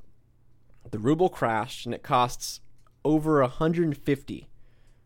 the 0.91 0.99
ruble 0.99 1.29
crashed 1.29 1.85
and 1.85 1.95
it 1.95 2.03
costs 2.03 2.59
over 3.05 3.41
150 3.41 4.49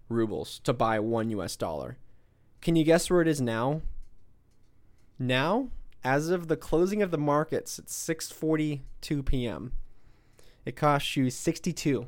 rubles 0.10 0.60
to 0.60 0.74
buy 0.74 1.00
one 1.00 1.30
US 1.32 1.56
dollar. 1.56 1.98
Can 2.62 2.76
you 2.76 2.84
guess 2.84 3.10
where 3.10 3.22
it 3.22 3.28
is 3.28 3.42
now? 3.42 3.82
Now, 5.20 5.70
as 6.04 6.30
of 6.30 6.48
the 6.48 6.58
closing 6.58 7.02
of 7.02 7.12
the 7.12 7.18
markets 7.18 7.80
at 7.80 7.86
6:42 7.86 9.26
p.m., 9.26 9.74
it 10.66 10.76
costs 10.76 11.16
you 11.16 11.30
62. 11.30 12.08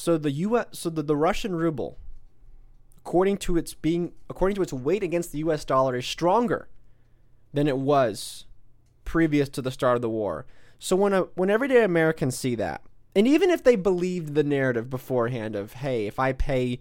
So 0.00 0.16
the 0.16 0.30
US 0.30 0.66
so 0.72 0.88
the, 0.88 1.02
the 1.02 1.14
Russian 1.16 1.54
ruble 1.54 1.98
according 2.98 3.36
to 3.38 3.58
its 3.58 3.74
being 3.74 4.12
according 4.30 4.54
to 4.54 4.62
its 4.62 4.72
weight 4.72 5.02
against 5.02 5.30
the 5.30 5.38
US 5.40 5.62
dollar 5.64 5.96
is 5.96 6.06
stronger 6.06 6.68
than 7.52 7.68
it 7.68 7.76
was 7.76 8.46
previous 9.04 9.50
to 9.50 9.60
the 9.60 9.70
start 9.70 9.96
of 9.96 10.02
the 10.02 10.08
war. 10.08 10.46
So 10.78 10.96
when 10.96 11.12
a, 11.12 11.20
when 11.34 11.50
everyday 11.50 11.84
Americans 11.84 12.38
see 12.38 12.54
that, 12.54 12.80
and 13.14 13.28
even 13.28 13.50
if 13.50 13.62
they 13.62 13.76
believed 13.76 14.34
the 14.34 14.42
narrative 14.42 14.88
beforehand 14.88 15.54
of 15.54 15.74
hey, 15.74 16.06
if 16.06 16.18
I 16.18 16.32
pay 16.32 16.80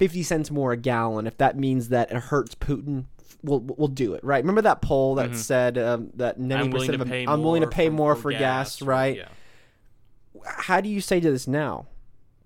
50 0.00 0.24
cents 0.24 0.50
more 0.50 0.72
a 0.72 0.76
gallon, 0.76 1.28
if 1.28 1.36
that 1.38 1.56
means 1.56 1.90
that 1.90 2.10
it 2.10 2.16
hurts 2.16 2.56
Putin, 2.56 3.04
we'll 3.44 3.60
we'll 3.60 3.86
do 3.86 4.14
it, 4.14 4.24
right? 4.24 4.42
Remember 4.42 4.62
that 4.62 4.82
poll 4.82 5.14
that 5.16 5.36
said 5.36 5.78
um, 5.78 6.10
that 6.14 6.40
90% 6.40 6.42
Mm-hmm. 6.42 6.52
I'm 6.52 6.70
of 6.72 6.82
to 6.86 6.96
them- 6.98 7.08
pay 7.08 7.26
I'm 7.28 7.42
willing 7.44 7.62
to 7.62 7.68
pay 7.68 7.90
more 7.90 8.16
for 8.16 8.22
for 8.22 8.30
gas, 8.32 8.40
gas, 8.78 8.82
right? 8.82 9.16
yeah. 9.18 9.28
How 10.44 10.80
do 10.80 10.88
you 10.88 11.00
say 11.00 11.20
to 11.20 11.30
this 11.30 11.46
now? 11.46 11.86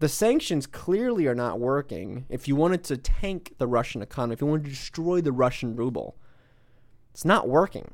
The 0.01 0.09
sanctions 0.09 0.67
clearly 0.67 1.27
are 1.27 1.35
not 1.35 1.59
working. 1.59 2.25
If 2.29 2.47
you 2.47 2.55
wanted 2.55 2.85
to 2.85 2.97
tank 2.97 3.55
the 3.59 3.67
Russian 3.67 4.01
economy, 4.01 4.35
if 4.35 4.41
you 4.41 4.47
wanted 4.47 4.65
to 4.65 4.71
destroy 4.71 5.21
the 5.21 5.33
Russian 5.33 5.75
ruble, 5.75 6.17
it's 7.13 7.25
not 7.25 7.49
working, 7.49 7.93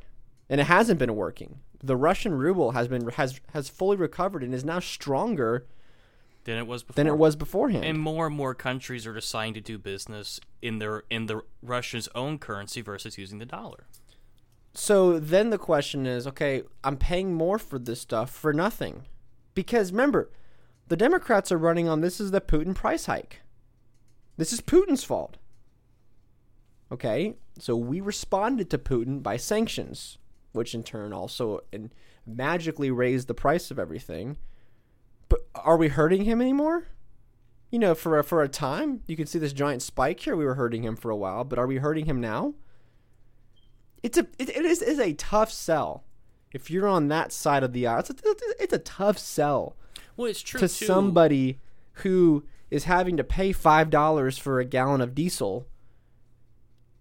and 0.50 0.60
it 0.60 0.64
hasn't 0.64 0.98
been 0.98 1.16
working. 1.16 1.60
The 1.82 1.96
Russian 1.96 2.34
ruble 2.34 2.72
has 2.72 2.88
been 2.88 3.08
has 3.10 3.40
has 3.52 3.68
fully 3.68 3.96
recovered 3.96 4.42
and 4.42 4.54
is 4.54 4.64
now 4.64 4.80
stronger 4.80 5.66
Than 6.44 6.58
it 6.58 6.66
was 6.66 6.82
before. 6.82 6.94
than 6.96 7.06
it 7.06 7.16
was 7.16 7.36
beforehand. 7.36 7.84
And 7.84 7.98
more 7.98 8.26
and 8.26 8.36
more 8.36 8.54
countries 8.54 9.06
are 9.06 9.14
deciding 9.14 9.54
to 9.54 9.60
do 9.62 9.78
business 9.78 10.40
in 10.60 10.78
their 10.78 11.04
in 11.08 11.26
the 11.26 11.42
Russia's 11.62 12.08
own 12.14 12.38
currency 12.38 12.82
versus 12.82 13.16
using 13.16 13.38
the 13.38 13.46
dollar. 13.46 13.86
So 14.74 15.18
then 15.18 15.50
the 15.50 15.58
question 15.58 16.04
is, 16.06 16.26
okay, 16.26 16.62
I'm 16.82 16.96
paying 16.96 17.32
more 17.32 17.58
for 17.58 17.78
this 17.78 18.00
stuff 18.00 18.30
for 18.30 18.52
nothing. 18.52 19.04
Because 19.54 19.92
remember, 19.92 20.30
The 20.88 20.96
Democrats 20.96 21.50
are 21.50 21.58
running 21.58 21.88
on 21.88 22.00
this 22.00 22.20
is 22.20 22.30
the 22.30 22.40
Putin 22.40 22.74
price 22.74 23.06
hike. 23.06 23.40
This 24.36 24.52
is 24.52 24.60
Putin's 24.60 25.04
fault. 25.04 25.36
Okay? 26.92 27.36
So 27.58 27.76
we 27.76 28.00
responded 28.00 28.70
to 28.70 28.78
Putin 28.78 29.22
by 29.22 29.36
sanctions, 29.36 30.18
which 30.52 30.74
in 30.74 30.82
turn 30.82 31.12
also 31.12 31.60
and 31.72 31.92
magically 32.26 32.90
raised 32.90 33.28
the 33.28 33.34
price 33.34 33.70
of 33.70 33.78
everything. 33.78 34.36
But 35.28 35.46
are 35.54 35.76
we 35.76 35.88
hurting 35.88 36.24
him 36.24 36.40
anymore? 36.40 36.88
You 37.70 37.78
know, 37.78 37.94
for 37.94 38.18
a, 38.18 38.24
for 38.24 38.42
a 38.42 38.48
time, 38.48 39.00
you 39.06 39.16
can 39.16 39.26
see 39.26 39.38
this 39.38 39.52
giant 39.52 39.82
spike 39.82 40.20
here. 40.20 40.36
We 40.36 40.44
were 40.44 40.54
hurting 40.54 40.84
him 40.84 40.96
for 40.96 41.10
a 41.10 41.16
while, 41.16 41.44
but 41.44 41.58
are 41.58 41.66
we 41.66 41.78
hurting 41.78 42.04
him 42.04 42.20
now? 42.20 42.54
It's 44.02 44.18
a 44.18 44.26
it, 44.38 44.50
it 44.50 44.64
is, 44.64 44.82
is 44.82 45.00
a 45.00 45.14
tough 45.14 45.50
sell. 45.50 46.04
If 46.52 46.70
you're 46.70 46.86
on 46.86 47.08
that 47.08 47.32
side 47.32 47.64
of 47.64 47.72
the 47.72 47.86
aisle, 47.86 48.00
it's 48.00 48.10
a, 48.10 48.14
it's 48.62 48.72
a 48.72 48.78
tough 48.78 49.18
sell 49.18 49.76
Well, 50.16 50.28
it's 50.28 50.42
true 50.42 50.60
to 50.60 50.68
too. 50.68 50.86
somebody 50.86 51.58
who 51.98 52.44
is 52.70 52.84
having 52.84 53.16
to 53.16 53.24
pay 53.24 53.52
five 53.52 53.90
dollars 53.90 54.38
for 54.38 54.60
a 54.60 54.64
gallon 54.64 55.00
of 55.00 55.14
diesel 55.14 55.66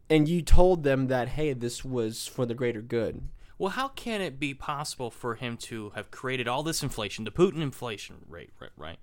and 0.10 0.28
you 0.28 0.42
told 0.42 0.84
them 0.84 1.08
that 1.08 1.30
hey 1.30 1.54
this 1.54 1.84
was 1.84 2.28
for 2.28 2.46
the 2.46 2.54
greater 2.54 2.82
good 2.82 3.24
Well, 3.58 3.72
how 3.72 3.88
can 3.90 4.22
it 4.22 4.40
be 4.40 4.54
possible 4.54 5.10
for 5.10 5.36
him 5.36 5.58
to 5.58 5.92
have 5.92 6.12
created 6.12 6.48
all 6.48 6.64
this 6.64 6.84
inflation, 6.84 7.24
the 7.24 7.32
Putin 7.32 7.62
inflation 7.62 8.18
rate, 8.28 8.52
right, 8.60 8.72
right, 8.76 9.00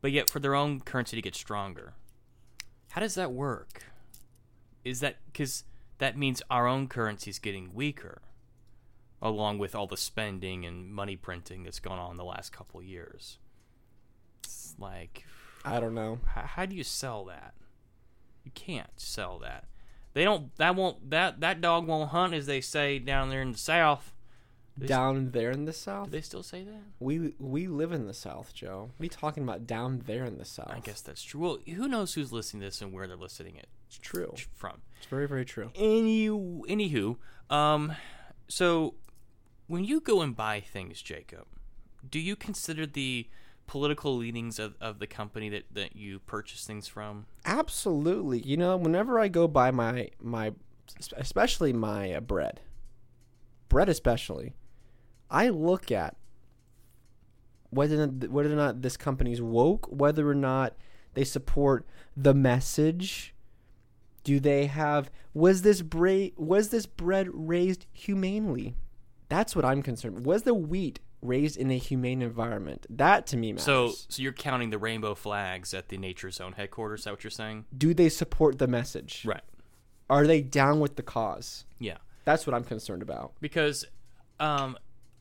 but 0.00 0.12
yet 0.12 0.28
for 0.28 0.38
their 0.40 0.54
own 0.54 0.80
currency 0.80 1.16
to 1.16 1.22
get 1.22 1.34
stronger? 1.34 1.94
How 2.90 3.00
does 3.00 3.14
that 3.14 3.32
work? 3.32 3.84
Is 4.84 5.00
that 5.00 5.16
because 5.26 5.64
that 5.98 6.18
means 6.18 6.42
our 6.50 6.66
own 6.66 6.88
currency 6.88 7.30
is 7.30 7.38
getting 7.38 7.72
weaker, 7.72 8.20
along 9.22 9.58
with 9.58 9.74
all 9.74 9.86
the 9.86 9.96
spending 9.96 10.66
and 10.66 10.92
money 10.92 11.16
printing 11.16 11.62
that's 11.62 11.80
gone 11.80 11.98
on 11.98 12.16
the 12.16 12.24
last 12.24 12.52
couple 12.52 12.80
of 12.80 12.86
years? 12.86 13.38
It's 14.44 14.74
like, 14.78 15.24
i 15.64 15.78
don't 15.80 15.94
know 15.94 16.18
how, 16.26 16.42
how 16.42 16.66
do 16.66 16.74
you 16.74 16.84
sell 16.84 17.24
that? 17.26 17.54
You 18.44 18.50
can't 18.54 18.90
sell 18.98 19.38
that. 19.40 19.64
They 20.14 20.24
don't. 20.24 20.54
That 20.56 20.74
won't. 20.74 21.10
That 21.10 21.40
that 21.40 21.60
dog 21.60 21.86
won't 21.86 22.10
hunt, 22.10 22.34
as 22.34 22.46
they 22.46 22.60
say 22.60 22.98
down 22.98 23.30
there 23.30 23.40
in 23.42 23.52
the 23.52 23.58
south. 23.58 24.12
They- 24.76 24.86
down 24.86 25.30
there 25.32 25.50
in 25.50 25.66
the 25.66 25.72
Do 25.72 25.76
south 25.76 26.10
they 26.10 26.22
still 26.22 26.42
say 26.42 26.64
that? 26.64 26.82
we 26.98 27.34
we 27.38 27.66
live 27.66 27.92
in 27.92 28.06
the 28.06 28.14
south 28.14 28.54
joe 28.54 28.88
what 28.96 29.00
are 29.02 29.04
you 29.04 29.10
talking 29.10 29.42
about 29.42 29.66
down 29.66 30.02
there 30.06 30.24
in 30.24 30.38
the 30.38 30.46
south 30.46 30.70
I 30.74 30.80
guess 30.80 31.02
that's 31.02 31.22
true. 31.22 31.40
Well, 31.40 31.58
who 31.66 31.86
knows 31.88 32.14
who's 32.14 32.32
listening 32.32 32.62
to 32.62 32.68
this 32.68 32.80
and 32.80 32.90
where 32.90 33.06
they're 33.06 33.14
listening 33.18 33.56
it 33.56 33.66
it's 33.86 33.98
true 33.98 34.32
from? 34.54 34.80
it's 34.96 35.04
very 35.08 35.28
very 35.28 35.44
true 35.44 35.70
Any, 35.74 36.26
anywho, 36.28 37.18
um, 37.50 37.92
so 38.48 38.94
when 39.66 39.84
you 39.84 40.00
go 40.00 40.22
and 40.22 40.34
buy 40.34 40.60
things, 40.60 41.02
Jacob, 41.02 41.44
do 42.08 42.18
you 42.18 42.34
consider 42.34 42.86
the 42.86 43.28
political 43.66 44.16
leanings 44.16 44.58
of, 44.58 44.74
of 44.80 44.98
the 44.98 45.06
company 45.06 45.48
that, 45.48 45.64
that 45.72 45.96
you 45.96 46.18
purchase 46.20 46.64
things 46.64 46.88
from? 46.88 47.26
absolutely. 47.44 48.40
You 48.40 48.56
know 48.56 48.76
whenever 48.76 49.18
i 49.18 49.28
go 49.28 49.48
buy 49.48 49.70
my 49.70 50.10
my 50.20 50.52
especially 51.16 51.72
my 51.72 52.12
uh, 52.12 52.20
bread 52.20 52.60
bread 53.68 53.88
especially 53.88 54.52
i 55.30 55.48
look 55.48 55.90
at 55.90 56.16
whether 57.70 58.06
whether 58.06 58.52
or 58.52 58.56
not 58.56 58.82
this 58.82 58.98
company's 58.98 59.40
woke 59.40 59.86
whether 59.90 60.28
or 60.28 60.34
not 60.34 60.74
they 61.14 61.24
support 61.24 61.86
the 62.16 62.34
message. 62.34 63.34
Do 64.24 64.38
they 64.40 64.66
have 64.66 65.10
was 65.34 65.62
this 65.62 65.82
bra- 65.82 66.28
was 66.36 66.68
this 66.68 66.86
bread 66.86 67.28
raised 67.32 67.86
humanely? 67.92 68.74
That's 69.28 69.56
what 69.56 69.64
i'm 69.64 69.82
concerned 69.82 70.26
was 70.26 70.42
the 70.42 70.54
wheat 70.54 71.00
raised 71.22 71.56
in 71.56 71.70
a 71.70 71.78
humane 71.78 72.20
environment 72.20 72.84
that 72.90 73.26
to 73.28 73.36
me 73.36 73.52
matters 73.52 73.64
So, 73.64 73.92
so 74.08 74.20
you're 74.22 74.32
counting 74.32 74.70
the 74.70 74.78
rainbow 74.78 75.14
flags 75.14 75.72
at 75.72 75.88
the 75.88 75.96
Nature's 75.96 76.40
Own 76.40 76.52
headquarters? 76.52 77.00
Is 77.00 77.04
that 77.04 77.12
what 77.12 77.24
you're 77.24 77.30
saying? 77.30 77.64
do 77.76 77.94
they 77.94 78.08
support 78.08 78.58
the 78.58 78.66
message 78.66 79.22
Right. 79.24 79.42
are 80.10 80.26
they 80.26 80.40
down 80.42 80.80
with 80.80 80.96
the 80.96 81.02
cause 81.02 81.64
Yeah. 81.78 81.98
That's 82.24 82.46
what 82.46 82.54
I'm 82.54 82.64
concerned 82.64 83.02
about. 83.02 83.32
because 83.40 83.84
um, 84.40 84.76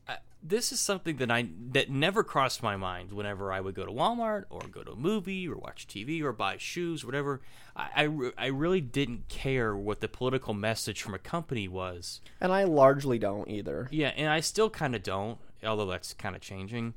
I- 0.08 0.18
this 0.44 0.72
is 0.72 0.80
something 0.80 1.18
that 1.18 1.30
I 1.30 1.50
that 1.74 1.90
never 1.92 2.24
crossed 2.24 2.64
my 2.64 2.76
mind 2.76 3.12
whenever 3.12 3.52
I 3.52 3.60
would 3.62 3.76
go 3.76 3.86
to 3.86 3.92
Walmart 3.92 4.46
or 4.50 4.62
go 4.72 4.84
to 4.84 4.92
a 4.94 4.96
movie 4.96 5.48
or 5.48 5.56
watch 5.56 5.88
TV 5.88 6.22
or 6.24 6.32
buy 6.34 6.58
shoes, 6.58 7.06
whatever. 7.06 7.42
I, 7.76 8.06
I, 8.06 8.32
I 8.38 8.46
really 8.48 8.82
didn't 8.82 9.28
care 9.30 9.76
what 9.76 10.02
the 10.02 10.08
political 10.08 10.54
message 10.56 11.02
from 11.04 11.14
a 11.14 11.20
company 11.20 11.68
was. 11.68 12.22
And 12.40 12.52
I 12.52 12.64
largely 12.64 13.20
don't 13.20 13.48
either. 13.50 13.88
Yeah, 13.92 14.10
and 14.18 14.30
I 14.30 14.40
still 14.40 14.70
kind 14.72 14.96
of 14.96 15.04
don't, 15.04 15.38
although 15.64 15.86
that's 15.86 16.14
kind 16.14 16.36
of 16.36 16.42
changing, 16.42 16.94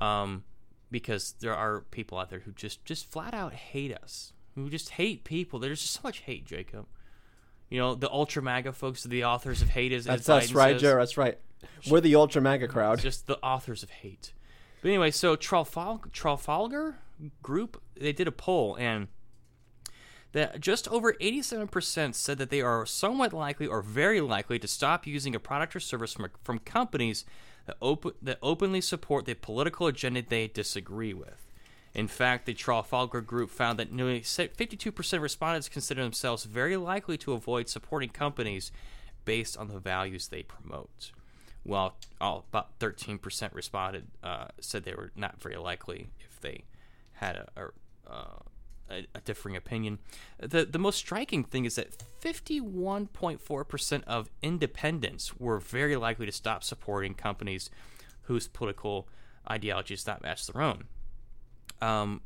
um, 0.00 0.44
because 0.90 1.34
there 1.40 1.54
are 1.54 1.82
people 1.90 2.18
out 2.18 2.30
there 2.30 2.40
who 2.40 2.52
just 2.52 2.84
just 2.84 3.10
flat 3.10 3.34
out 3.34 3.52
hate 3.52 3.92
us, 3.92 4.32
who 4.54 4.68
just 4.70 4.90
hate 4.90 5.24
people. 5.24 5.58
There's 5.58 5.80
just 5.80 5.94
so 5.94 6.00
much 6.04 6.20
hate, 6.20 6.44
Jacob. 6.44 6.86
You 7.68 7.78
know, 7.78 7.94
the 7.94 8.10
ultra 8.10 8.42
MAGA 8.42 8.72
folks, 8.72 9.02
the 9.02 9.24
authors 9.24 9.60
of 9.60 9.70
hate, 9.70 9.92
is 9.92 10.06
That's 10.06 10.28
as 10.28 10.44
us, 10.44 10.50
Biden 10.50 10.54
right, 10.54 10.74
says. 10.74 10.82
Joe? 10.82 10.96
That's 10.96 11.16
right. 11.16 11.38
We're 11.90 12.00
the 12.00 12.14
ultra 12.14 12.40
MAGA 12.40 12.68
crowd. 12.68 13.00
just 13.00 13.26
the 13.26 13.38
authors 13.38 13.82
of 13.82 13.90
hate. 13.90 14.32
But 14.80 14.88
anyway, 14.88 15.10
so 15.10 15.36
Trafalgar, 15.36 16.08
Trafalgar 16.10 16.98
Group 17.42 17.82
they 17.98 18.12
did 18.12 18.28
a 18.28 18.32
poll 18.32 18.76
and 18.78 19.08
that 20.32 20.60
just 20.60 20.86
over 20.88 21.14
87% 21.14 22.14
said 22.14 22.38
that 22.38 22.50
they 22.50 22.60
are 22.60 22.86
somewhat 22.86 23.32
likely 23.32 23.66
or 23.66 23.82
very 23.82 24.20
likely 24.20 24.58
to 24.58 24.68
stop 24.68 25.06
using 25.06 25.34
a 25.34 25.40
product 25.40 25.74
or 25.74 25.80
service 25.80 26.12
from, 26.12 26.28
from 26.44 26.58
companies 26.58 27.24
that, 27.68 28.14
that 28.22 28.38
openly 28.42 28.80
support 28.80 29.26
the 29.26 29.34
political 29.34 29.86
agenda 29.86 30.22
they 30.22 30.48
disagree 30.48 31.14
with. 31.14 31.46
In 31.94 32.08
fact, 32.08 32.46
the 32.46 32.54
Trafalgar 32.54 33.20
Group 33.20 33.50
found 33.50 33.78
that 33.78 33.92
nearly 33.92 34.20
52% 34.20 35.12
of 35.12 35.22
respondents 35.22 35.68
consider 35.68 36.02
themselves 36.02 36.44
very 36.44 36.76
likely 36.76 37.16
to 37.18 37.32
avoid 37.32 37.68
supporting 37.68 38.10
companies 38.10 38.70
based 39.24 39.56
on 39.56 39.68
the 39.68 39.78
values 39.78 40.28
they 40.28 40.42
promote. 40.42 41.12
While 41.64 41.96
oh, 42.20 42.44
about 42.48 42.78
13% 42.78 43.54
responded 43.54 44.06
uh, 44.22 44.48
said 44.60 44.84
they 44.84 44.94
were 44.94 45.12
not 45.16 45.42
very 45.42 45.56
likely 45.56 46.10
if 46.20 46.40
they 46.40 46.64
had 47.14 47.36
a, 47.36 47.48
a, 47.56 48.10
uh, 48.10 48.38
a, 48.90 49.06
a 49.14 49.20
differing 49.20 49.56
opinion. 49.56 49.98
The, 50.38 50.64
the 50.64 50.78
most 50.78 50.96
striking 50.96 51.44
thing 51.44 51.64
is 51.64 51.76
that 51.76 52.04
51.4% 52.20 54.04
of 54.04 54.30
independents 54.42 55.38
were 55.38 55.58
very 55.58 55.96
likely 55.96 56.26
to 56.26 56.32
stop 56.32 56.64
supporting 56.64 57.14
companies 57.14 57.70
whose 58.22 58.48
political 58.48 59.08
ideologies 59.50 60.06
not 60.06 60.22
match 60.22 60.46
their 60.46 60.62
own 60.62 60.84
um, 61.80 62.20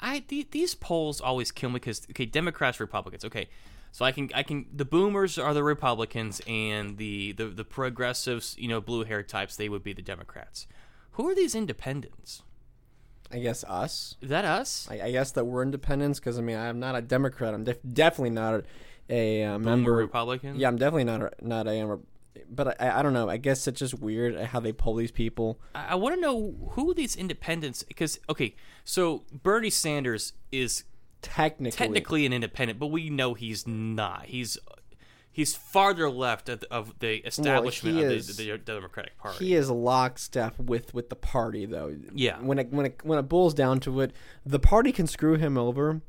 I 0.00 0.20
th- 0.20 0.50
these 0.50 0.74
polls 0.74 1.20
always 1.20 1.50
kill 1.50 1.70
me 1.70 1.74
because 1.74 2.06
okay, 2.10 2.26
Democrats, 2.26 2.80
Republicans, 2.80 3.24
okay, 3.24 3.48
so 3.92 4.04
I 4.04 4.12
can 4.12 4.30
I 4.34 4.42
can 4.42 4.66
the 4.72 4.84
Boomers 4.84 5.38
are 5.38 5.54
the 5.54 5.64
Republicans 5.64 6.40
and 6.46 6.98
the 6.98 7.32
the 7.32 7.46
the 7.46 7.64
progressives, 7.64 8.56
you 8.58 8.68
know, 8.68 8.80
blue 8.80 9.04
hair 9.04 9.22
types, 9.22 9.56
they 9.56 9.68
would 9.68 9.82
be 9.82 9.92
the 9.92 10.02
Democrats. 10.02 10.66
Who 11.12 11.28
are 11.28 11.34
these 11.34 11.54
independents? 11.54 12.42
I 13.30 13.38
guess 13.38 13.64
us. 13.64 14.16
Is 14.20 14.28
that 14.28 14.44
us? 14.44 14.86
I, 14.90 15.00
I 15.00 15.10
guess 15.12 15.32
that 15.32 15.44
we're 15.44 15.62
independents 15.62 16.20
because 16.20 16.38
I 16.38 16.42
mean 16.42 16.56
I'm 16.56 16.78
not 16.78 16.94
a 16.94 17.02
Democrat. 17.02 17.54
I'm 17.54 17.64
def- 17.64 17.78
definitely 17.92 18.30
not 18.30 18.54
a, 18.54 18.64
a 19.08 19.44
uh, 19.44 19.58
member. 19.58 19.92
Republican? 19.92 20.56
Yeah, 20.56 20.68
I'm 20.68 20.76
definitely 20.76 21.04
not 21.04 21.22
a, 21.22 21.30
not 21.40 21.66
a. 21.66 21.80
um, 21.80 22.02
But 22.48 22.80
I, 22.80 23.00
I 23.00 23.02
don't 23.02 23.12
know. 23.12 23.28
I 23.28 23.36
guess 23.36 23.66
it's 23.66 23.78
just 23.78 23.98
weird 23.98 24.38
how 24.40 24.60
they 24.60 24.72
pull 24.72 24.94
these 24.94 25.10
people. 25.10 25.60
I, 25.74 25.88
I 25.90 25.94
want 25.96 26.14
to 26.14 26.20
know 26.20 26.54
who 26.70 26.94
these 26.94 27.16
independents 27.16 27.82
because 27.82 28.20
okay, 28.28 28.54
so 28.84 29.24
Bernie 29.32 29.70
Sanders 29.70 30.32
is 30.52 30.84
Technically, 31.22 31.70
technically 31.70 32.26
an 32.26 32.34
independent, 32.34 32.78
but 32.78 32.88
we 32.88 33.08
know 33.08 33.32
he's 33.32 33.66
not. 33.66 34.26
He's 34.26 34.58
he's 35.34 35.54
farther 35.54 36.08
left 36.08 36.48
of, 36.48 36.64
of 36.70 36.98
the 37.00 37.16
establishment 37.26 37.98
he 37.98 38.02
of 38.04 38.12
is- 38.12 38.34
the, 38.38 38.50
the 38.52 38.56
Democratic 38.58 39.18
Party. 39.18 39.44
he 39.44 39.54
is 39.54 39.68
lockstep 39.68 40.58
with 40.58 40.94
with 40.94 41.10
the 41.10 41.16
party 41.16 41.66
though. 41.66 41.94
Yeah. 42.14 42.38
When 42.40 42.58
it 42.58 42.70
when 42.72 42.86
it 42.86 43.00
when 43.02 43.18
it 43.18 43.22
boils 43.28 43.52
down 43.52 43.80
to 43.80 44.00
it, 44.00 44.12
the 44.46 44.58
party 44.58 44.92
can 44.92 45.06
screw 45.06 45.34
him 45.36 45.58
over, 45.58 46.00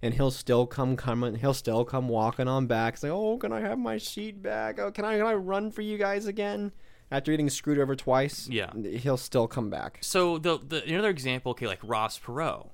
and 0.00 0.14
he'll 0.14 0.30
still 0.30 0.66
come 0.66 0.96
coming. 0.96 1.36
He'll 1.36 1.54
still 1.54 1.84
come 1.84 2.08
walking 2.08 2.46
on 2.46 2.66
back. 2.68 2.96
Say, 2.98 3.08
"Oh, 3.10 3.38
can 3.38 3.52
I 3.52 3.60
have 3.60 3.78
my 3.78 3.98
seat 3.98 4.40
back? 4.42 4.78
Oh, 4.78 4.92
can 4.92 5.04
I 5.04 5.16
can 5.18 5.26
I 5.26 5.34
run 5.34 5.70
for 5.72 5.82
you 5.82 5.98
guys 5.98 6.26
again?" 6.26 6.70
After 7.10 7.30
getting 7.32 7.50
screwed 7.50 7.78
over 7.78 7.94
twice, 7.94 8.48
Yeah. 8.48 8.72
he'll 8.74 9.18
still 9.18 9.46
come 9.46 9.70
back. 9.70 9.98
So 10.00 10.38
the, 10.38 10.58
the 10.58 10.82
another 10.84 11.10
example, 11.10 11.50
okay, 11.52 11.66
like 11.66 11.78
Ross 11.82 12.18
Perot 12.18 12.68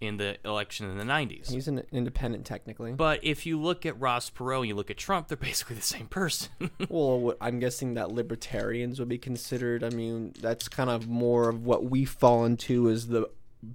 in 0.00 0.16
the 0.16 0.36
election 0.44 0.88
in 0.90 0.96
the 0.98 1.04
'90s. 1.04 1.50
He's 1.50 1.68
an 1.68 1.82
independent 1.92 2.44
technically. 2.44 2.92
but 2.92 3.20
if 3.24 3.46
you 3.46 3.60
look 3.60 3.84
at 3.84 3.98
Ross 4.00 4.30
Perot 4.30 4.58
and 4.58 4.68
you 4.68 4.74
look 4.74 4.90
at 4.90 4.96
Trump, 4.96 5.28
they're 5.28 5.36
basically 5.50 5.76
the 5.76 5.82
same 5.82 6.06
person. 6.06 6.50
Well, 6.88 7.34
I'm 7.40 7.58
guessing 7.58 7.94
that 7.94 8.12
libertarians 8.12 8.98
would 8.98 9.08
be 9.08 9.18
considered. 9.18 9.82
I 9.84 9.90
mean, 9.90 10.32
that's 10.40 10.68
kind 10.68 10.88
of 10.88 11.06
more 11.08 11.48
of 11.48 11.64
what 11.66 11.84
we 11.84 12.04
fall 12.04 12.44
into 12.44 12.88
is 12.88 13.08
the 13.08 13.28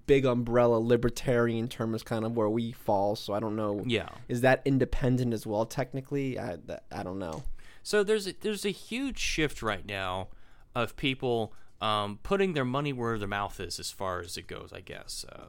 big 0.07 0.25
umbrella 0.25 0.77
libertarian 0.77 1.67
term 1.67 1.93
is 1.93 2.03
kind 2.03 2.25
of 2.25 2.36
where 2.36 2.49
we 2.49 2.71
fall. 2.71 3.15
So 3.15 3.33
I 3.33 3.39
don't 3.39 3.55
know. 3.55 3.83
yeah. 3.86 4.09
Is 4.29 4.41
that 4.41 4.62
independent 4.65 5.33
as 5.33 5.45
well? 5.45 5.65
Technically, 5.65 6.39
I, 6.39 6.57
I 6.91 7.03
don't 7.03 7.19
know. 7.19 7.43
So 7.83 8.03
there's 8.03 8.27
a, 8.27 8.33
there's 8.39 8.65
a 8.65 8.71
huge 8.71 9.19
shift 9.19 9.62
right 9.62 9.86
now 9.86 10.29
of 10.73 10.95
people 10.95 11.53
um, 11.81 12.19
putting 12.23 12.53
their 12.53 12.65
money 12.65 12.93
where 12.93 13.19
their 13.19 13.27
mouth 13.27 13.59
is 13.59 13.77
as 13.79 13.91
far 13.91 14.21
as 14.21 14.38
it 14.38 14.47
goes, 14.47 14.71
I 14.73 14.79
guess. 14.79 15.25
Uh, 15.29 15.47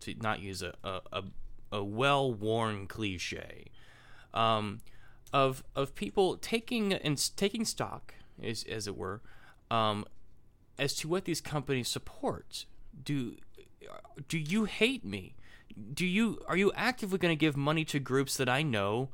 to 0.00 0.14
not 0.20 0.40
use 0.40 0.62
a, 0.62 0.74
a, 0.84 1.22
a, 1.72 1.82
well 1.82 2.32
worn 2.32 2.86
cliche. 2.86 3.66
Um, 4.32 4.80
of 5.32 5.62
of 5.76 5.94
people 5.94 6.36
taking 6.36 6.92
and 6.92 7.30
taking 7.36 7.64
stock, 7.64 8.14
as 8.42 8.64
as 8.64 8.86
it 8.86 8.96
were, 8.96 9.20
um, 9.70 10.04
as 10.78 10.94
to 10.96 11.08
what 11.08 11.24
these 11.24 11.40
companies 11.40 11.88
support. 11.88 12.66
Do 13.04 13.36
do 14.28 14.38
you 14.38 14.64
hate 14.64 15.04
me? 15.04 15.34
Do 15.94 16.04
you 16.04 16.42
are 16.48 16.56
you 16.56 16.72
actively 16.74 17.18
going 17.18 17.32
to 17.32 17.40
give 17.40 17.56
money 17.56 17.84
to 17.86 17.98
groups 17.98 18.36
that 18.36 18.48
I 18.48 18.62
know 18.62 19.10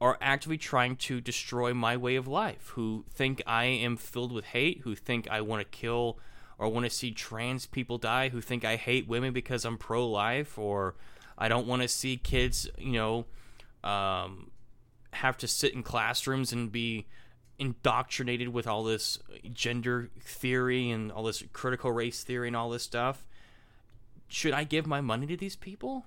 are 0.00 0.18
actively 0.20 0.58
trying 0.58 0.96
to 0.96 1.20
destroy 1.20 1.72
my 1.72 1.96
way 1.96 2.16
of 2.16 2.26
life? 2.26 2.70
Who 2.74 3.04
think 3.10 3.42
I 3.46 3.64
am 3.64 3.96
filled 3.96 4.32
with 4.32 4.46
hate? 4.46 4.80
Who 4.82 4.94
think 4.94 5.28
I 5.30 5.40
want 5.40 5.60
to 5.60 5.78
kill 5.78 6.18
or 6.58 6.68
want 6.68 6.84
to 6.84 6.90
see 6.90 7.10
trans 7.10 7.66
people 7.66 7.98
die? 7.98 8.28
Who 8.28 8.40
think 8.40 8.64
I 8.64 8.76
hate 8.76 9.08
women 9.08 9.32
because 9.32 9.64
I'm 9.64 9.78
pro 9.78 10.08
life 10.08 10.58
or 10.58 10.94
I 11.36 11.48
don't 11.48 11.66
want 11.66 11.82
to 11.82 11.88
see 11.88 12.16
kids, 12.16 12.68
you 12.78 12.92
know, 12.92 13.26
um, 13.82 14.50
have 15.12 15.36
to 15.38 15.48
sit 15.48 15.74
in 15.74 15.82
classrooms 15.82 16.52
and 16.52 16.70
be 16.70 17.06
indoctrinated 17.58 18.48
with 18.48 18.66
all 18.66 18.84
this 18.84 19.18
gender 19.52 20.10
theory 20.20 20.90
and 20.90 21.12
all 21.12 21.24
this 21.24 21.42
critical 21.52 21.92
race 21.92 22.24
theory 22.24 22.48
and 22.48 22.56
all 22.56 22.70
this 22.70 22.82
stuff. 22.82 23.26
Should 24.28 24.52
I 24.52 24.64
give 24.64 24.86
my 24.86 25.00
money 25.00 25.26
to 25.26 25.36
these 25.36 25.56
people? 25.56 26.06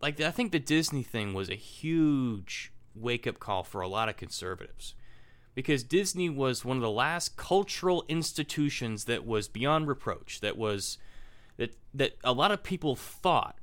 Like 0.00 0.20
I 0.20 0.30
think 0.30 0.52
the 0.52 0.60
Disney 0.60 1.02
thing 1.02 1.34
was 1.34 1.50
a 1.50 1.56
huge 1.56 2.72
wake 2.94 3.26
up 3.26 3.38
call 3.38 3.62
for 3.62 3.80
a 3.80 3.88
lot 3.88 4.08
of 4.08 4.16
conservatives. 4.16 4.94
Because 5.54 5.82
Disney 5.82 6.28
was 6.28 6.64
one 6.64 6.76
of 6.76 6.82
the 6.82 6.90
last 6.90 7.36
cultural 7.36 8.04
institutions 8.08 9.04
that 9.04 9.26
was 9.26 9.48
beyond 9.48 9.88
reproach, 9.88 10.40
that 10.40 10.56
was 10.56 10.98
that 11.56 11.76
that 11.92 12.16
a 12.22 12.32
lot 12.32 12.52
of 12.52 12.62
people 12.62 12.96
thought 12.96 13.56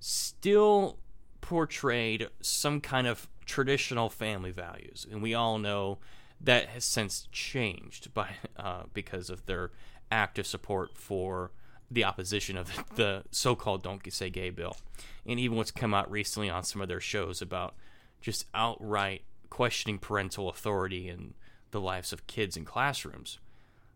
still 0.00 0.98
portrayed 1.40 2.28
some 2.40 2.80
kind 2.80 3.06
of 3.06 3.28
traditional 3.46 4.10
family 4.10 4.50
values, 4.50 5.06
and 5.10 5.22
we 5.22 5.32
all 5.32 5.58
know 5.58 5.98
that 6.40 6.68
has 6.68 6.84
since 6.84 7.28
changed 7.32 8.12
by 8.12 8.34
uh, 8.56 8.82
because 8.92 9.30
of 9.30 9.46
their 9.46 9.70
active 10.10 10.46
support 10.46 10.96
for 10.96 11.52
the 11.90 12.04
opposition 12.04 12.56
of 12.56 12.70
the 12.96 13.22
so-called 13.30 13.82
"Don't 13.82 14.02
Say 14.12 14.28
Gay" 14.28 14.50
bill, 14.50 14.76
and 15.24 15.38
even 15.38 15.56
what's 15.56 15.70
come 15.70 15.94
out 15.94 16.10
recently 16.10 16.50
on 16.50 16.64
some 16.64 16.82
of 16.82 16.88
their 16.88 17.00
shows 17.00 17.40
about 17.40 17.74
just 18.20 18.46
outright 18.54 19.22
questioning 19.50 19.98
parental 19.98 20.48
authority 20.48 21.08
in 21.08 21.34
the 21.70 21.80
lives 21.80 22.12
of 22.12 22.26
kids 22.26 22.56
in 22.56 22.64
classrooms. 22.64 23.38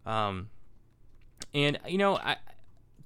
Um, 0.07 0.51
and 1.55 1.79
you 1.87 1.99
know, 1.99 2.17
I 2.17 2.37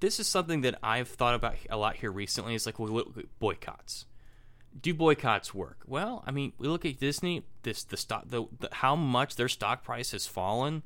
this 0.01 0.21
is 0.21 0.27
something 0.27 0.63
that 0.63 0.79
I've 0.83 1.09
thought 1.09 1.35
about 1.35 1.55
a 1.71 1.77
lot 1.77 1.97
here 1.97 2.13
recently. 2.13 2.55
It's 2.55 2.67
like 2.67 2.79
well, 2.79 3.05
boycotts. 3.39 4.07
Do 4.81 4.93
boycotts 4.93 5.55
work? 5.55 5.83
Well, 5.87 6.25
I 6.27 6.33
mean, 6.33 6.53
we 6.59 6.67
look 6.67 6.85
at 6.85 6.99
Disney. 6.99 7.45
This 7.63 7.85
the 7.85 7.97
stock 7.97 8.25
the, 8.27 8.45
the 8.59 8.69
how 8.73 8.97
much 8.97 9.37
their 9.37 9.49
stock 9.49 9.85
price 9.85 10.13
has 10.13 10.27
fallen. 10.27 10.83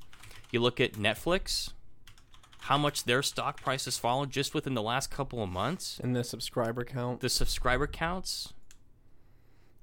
You 0.51 0.61
look 0.61 0.81
at 0.81 0.92
Netflix, 0.92 1.73
how 2.61 2.79
much 2.79 3.05
their 3.05 3.23
stock 3.23 3.61
price 3.61 3.87
has 3.87 3.99
fallen 3.99 4.31
just 4.31 4.55
within 4.55 4.75
the 4.75 4.83
last 4.83 5.11
couple 5.11 5.42
of 5.42 5.49
months. 5.49 6.01
And 6.03 6.14
the 6.14 6.25
subscriber 6.25 6.85
count. 6.85 7.21
The 7.21 7.29
subscriber 7.29 7.87
counts. 7.87 8.53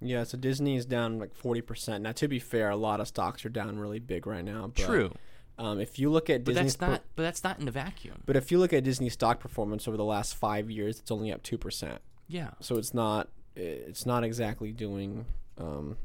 Yeah, 0.07 0.23
so 0.23 0.37
Disney 0.37 0.75
is 0.75 0.85
down 0.85 1.19
like 1.19 1.33
forty 1.35 1.61
percent. 1.61 2.03
Now, 2.03 2.11
to 2.13 2.27
be 2.27 2.39
fair, 2.39 2.69
a 2.69 2.75
lot 2.75 2.99
of 2.99 3.07
stocks 3.07 3.45
are 3.45 3.49
down 3.49 3.79
really 3.79 3.99
big 3.99 4.25
right 4.27 4.43
now. 4.45 4.67
But, 4.75 4.85
True, 4.85 5.11
Um, 5.57 5.79
if 5.79 5.97
you 5.99 6.09
look 6.11 6.29
at 6.29 6.43
but 6.43 6.53
Disney's, 6.53 6.75
that's 6.75 6.91
not. 6.91 7.01
but 7.15 7.23
that's 7.23 7.43
not 7.43 7.59
in 7.59 7.67
a 7.67 7.71
vacuum. 7.71 8.21
but 8.25 8.35
if 8.35 8.51
you 8.51 8.59
look 8.59 8.73
at 8.73 8.83
Disney 8.83 9.09
stock 9.09 9.39
performance 9.39 9.87
over 9.87 9.97
the 9.97 10.03
last 10.05 10.35
five 10.35 10.69
years, 10.69 10.99
it's 10.99 11.11
only 11.11 11.31
up 11.31 11.43
two 11.43 11.57
percent. 11.57 12.01
Yeah, 12.27 12.51
So 12.59 12.77
it's 12.77 12.93
not, 12.93 13.29
it's 13.55 14.05
not 14.05 14.23
exactly 14.23 14.71
doing, 14.71 15.25
um, 15.59 15.97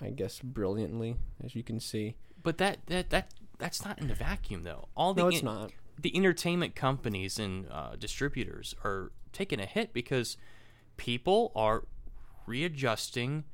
I 0.00 0.10
guess, 0.10 0.38
brilliantly 0.40 1.16
as 1.44 1.54
you 1.56 1.62
can 1.64 1.80
see. 1.80 2.14
but 2.42 2.58
that 2.58 2.78
that 2.86 3.10
that 3.10 3.32
that's 3.58 3.84
not 3.84 3.98
in 4.00 4.08
a 4.10 4.14
vacuum 4.14 4.62
though. 4.62 4.88
All 4.96 5.14
the 5.14 5.22
No, 5.22 5.28
it's 5.28 5.40
in- 5.40 5.44
not. 5.44 5.72
the 6.00 6.16
entertainment 6.16 6.74
companies 6.76 7.38
and 7.40 7.66
uh, 7.70 7.96
distributors 7.96 8.74
are 8.84 9.10
taking 9.32 9.58
a 9.60 9.66
hit 9.66 9.92
because 9.92 10.36
people 10.96 11.50
are 11.56 11.84
readjusting 12.48 13.44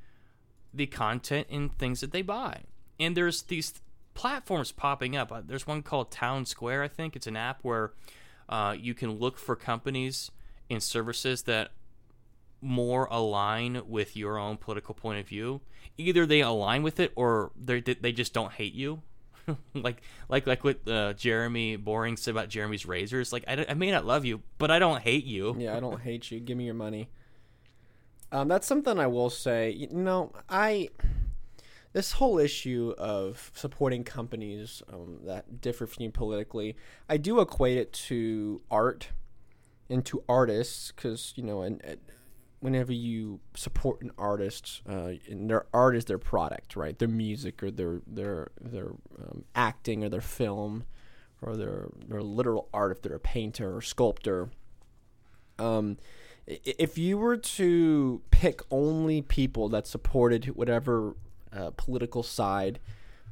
the 0.72 0.87
content 0.87 1.46
and 1.50 1.76
things 1.78 2.00
that 2.00 2.12
they 2.12 2.22
buy. 2.22 2.62
And 2.98 3.16
there's 3.16 3.42
these 3.42 3.74
platforms 4.14 4.72
popping 4.72 5.16
up. 5.16 5.30
Uh, 5.30 5.42
There's 5.44 5.66
one 5.66 5.83
called 5.83 6.11
Town 6.11 6.46
Square, 6.46 6.83
I 6.83 6.88
think. 6.88 7.16
It's 7.16 7.26
an 7.26 7.37
app 7.37 7.61
where 7.62 7.92
uh, 8.48 8.74
you 8.78 8.94
can 8.94 9.18
look 9.18 9.38
for 9.38 9.57
companies 9.57 10.30
and 10.70 10.83
services 10.83 11.42
that 11.42 11.72
more 12.61 13.07
align 13.11 13.83
with 13.87 14.16
your 14.16 14.38
own 14.38 14.57
political 14.57 14.94
point 14.94 15.20
of 15.20 15.28
view. 15.28 15.61
Either 15.98 16.24
they 16.24 16.40
align 16.40 16.83
with 16.83 16.98
it 16.98 17.12
or 17.14 17.52
they 17.57 17.80
they 17.80 18.12
just 18.12 18.33
don't 18.33 18.52
hate 18.52 18.72
you. 18.72 19.02
like 19.74 20.00
like 20.28 20.46
like 20.46 20.64
what 20.64 20.88
uh, 20.88 21.12
Jeremy 21.12 21.76
Boring 21.76 22.16
said 22.16 22.30
about 22.30 22.48
Jeremy's 22.48 22.87
razors. 22.87 23.33
Like 23.33 23.44
I, 23.46 23.66
I 23.68 23.74
may 23.74 23.90
not 23.90 24.07
love 24.07 24.24
you, 24.24 24.40
but 24.57 24.70
I 24.70 24.78
don't 24.78 25.02
hate 25.02 25.24
you. 25.24 25.54
Yeah, 25.59 25.76
I 25.76 25.80
don't 25.80 26.00
hate 26.00 26.30
you. 26.30 26.40
Give 26.40 26.57
me 26.57 26.64
your 26.64 26.74
money. 26.74 27.11
Um, 28.32 28.48
that's 28.48 28.66
something 28.66 28.98
I 28.98 29.06
will 29.06 29.30
say. 29.30 29.70
You 29.70 29.88
know, 29.90 30.32
I 30.48 30.88
this 31.92 32.12
whole 32.12 32.38
issue 32.38 32.92
of 32.98 33.52
supporting 33.54 34.02
companies 34.02 34.82
um, 34.92 35.20
that 35.24 35.60
differ 35.60 35.87
from 35.87 36.02
you 36.02 36.10
politically, 36.10 36.76
I 37.08 37.16
do 37.16 37.40
equate 37.40 37.78
it 37.78 37.92
to 37.92 38.60
art 38.70 39.10
and 39.88 40.04
to 40.06 40.24
artists 40.28 40.90
because 40.90 41.32
you 41.37 41.44
know, 41.44 41.62
and, 41.62 41.80
and 41.84 42.00
whenever 42.64 42.92
you 42.92 43.40
support 43.54 44.00
an 44.02 44.10
artist, 44.18 44.80
uh, 44.88 45.12
and 45.28 45.50
their 45.50 45.66
art 45.72 45.94
is 45.94 46.06
their 46.06 46.18
product, 46.18 46.76
right? 46.76 46.98
Their 46.98 47.08
music 47.08 47.62
or 47.62 47.70
their 47.70 48.00
their 48.06 48.48
their 48.60 48.88
um, 49.18 49.44
acting 49.54 50.02
or 50.02 50.08
their 50.08 50.20
film 50.20 50.84
or 51.42 51.56
their 51.56 51.88
their 52.08 52.22
literal 52.22 52.68
art 52.72 52.90
if 52.90 53.02
they're 53.02 53.16
a 53.16 53.20
painter 53.20 53.76
or 53.76 53.82
sculptor. 53.82 54.48
Um, 55.58 55.98
if 56.46 56.98
you 56.98 57.16
were 57.18 57.37
to 57.37 58.22
pick 58.30 58.61
only 58.70 59.22
people 59.22 59.68
that 59.70 59.87
supported 59.87 60.46
whatever 60.57 61.16
uh, 61.52 61.70
political 61.76 62.22
side 62.22 62.80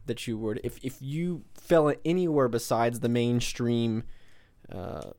that 0.06 0.26
you 0.26 0.38
were, 0.38 0.56
if 0.64 0.78
if 0.82 1.00
you 1.00 1.44
fell 1.54 1.92
anywhere 2.04 2.48
besides 2.48 3.00
the 3.00 3.08
mainstream 3.08 4.04
uh, 4.70 5.10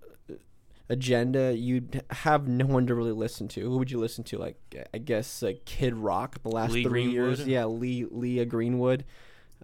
agenda, 0.90 1.56
you'd 1.56 2.04
have 2.10 2.48
no 2.48 2.66
one 2.66 2.88
to 2.88 2.96
really 2.96 3.12
listen 3.12 3.48
to. 3.50 3.62
Who 3.62 3.78
would 3.78 3.92
you 3.92 4.00
listen 4.00 4.24
to? 4.26 4.38
Like 4.38 4.58
I 4.94 4.98
guess 4.98 5.44
uh, 5.44 5.54
Kid 5.66 5.96
Rock 5.96 6.42
the 6.42 6.50
last 6.50 6.72
Lee 6.72 6.84
three 6.84 7.06
years. 7.06 7.46
Yeah, 7.46 7.66
Lee 7.66 8.06
Leah 8.10 8.46
Greenwood. 8.46 9.06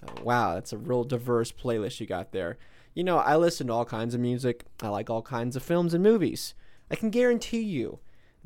Uh, 0.02 0.22
wow, 0.24 0.54
that's 0.54 0.72
a 0.72 0.78
real 0.78 1.04
diverse 1.04 1.52
playlist 1.52 2.00
you 2.00 2.06
got 2.06 2.32
there. 2.32 2.58
You 2.94 3.04
know, 3.04 3.18
I 3.18 3.36
listen 3.38 3.68
to 3.68 3.74
all 3.74 3.86
kinds 3.86 4.14
of 4.14 4.22
music. 4.22 4.66
I 4.82 4.90
like 4.90 5.10
all 5.10 5.22
kinds 5.22 5.56
of 5.56 5.64
films 5.64 5.94
and 5.94 6.04
movies. 6.04 6.54
I 6.92 6.96
can 6.96 7.10
guarantee 7.10 7.62
you 7.62 8.00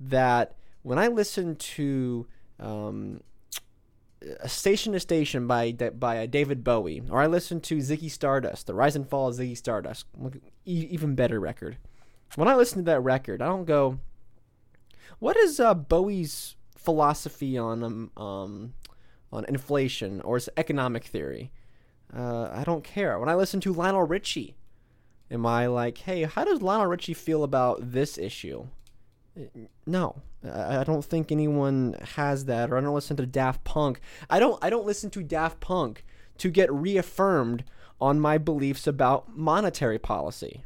that 0.10 0.56
when 0.82 1.00
I 1.00 1.08
listen 1.08 1.56
to 1.56 2.28
um, 2.60 3.22
a 4.39 4.50
Station 4.50 4.94
to 4.94 5.00
Station 5.00 5.48
by 5.48 5.72
by 5.72 6.24
uh, 6.24 6.26
David 6.26 6.63
Bowie, 6.63 7.02
or 7.10 7.22
I 7.22 7.28
listen 7.28 7.60
to 7.62 7.78
Ziggy 7.78 8.10
Stardust, 8.10 8.68
The 8.68 8.74
Rise 8.74 8.96
and 8.96 9.08
Fall 9.08 9.30
of 9.30 9.36
Ziggy 9.36 9.58
Stardust, 9.58 10.06
even 10.66 11.16
better 11.16 11.39
record. 11.39 11.78
When 12.36 12.48
I 12.48 12.56
listen 12.56 12.80
to 12.80 12.84
that 12.86 13.02
record, 13.02 13.42
I 13.42 13.48
don't 13.48 13.66
go, 13.66 14.00
"What 15.20 15.38
is 15.38 15.60
uh, 15.60 15.74
Bowie's 15.74 16.56
philosophy 16.76 17.58
on 17.58 17.84
um, 17.84 18.12
um 18.18 18.74
on 19.32 19.46
inflation 19.46 20.22
or 20.22 20.36
his 20.36 20.50
economic 20.58 21.06
theory?" 21.06 21.52
Uh, 22.16 22.50
I 22.52 22.63
don't 22.63 22.84
care. 22.84 23.18
When 23.20 23.30
I 23.30 23.36
listen 23.36 23.60
to 23.62 23.74
Lionel 23.74 24.04
Richie, 24.04 24.56
am 25.32 25.46
I 25.46 25.68
like, 25.68 26.00
"Hey, 26.00 26.24
how 26.24 26.44
does 26.44 26.62
Lionel 26.62 26.88
Richie 26.88 27.13
feel 27.13 27.44
about 27.44 27.91
this 27.91 28.18
issue?" 28.18 28.68
No, 29.86 30.21
I 30.43 30.84
don't 30.84 31.03
think 31.03 31.31
anyone 31.31 31.95
has 32.15 32.45
that. 32.45 32.71
Or 32.71 32.77
I 32.77 32.81
don't 32.81 32.93
listen 32.93 33.17
to 33.17 33.25
Daft 33.25 33.63
Punk. 33.63 33.99
I 34.29 34.39
don't. 34.39 34.63
I 34.63 34.69
don't 34.69 34.86
listen 34.86 35.09
to 35.11 35.23
Daft 35.23 35.59
Punk 35.59 36.05
to 36.38 36.49
get 36.49 36.71
reaffirmed 36.71 37.63
on 37.99 38.19
my 38.19 38.38
beliefs 38.38 38.86
about 38.86 39.36
monetary 39.36 39.99
policy. 39.99 40.63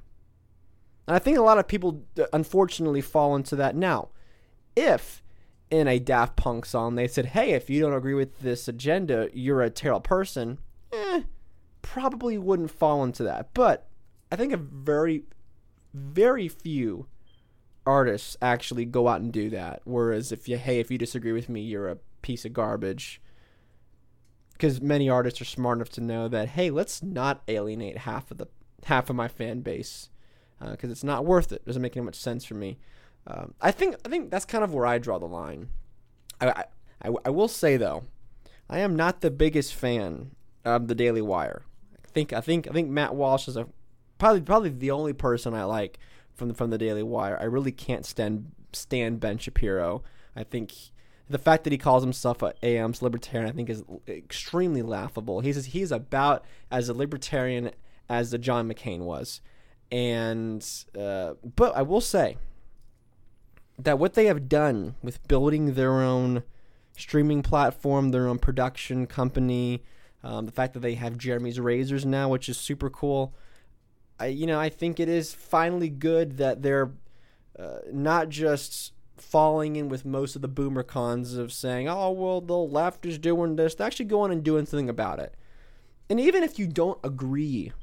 And 1.08 1.16
I 1.16 1.20
think 1.20 1.38
a 1.38 1.42
lot 1.42 1.58
of 1.58 1.68
people, 1.68 2.04
unfortunately, 2.34 3.02
fall 3.02 3.36
into 3.36 3.56
that 3.56 3.76
now. 3.76 4.10
If 4.76 5.24
in 5.70 5.88
a 5.88 6.00
Daft 6.00 6.36
Punk 6.36 6.66
song 6.66 6.96
they 6.96 7.08
said, 7.08 7.28
"Hey, 7.28 7.52
if 7.52 7.70
you 7.70 7.82
don't 7.82 7.94
agree 7.94 8.14
with 8.14 8.40
this 8.40 8.68
agenda, 8.68 9.30
you're 9.34 9.62
a 9.62 9.70
terrible 9.70 10.02
person," 10.02 10.60
eh, 10.92 11.24
probably 11.82 12.38
wouldn't 12.38 12.72
fall 12.72 13.04
into 13.04 13.24
that. 13.24 13.54
But 13.54 13.88
I 14.32 14.36
think 14.36 14.52
a 14.52 14.58
very, 14.58 15.24
very 15.94 16.48
few 16.48 17.08
artists 17.88 18.38
actually 18.42 18.86
go 18.86 19.08
out 19.08 19.22
and 19.22 19.32
do 19.34 19.50
that. 19.52 19.82
Whereas 19.86 20.32
if 20.32 20.48
you, 20.50 20.58
hey, 20.58 20.80
if 20.80 20.92
you 20.92 20.98
disagree 21.00 21.32
with 21.34 21.50
me, 21.50 21.62
you're 21.62 21.88
a 21.90 21.98
piece 22.22 22.46
of 22.46 22.54
garbage. 22.54 23.22
because 24.54 24.82
many 24.82 25.10
artists 25.10 25.40
are 25.42 25.46
smart 25.46 25.78
enough 25.78 25.90
to 25.90 26.02
know 26.02 26.28
that 26.28 26.50
hey, 26.50 26.70
let's 26.72 27.04
not 27.04 27.42
alienate 27.48 28.00
half 28.00 28.32
of 28.32 28.38
the 28.38 28.48
half 28.86 29.10
of 29.10 29.16
my 29.16 29.28
fan 29.28 29.62
base 29.62 30.10
because 30.60 30.90
it's 30.92 31.04
not 31.04 31.26
worth 31.26 31.52
it. 31.52 31.66
Doesn't 31.66 31.82
make 31.82 31.96
any 31.96 32.06
much 32.06 32.16
sense 32.16 32.44
for 32.46 32.56
me. 32.56 32.78
Um, 33.28 33.54
I 33.62 33.72
think 33.72 33.96
I 34.06 34.10
think 34.10 34.32
that's 34.32 34.46
kind 34.46 34.64
of 34.64 34.74
where 34.74 34.86
I 34.86 34.98
draw 34.98 35.20
the 35.20 35.26
line. 35.28 35.70
I, 36.42 36.66
I, 37.04 37.10
I 37.26 37.30
will 37.30 37.48
say 37.48 37.78
though, 37.78 38.04
I 38.70 38.80
am 38.80 38.96
not 38.96 39.22
the 39.22 39.32
biggest 39.32 39.74
fan 39.74 40.32
of 40.66 40.88
the 40.88 40.96
Daily 40.96 41.22
Wire. 41.22 41.64
I 42.04 42.08
think 42.10 42.34
I 42.34 42.42
think 42.42 42.68
I 42.68 42.72
think 42.72 42.90
Matt 42.90 43.16
Walsh 43.16 43.48
is 43.48 43.58
a 43.58 43.68
probably 44.18 44.42
probably 44.42 44.70
the 44.70 44.92
only 44.92 45.14
person 45.14 45.54
I 45.54 45.66
like 45.66 46.00
from 46.38 46.50
the, 46.50 46.54
from 46.54 46.70
the 46.70 46.78
Daily 46.78 47.04
Wire. 47.04 47.38
I 47.40 47.46
really 47.46 47.72
can't 47.72 48.06
stand 48.06 48.52
stand 48.72 49.20
Ben 49.20 49.38
Shapiro. 49.38 50.04
I 50.36 50.44
think 50.44 50.74
the 51.30 51.38
fact 51.38 51.64
that 51.64 51.72
he 51.74 51.78
calls 51.78 52.04
himself 52.04 52.42
a 52.42 52.54
AM's 52.66 53.02
libertarian, 53.02 53.50
I 53.50 53.54
think, 53.54 53.70
is 53.70 53.84
extremely 54.08 54.82
laughable. 54.82 55.42
He 55.42 55.48
He's 55.48 55.66
he's 55.66 55.92
about 55.92 56.46
as 56.72 56.88
a 56.88 56.94
libertarian 56.94 57.72
as 58.08 58.32
the 58.32 58.38
John 58.38 58.72
McCain 58.72 59.00
was, 59.00 59.42
and 59.92 60.66
uh, 60.98 61.34
but 61.56 61.76
I 61.76 61.82
will 61.82 62.02
say 62.02 62.38
that 63.80 64.00
what 64.00 64.14
they 64.14 64.26
have 64.26 64.48
done 64.48 64.96
with 65.02 65.28
building 65.28 65.74
their 65.74 66.02
own 66.02 66.44
streaming 66.96 67.44
platform, 67.44 68.10
their 68.10 68.28
own 68.28 68.40
production 68.40 69.06
company, 69.06 69.84
um, 70.24 70.46
the 70.46 70.52
fact 70.52 70.74
that 70.74 70.80
they 70.80 70.96
have 70.96 71.18
Jeremy's 71.18 71.60
Razors 71.60 72.06
now, 72.06 72.30
which 72.30 72.50
is 72.50 72.58
super 72.58 72.90
cool. 72.90 73.34
I 74.20 74.28
you 74.28 74.48
know 74.48 74.60
I 74.60 74.70
think 74.70 75.00
it 75.00 75.10
is 75.10 75.34
finally 75.34 75.90
good 75.90 76.38
that 76.38 76.62
they're 76.62 76.92
uh, 77.58 77.80
not 77.92 78.30
just 78.30 78.94
falling 79.18 79.76
in 79.76 79.90
with 79.90 80.06
most 80.06 80.36
of 80.36 80.42
the 80.42 80.48
boomer 80.48 80.84
cons 80.84 81.36
of 81.36 81.52
saying, 81.52 81.88
"Oh 81.88 82.12
well, 82.12 82.42
the 82.42 82.58
left 82.58 83.06
is 83.06 83.18
doing 83.18 83.56
this." 83.56 83.76
They're 83.76 83.88
actually 83.88 84.06
going 84.06 84.32
and 84.32 84.44
doing 84.44 84.66
something 84.66 84.90
about 84.90 85.20
it. 85.20 85.36
And 86.10 86.20
even 86.20 86.44
if 86.44 86.58
you 86.58 86.68
don't 86.68 87.00
agree 87.04 87.74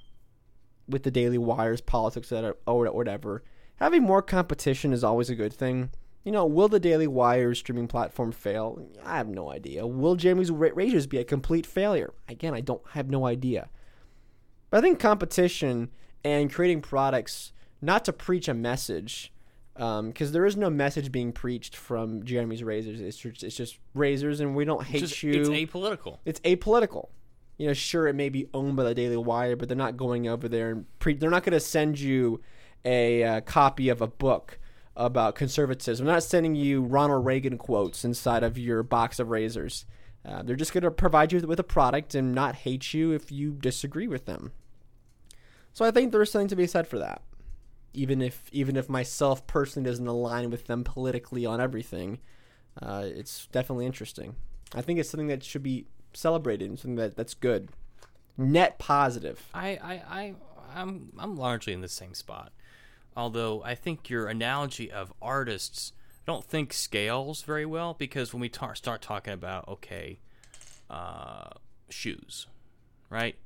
with 0.88 1.02
the 1.02 1.10
Daily 1.10 1.38
Wire's 1.38 1.80
politics 1.80 2.32
or 2.32 2.54
whatever, 2.92 3.42
having 3.76 4.02
more 4.02 4.22
competition 4.22 4.92
is 4.92 5.04
always 5.04 5.30
a 5.30 5.34
good 5.34 5.52
thing. 5.52 5.90
You 6.24 6.32
know, 6.32 6.46
will 6.46 6.68
the 6.68 6.80
Daily 6.80 7.06
Wire 7.06 7.54
streaming 7.54 7.86
platform 7.86 8.32
fail? 8.32 8.88
I 9.04 9.18
have 9.18 9.28
no 9.28 9.50
idea. 9.50 9.86
Will 9.86 10.16
Jeremy's 10.16 10.50
Razors 10.50 11.06
be 11.06 11.18
a 11.18 11.24
complete 11.24 11.66
failure? 11.66 12.14
Again, 12.28 12.54
I 12.54 12.60
don't 12.60 12.80
I 12.86 12.92
have 12.92 13.10
no 13.10 13.26
idea. 13.26 13.68
But 14.70 14.78
I 14.78 14.80
think 14.80 14.98
competition 14.98 15.90
and 16.24 16.52
creating 16.52 16.80
products 16.80 17.52
not 17.80 18.04
to 18.06 18.12
preach 18.12 18.48
a 18.48 18.54
message 18.54 19.32
because 19.74 20.28
um, 20.28 20.32
there 20.32 20.46
is 20.46 20.56
no 20.56 20.70
message 20.70 21.10
being 21.10 21.32
preached 21.32 21.76
from 21.76 22.24
Jeremy's 22.24 22.62
razors. 22.62 23.00
It's 23.00 23.16
just, 23.16 23.42
it's 23.42 23.56
just 23.56 23.78
razors, 23.92 24.40
and 24.40 24.54
we 24.54 24.64
don't 24.64 24.84
hate 24.84 25.00
Just- 25.00 25.22
you. 25.22 25.32
It's 25.32 25.48
apolitical. 25.48 26.18
It's 26.24 26.40
apolitical. 26.40 27.08
You 27.58 27.68
know, 27.68 27.72
sure, 27.72 28.08
it 28.08 28.14
may 28.14 28.30
be 28.30 28.48
owned 28.52 28.76
by 28.76 28.82
the 28.84 28.94
Daily 28.94 29.16
Wire, 29.16 29.54
but 29.54 29.68
they're 29.68 29.76
not 29.76 29.96
going 29.96 30.26
over 30.26 30.48
there 30.48 30.70
and 30.72 30.86
pre- 30.98 31.14
they're 31.14 31.30
not 31.30 31.44
going 31.44 31.52
to 31.52 31.60
send 31.60 32.00
you 32.00 32.40
a 32.84 33.22
uh, 33.22 33.40
copy 33.42 33.88
of 33.88 34.00
a 34.00 34.08
book 34.08 34.58
about 34.96 35.36
conservatism. 35.36 36.04
They're 36.04 36.16
not 36.16 36.24
sending 36.24 36.56
you 36.56 36.82
Ronald 36.82 37.24
Reagan 37.24 37.56
quotes 37.58 38.04
inside 38.04 38.42
of 38.42 38.58
your 38.58 38.82
box 38.82 39.20
of 39.20 39.30
razors. 39.30 39.86
Uh, 40.24 40.42
they're 40.42 40.56
just 40.56 40.72
going 40.72 40.82
to 40.82 40.90
provide 40.90 41.32
you 41.32 41.40
with 41.40 41.60
a 41.60 41.64
product 41.64 42.14
and 42.14 42.34
not 42.34 42.56
hate 42.56 42.92
you 42.92 43.12
if 43.12 43.30
you 43.30 43.52
disagree 43.52 44.08
with 44.08 44.26
them. 44.26 44.52
So 45.74 45.84
I 45.84 45.90
think 45.90 46.12
there's 46.12 46.30
something 46.30 46.48
to 46.48 46.56
be 46.56 46.66
said 46.66 46.86
for 46.86 46.98
that. 46.98 47.20
Even 47.92 48.22
if 48.22 48.48
even 48.52 48.76
if 48.76 48.88
myself 48.88 49.46
personally 49.46 49.88
doesn't 49.88 50.06
align 50.06 50.50
with 50.50 50.66
them 50.66 50.82
politically 50.82 51.44
on 51.44 51.60
everything, 51.60 52.20
uh, 52.80 53.04
it's 53.04 53.46
definitely 53.48 53.86
interesting. 53.86 54.36
I 54.74 54.80
think 54.80 54.98
it's 54.98 55.10
something 55.10 55.28
that 55.28 55.44
should 55.44 55.62
be 55.62 55.86
celebrated 56.12 56.68
and 56.68 56.78
something 56.78 56.96
that, 56.96 57.16
that's 57.16 57.34
good. 57.34 57.68
Net 58.36 58.78
positive. 58.78 59.48
I, 59.54 59.78
I, 59.82 60.02
I, 60.08 60.34
I'm, 60.74 61.12
I'm 61.18 61.36
largely 61.36 61.72
in 61.72 61.80
the 61.80 61.88
same 61.88 62.14
spot. 62.14 62.52
Although 63.16 63.62
I 63.62 63.76
think 63.76 64.10
your 64.10 64.26
analogy 64.26 64.90
of 64.90 65.12
artists, 65.22 65.92
I 66.26 66.32
don't 66.32 66.44
think 66.44 66.72
scales 66.72 67.42
very 67.42 67.64
well 67.64 67.94
because 67.94 68.32
when 68.32 68.40
we 68.40 68.48
tar- 68.48 68.74
start 68.74 69.02
talking 69.02 69.32
about 69.32 69.68
okay, 69.68 70.18
uh, 70.90 71.50
shoes, 71.90 72.48
right? 73.08 73.36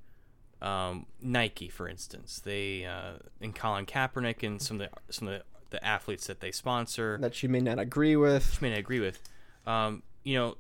Um, 0.61 1.07
Nike, 1.21 1.69
for 1.69 1.89
instance, 1.89 2.41
they 2.45 2.85
uh, 2.85 3.19
and 3.41 3.55
Colin 3.55 3.87
Kaepernick 3.87 4.43
and 4.43 4.61
some 4.61 4.81
of 4.81 4.91
the 4.91 5.13
some 5.13 5.29
of 5.29 5.35
the, 5.35 5.43
the 5.71 5.85
athletes 5.85 6.27
that 6.27 6.41
they 6.41 6.51
sponsor, 6.51 7.19
That 7.21 7.43
you 7.43 7.49
may 7.49 7.61
not 7.61 7.79
agree 7.79 8.17
with. 8.17 8.59
I 8.61 8.65
may 8.65 8.71
not 8.71 8.79
agree 8.79 9.01
with. 9.01 9.21
Um, 9.67 10.03
you 10.25 10.37
know, 10.37 10.57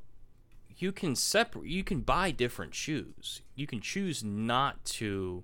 you 0.76 0.92
can 0.92 1.16
separate. 1.16 1.68
You 1.68 1.82
can 1.82 2.00
buy 2.00 2.30
different 2.30 2.74
shoes. 2.74 3.42
You 3.54 3.66
can 3.66 3.80
choose 3.80 4.22
not 4.22 4.84
to 4.84 5.42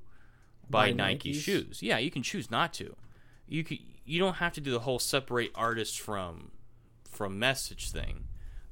buy, 0.71 0.91
Buy 0.91 0.93
Nike 0.93 1.33
Nikes? 1.33 1.41
shoes. 1.41 1.83
Yeah, 1.83 1.99
you 1.99 2.11
can 2.11 2.23
choose 2.23 2.51
not 2.51 2.73
to. 2.75 2.97
You 3.49 3.65
can. 3.65 3.79
You 4.05 4.21
don't 4.21 4.35
have 4.35 4.53
to 4.53 4.61
do 4.61 4.71
the 4.71 4.81
whole 4.81 4.99
separate 4.99 5.51
artist 5.55 6.01
from 6.01 6.53
from 7.09 7.39
message 7.39 7.91
thing. 7.91 8.25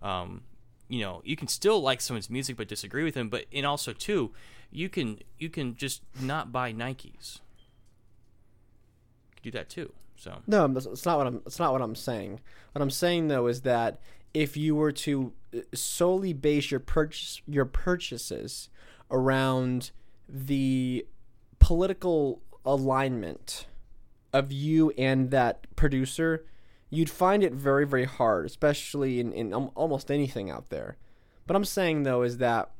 Um, 0.03 0.43
you 0.89 1.01
know, 1.01 1.22
you 1.24 1.37
can 1.37 1.49
still 1.49 1.80
like 1.80 2.01
someone's 2.01 2.28
music 2.28 2.57
but 2.57 2.68
disagree 2.68 3.03
with 3.03 3.14
them. 3.14 3.28
But 3.30 3.47
and 3.53 3.64
also 3.64 3.93
too, 3.93 4.33
you 4.73 4.89
can 4.89 5.18
you 5.39 5.51
can 5.51 5.77
just 5.77 6.03
not 6.20 6.51
buy 6.51 6.73
Nikes. 6.73 7.41
You 9.31 9.35
can 9.37 9.43
do 9.43 9.51
that 9.53 9.68
too. 9.68 9.93
So 10.16 10.39
No, 10.47 10.64
it's 10.77 11.05
not 11.05 11.18
what 11.18 11.27
I'm. 11.27 11.43
It's 11.47 11.59
not 11.59 11.73
what 11.73 11.83
I'm 11.83 11.95
saying. 11.95 12.41
What 12.73 12.83
I'm 12.83 12.91
saying 12.91 13.29
though 13.29 13.47
is 13.47 13.62
that 13.62 14.01
if 14.33 14.57
you 14.57 14.75
were 14.75 14.93
to 14.93 15.33
uh, 15.55 15.61
solely 15.75 16.33
base 16.33 16.70
your 16.70 16.81
purchase 16.81 17.43
your 17.47 17.66
purchases 17.66 18.70
around 19.11 19.91
the 20.29 21.07
political 21.59 22.41
alignment 22.64 23.66
of 24.33 24.51
you 24.51 24.91
and 24.97 25.31
that 25.31 25.66
producer, 25.77 26.47
you'd 26.89 27.11
find 27.11 27.43
it 27.43 27.53
very 27.53 27.87
very 27.87 28.05
hard, 28.05 28.47
especially 28.47 29.20
in 29.20 29.33
in 29.33 29.53
almost 29.53 30.11
anything 30.11 30.51
out 30.51 30.70
there. 30.70 30.97
What 31.47 31.57
I'm 31.57 31.64
saying 31.64 32.05
though 32.05 32.23
is 32.23 32.39
that 32.39 32.70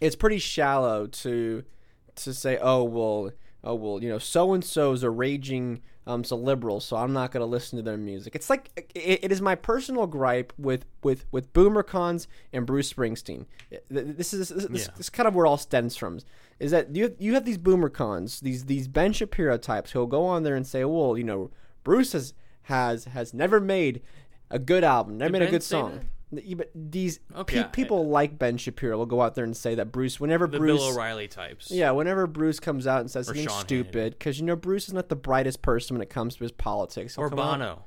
it's 0.00 0.16
pretty 0.16 0.38
shallow 0.38 1.06
to 1.06 1.64
to 2.16 2.34
say, 2.34 2.58
oh 2.60 2.84
well, 2.84 3.30
oh 3.62 3.74
well, 3.74 4.02
you 4.02 4.08
know, 4.08 4.18
so 4.18 4.52
and 4.52 4.64
so's 4.64 5.02
a 5.02 5.10
raging 5.10 5.82
um, 6.06 6.22
so 6.22 6.36
liberal, 6.36 6.80
so 6.80 6.96
I'm 6.96 7.12
not 7.14 7.32
going 7.32 7.40
to 7.40 7.46
listen 7.46 7.78
to 7.78 7.82
their 7.82 7.96
music. 7.96 8.34
It's 8.34 8.50
like 8.50 8.70
it, 8.94 9.20
it 9.24 9.32
is 9.32 9.40
my 9.40 9.54
personal 9.54 10.06
gripe 10.06 10.52
with 10.58 10.84
with 11.02 11.24
with 11.32 11.52
Boomer 11.52 11.82
Cons 11.82 12.28
and 12.52 12.66
Bruce 12.66 12.92
Springsteen. 12.92 13.46
This 13.88 14.34
is 14.34 14.50
this, 14.50 14.66
this, 14.66 14.82
Yeah. 14.86 14.92
this 14.96 15.06
is 15.06 15.10
kind 15.10 15.26
of 15.26 15.34
where 15.34 15.46
it 15.46 15.48
all 15.48 15.56
stems 15.56 15.96
from. 15.96 16.20
Is 16.60 16.70
that 16.72 16.94
you 16.94 17.16
you 17.18 17.34
have 17.34 17.46
these 17.46 17.58
Boomer 17.58 17.88
Cons, 17.88 18.40
these 18.40 18.66
these 18.66 18.86
Ben 18.86 19.12
Shapiro 19.14 19.56
types 19.56 19.92
who'll 19.92 20.06
go 20.06 20.26
on 20.26 20.42
there 20.42 20.54
and 20.56 20.66
say, 20.66 20.84
well, 20.84 21.16
you 21.16 21.24
know, 21.24 21.50
Bruce 21.84 22.12
has 22.12 22.34
has 22.64 23.06
has 23.06 23.32
never 23.32 23.58
made 23.58 24.02
a 24.50 24.58
good 24.58 24.84
album, 24.84 25.16
never 25.16 25.32
Did 25.32 25.38
made 25.40 25.48
a 25.48 25.50
good 25.50 25.62
song. 25.62 25.92
Yeah, 25.92 25.98
But 26.56 26.70
these 26.74 27.20
Okay, 27.36 27.56
pe- 27.56 27.64
I- 27.64 27.68
people 27.68 28.08
like 28.08 28.38
Ben 28.38 28.56
Shapiro 28.56 28.96
will 28.98 29.06
go 29.06 29.20
out 29.22 29.34
there 29.34 29.44
and 29.44 29.56
say 29.56 29.74
that 29.74 29.92
Bruce, 29.92 30.18
whenever 30.20 30.46
the 30.46 30.58
Bruce, 30.58 30.80
Bill 30.80 30.90
O'Reilly 30.92 31.28
types. 31.28 31.70
yeah, 31.70 31.90
whenever 31.90 32.26
Bruce 32.26 32.60
comes 32.60 32.86
out 32.86 33.00
and 33.00 33.10
says 33.10 33.28
Or 33.28 33.34
something 33.34 33.48
Sean 33.48 33.60
stupid, 33.60 34.12
because 34.18 34.38
you 34.38 34.44
know 34.46 34.56
Bruce 34.56 34.88
is 34.88 34.94
not 34.94 35.08
the 35.08 35.16
brightest 35.16 35.62
person 35.62 35.94
when 35.94 36.02
it 36.02 36.10
comes 36.10 36.36
to 36.36 36.44
his 36.44 36.52
politics. 36.52 37.14
He'll 37.16 37.24
Or 37.24 37.30
come 37.30 37.38
out- 37.40 37.84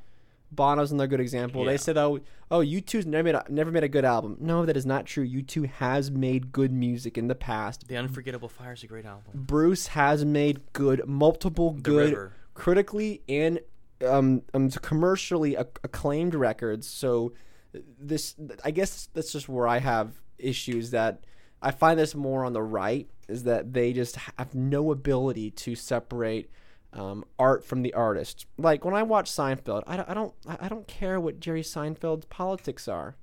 Bono's 0.49 0.93
another 0.93 1.07
good 1.07 1.19
example. 1.19 1.65
Yeah. 1.65 1.71
They 1.71 1.77
said, 1.77 1.97
"Oh, 1.97 2.19
oh, 2.49 2.61
U 2.61 2.79
2s 2.81 3.05
never 3.05 3.23
made 3.23 3.35
a, 3.35 3.43
never 3.49 3.69
made 3.69 3.83
a 3.83 3.89
good 3.89 4.05
album." 4.05 4.37
No, 4.39 4.65
that 4.65 4.77
is 4.77 4.85
not 4.85 5.05
true. 5.05 5.25
U 5.25 5.41
two 5.41 5.63
has 5.63 6.09
made 6.09 6.53
good 6.53 6.71
music 6.71 7.17
in 7.17 7.27
the 7.27 7.35
past. 7.35 7.85
The 7.89 7.97
Unforgettable 7.97 8.47
Fire 8.47 8.71
is 8.71 8.81
a 8.81 8.87
great 8.87 9.05
album. 9.05 9.23
Bruce 9.33 9.87
has 9.87 10.23
made 10.23 10.61
good, 10.71 11.05
multiple 11.05 11.71
good, 11.73 12.11
River. 12.11 12.31
critically 12.53 13.21
and 13.27 13.59
um, 14.07 14.41
um 14.53 14.69
commercially 14.69 15.57
acc- 15.57 15.79
acclaimed 15.83 16.33
records. 16.33 16.87
So 16.87 17.33
this, 17.99 18.35
I 18.63 18.71
guess, 18.71 19.09
that's 19.13 19.31
just 19.31 19.49
where 19.49 19.67
I 19.67 19.79
have 19.79 20.21
issues. 20.37 20.91
That 20.91 21.23
I 21.61 21.71
find 21.71 21.99
this 21.99 22.15
more 22.15 22.45
on 22.45 22.53
the 22.53 22.61
right 22.61 23.09
is 23.27 23.43
that 23.43 23.73
they 23.73 23.93
just 23.93 24.15
have 24.37 24.53
no 24.55 24.91
ability 24.91 25.51
to 25.51 25.75
separate 25.75 26.49
um, 26.93 27.25
art 27.37 27.65
from 27.65 27.81
the 27.81 27.93
artist. 27.93 28.45
Like 28.57 28.85
when 28.85 28.93
I 28.93 29.03
watch 29.03 29.29
Seinfeld, 29.31 29.83
I 29.87 30.03
I 30.07 30.13
don't, 30.13 30.33
I 30.47 30.67
don't 30.67 30.87
care 30.87 31.19
what 31.19 31.39
Jerry 31.39 31.63
Seinfeld's 31.63 32.25
politics 32.25 32.87
are. 32.87 33.15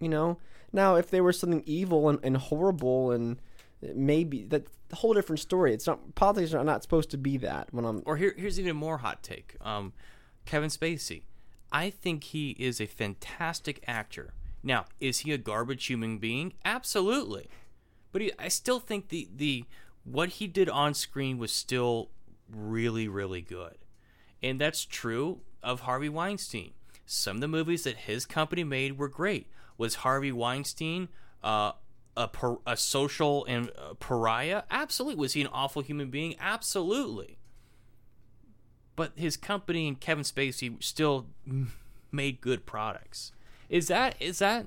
You 0.00 0.08
know, 0.08 0.38
now 0.72 0.96
if 0.96 1.10
they 1.10 1.20
were 1.20 1.32
something 1.32 1.62
evil 1.66 2.08
and, 2.08 2.18
and 2.22 2.36
horrible 2.36 3.10
and 3.10 3.38
maybe 3.82 4.44
that 4.44 4.66
whole 4.92 5.14
different 5.14 5.40
story. 5.40 5.74
It's 5.74 5.86
not 5.86 6.14
politics 6.14 6.54
are 6.54 6.64
not 6.64 6.82
supposed 6.82 7.10
to 7.10 7.18
be 7.18 7.36
that. 7.38 7.68
When 7.72 7.84
I'm 7.84 8.02
Or 8.06 8.16
here, 8.16 8.34
here's 8.36 8.58
even 8.60 8.76
more 8.76 8.98
hot 8.98 9.22
take. 9.22 9.56
Um, 9.60 9.92
Kevin 10.44 10.70
Spacey. 10.70 11.22
I 11.72 11.90
think 11.90 12.24
he 12.24 12.50
is 12.58 12.80
a 12.80 12.86
fantastic 12.86 13.82
actor. 13.86 14.34
Now, 14.62 14.86
is 15.00 15.20
he 15.20 15.32
a 15.32 15.38
garbage 15.38 15.86
human 15.86 16.18
being? 16.18 16.54
Absolutely. 16.64 17.48
But 18.12 18.22
he, 18.22 18.32
I 18.38 18.48
still 18.48 18.80
think 18.80 19.08
the 19.08 19.28
the 19.34 19.64
what 20.04 20.28
he 20.30 20.46
did 20.46 20.68
on 20.68 20.94
screen 20.94 21.38
was 21.38 21.52
still 21.52 22.10
really 22.48 23.08
really 23.08 23.42
good. 23.42 23.76
And 24.42 24.60
that's 24.60 24.84
true 24.84 25.40
of 25.62 25.80
Harvey 25.80 26.08
Weinstein. 26.08 26.72
Some 27.04 27.38
of 27.38 27.40
the 27.40 27.48
movies 27.48 27.84
that 27.84 27.96
his 27.96 28.26
company 28.26 28.64
made 28.64 28.98
were 28.98 29.08
great. 29.08 29.48
Was 29.78 29.96
Harvey 29.96 30.32
Weinstein 30.32 31.08
uh, 31.42 31.72
a, 32.16 32.28
a 32.66 32.76
social 32.76 33.44
and 33.46 33.70
uh, 33.70 33.94
pariah? 33.94 34.62
Absolutely. 34.70 35.20
Was 35.20 35.34
he 35.34 35.42
an 35.42 35.48
awful 35.52 35.82
human 35.82 36.10
being? 36.10 36.34
Absolutely. 36.40 37.38
But 38.96 39.12
his 39.14 39.36
company 39.36 39.86
and 39.88 40.00
Kevin 40.00 40.24
Spacey 40.24 40.82
still 40.82 41.26
made 42.10 42.40
good 42.40 42.64
products. 42.66 43.32
Is 43.68 43.88
that 43.88 44.14
is 44.20 44.38
that 44.38 44.66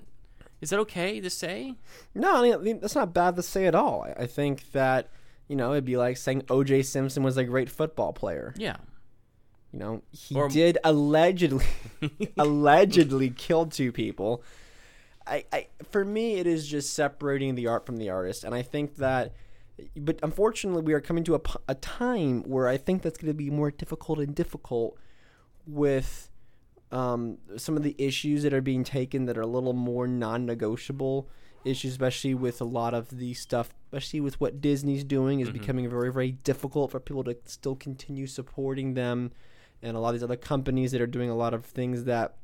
is 0.62 0.70
that 0.70 0.80
okay 0.80 1.20
to 1.20 1.30
say? 1.30 1.76
No, 2.14 2.54
I 2.54 2.58
mean, 2.58 2.80
that's 2.80 2.96
not 2.96 3.14
bad 3.14 3.36
to 3.38 3.44
say 3.44 3.66
at 3.66 3.76
all. 3.76 4.08
I, 4.18 4.26
think 4.28 4.72
that 4.74 5.08
you 5.48 5.56
know 5.56 5.72
it'd 5.72 5.86
be 5.86 5.98
like 5.98 6.18
saying 6.18 6.44
O.J. 6.50 6.84
Simpson 6.84 7.24
was 7.24 7.38
a 7.38 7.44
great 7.44 7.70
football 7.70 8.14
player. 8.14 8.54
Yeah. 8.58 8.78
You 9.72 9.80
know, 9.80 10.02
he 10.12 10.36
Or- 10.36 10.50
did 10.50 10.78
allegedly 10.84 11.66
allegedly 12.38 13.30
kill 13.30 13.66
two 13.68 13.92
people. 13.92 14.44
I, 15.26 15.46
I 15.54 15.68
for 15.90 16.04
me 16.04 16.36
it 16.36 16.48
is 16.48 16.68
just 16.68 16.94
separating 16.94 17.56
the 17.56 17.68
art 17.68 17.86
from 17.86 17.98
the 17.98 18.10
artist 18.10 18.44
and 18.44 18.56
I 18.56 18.64
think 18.64 18.96
that 18.98 19.34
but 19.98 20.20
unfortunately 20.24 20.82
we 20.82 20.94
are 20.94 21.02
coming 21.02 21.24
to 21.24 21.36
a, 21.36 21.42
a 21.68 21.76
time 21.76 22.44
where 22.44 22.68
I 22.68 22.78
think 22.78 23.02
that's 23.02 23.18
going 23.18 23.32
to 23.32 23.38
be 23.38 23.50
more 23.50 23.72
difficult 23.72 24.20
and 24.20 24.34
difficult 24.36 24.98
with 25.66 26.30
um, 26.92 27.38
some 27.58 27.78
of 27.78 27.84
the 27.84 27.96
issues 27.98 28.44
that 28.44 28.54
are 28.54 28.62
being 28.62 28.84
taken 28.84 29.26
that 29.26 29.38
are 29.38 29.42
a 29.42 29.48
little 29.48 29.74
more 29.74 30.08
non-negotiable 30.08 31.30
issues 31.66 31.92
especially 31.92 32.34
with 32.34 32.62
a 32.62 32.66
lot 32.66 32.94
of 32.94 33.18
the 33.18 33.34
stuff 33.34 33.74
especially 33.92 34.22
with 34.22 34.40
what 34.40 34.62
Disney's 34.62 35.04
doing 35.04 35.42
is 35.42 35.50
becoming 35.50 35.90
very 35.90 36.12
very 36.12 36.32
difficult 36.32 36.92
for 36.92 37.00
people 37.00 37.24
to 37.26 37.38
still 37.46 37.76
continue 37.76 38.28
supporting 38.28 38.94
them 38.94 39.32
and 39.82 39.96
a 39.96 40.00
lot 40.00 40.10
of 40.10 40.16
these 40.16 40.24
other 40.24 40.38
companies 40.38 40.92
that 40.92 41.02
are 41.02 41.08
doing 41.08 41.30
a 41.30 41.36
lot 41.36 41.54
of 41.54 41.66
things 41.66 42.06
that 42.06 42.36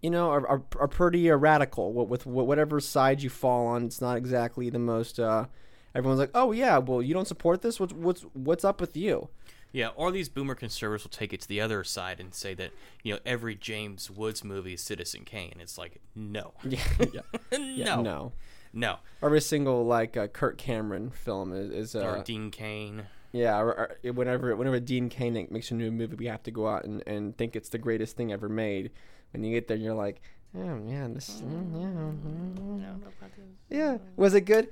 you 0.00 0.10
know 0.10 0.30
are, 0.30 0.46
are, 0.46 0.62
are 0.78 0.88
pretty 0.88 1.30
uh, 1.30 1.34
radical 1.34 1.92
with, 1.92 2.24
with 2.24 2.46
whatever 2.46 2.78
side 2.78 3.22
you 3.22 3.30
fall 3.30 3.66
on 3.66 3.84
it's 3.84 4.00
not 4.00 4.16
exactly 4.16 4.70
the 4.70 4.78
most 4.78 5.18
uh, 5.18 5.46
everyone's 5.94 6.18
like 6.20 6.30
oh 6.34 6.52
yeah 6.52 6.78
well 6.78 7.00
you 7.02 7.14
don't 7.14 7.28
support 7.28 7.62
this 7.62 7.78
what's 7.80 7.92
what's 7.92 8.22
what's 8.32 8.64
up 8.64 8.80
with 8.80 8.96
you 8.96 9.28
Yeah, 9.72 9.88
or 9.96 10.10
these 10.12 10.28
boomer 10.28 10.54
conservatives 10.54 11.02
will 11.04 11.10
take 11.10 11.32
it 11.32 11.40
to 11.42 11.48
the 11.48 11.60
other 11.60 11.82
side 11.82 12.20
and 12.20 12.32
say 12.32 12.54
that, 12.54 12.70
you 13.02 13.12
know, 13.12 13.18
every 13.26 13.56
James 13.56 14.08
Woods 14.08 14.44
movie 14.44 14.74
is 14.74 14.82
Citizen 14.82 15.24
Kane. 15.24 15.56
It's 15.58 15.76
like, 15.76 16.00
no. 16.14 16.52
yeah 16.62 16.78
yeah, 17.12 17.58
yeah 17.58 17.96
no. 17.96 18.02
no 18.02 18.32
No. 18.72 18.96
every 19.20 19.40
single 19.40 19.84
like 19.84 20.16
uh, 20.16 20.28
Kirk 20.28 20.58
Cameron 20.58 21.10
film 21.10 21.52
is, 21.52 21.70
is 21.70 21.96
Or 21.96 22.18
uh, 22.18 22.22
Dean 22.22 22.50
Cain. 22.52 23.06
yeah 23.32 23.58
or, 23.58 23.90
or 24.04 24.12
whenever 24.12 24.54
whenever 24.54 24.78
Dean 24.78 25.08
Cain 25.08 25.34
makes 25.50 25.70
a 25.72 25.74
new 25.74 25.90
movie 25.90 26.14
we 26.16 26.26
have 26.26 26.42
to 26.44 26.52
go 26.52 26.68
out 26.68 26.84
and, 26.84 27.02
and 27.06 27.36
think 27.36 27.56
it's 27.56 27.68
the 27.70 27.78
greatest 27.78 28.16
thing 28.16 28.30
ever 28.32 28.48
made 28.48 28.90
when 29.32 29.42
you 29.42 29.50
get 29.52 29.66
there 29.66 29.76
you're 29.76 29.94
like 30.06 30.20
oh 30.56 30.78
yeah 30.86 31.08
this 31.10 31.42
mm, 31.42 31.82
yeah 31.82 32.12
mm, 32.62 32.94
yeah 33.70 33.98
was 34.16 34.34
it 34.34 34.42
good 34.42 34.68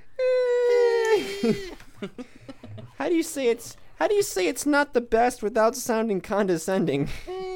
how 2.99 3.09
do 3.09 3.15
you 3.15 3.23
say 3.23 3.49
it's 3.49 3.77
how 3.97 4.09
do 4.09 4.15
you 4.15 4.23
say 4.23 4.49
it's 4.49 4.67
not 4.67 4.95
the 4.95 5.01
best 5.01 5.43
without 5.43 5.77
sounding 5.77 6.21
condescending 6.21 7.09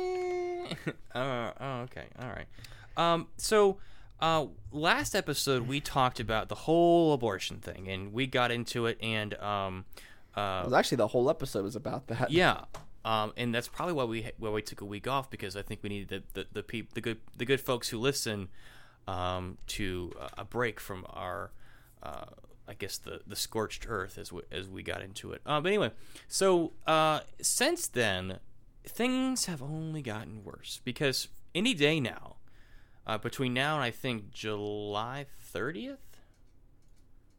uh, 1.15 1.51
oh, 1.61 1.81
okay. 1.83 2.05
All 2.21 2.29
right. 2.29 2.47
Um, 2.97 3.29
so, 3.37 3.79
uh, 4.21 4.47
last 4.73 5.15
episode 5.15 5.69
we 5.69 5.81
talked 5.81 6.21
about 6.21 6.49
the 6.49 6.55
whole 6.55 7.13
abortion 7.13 7.59
thing, 7.59 7.89
and 7.89 8.13
we 8.13 8.27
got 8.27 8.51
into 8.51 8.87
it, 8.87 8.99
and 9.03 9.35
um, 9.35 9.85
it 10.37 10.41
uh, 10.41 10.63
was 10.65 10.73
actually 10.73 10.97
the 10.97 11.09
whole 11.09 11.29
episode 11.29 11.63
was 11.63 11.77
about 11.77 12.07
that 12.09 12.31
yeah, 12.31 12.65
um, 13.05 13.33
and 13.37 13.55
that's 13.55 13.69
probably 13.69 13.95
why 13.95 14.05
we 14.05 14.31
why 14.39 14.51
we 14.51 14.63
took 14.63 14.81
a 14.81 14.87
week 14.87 15.07
off 15.07 15.31
because 15.31 15.57
I 15.57 15.63
think 15.63 15.81
we 15.83 15.91
needed 15.91 16.09
the 16.09 16.41
the 16.41 16.47
the, 16.53 16.63
peop, 16.63 16.95
the 16.95 17.01
good 17.01 17.19
the 17.37 17.45
good 17.45 17.61
folks 17.61 17.89
who 17.91 17.99
listen 17.99 18.49
um, 19.07 19.59
to 19.69 20.13
uh, 20.21 20.29
a 20.39 20.45
break 20.45 20.81
from 20.81 21.07
our. 21.11 21.51
Uh, 22.03 22.27
I 22.69 22.75
guess 22.75 22.99
the, 22.99 23.21
the 23.27 23.37
scorched 23.37 23.87
earth 23.89 24.19
as 24.19 24.33
we, 24.33 24.43
as 24.51 24.69
we 24.69 24.83
got 24.83 25.03
into 25.03 25.33
it. 25.33 25.41
Uh, 25.47 25.61
but 25.61 25.69
anyway, 25.69 25.93
so 26.29 26.73
uh, 26.87 27.21
since 27.41 27.87
then, 27.87 28.39
things 28.85 29.47
have 29.47 29.63
only 29.63 30.03
gotten 30.03 30.45
worse 30.45 30.81
because 30.85 31.29
any 31.55 31.75
day 31.75 32.01
now, 32.01 32.37
uh, 33.07 33.19
between 33.19 33.55
now 33.55 33.77
and 33.77 33.85
I 33.85 33.91
think 33.91 34.33
July 34.33 35.27
30th, 35.55 35.99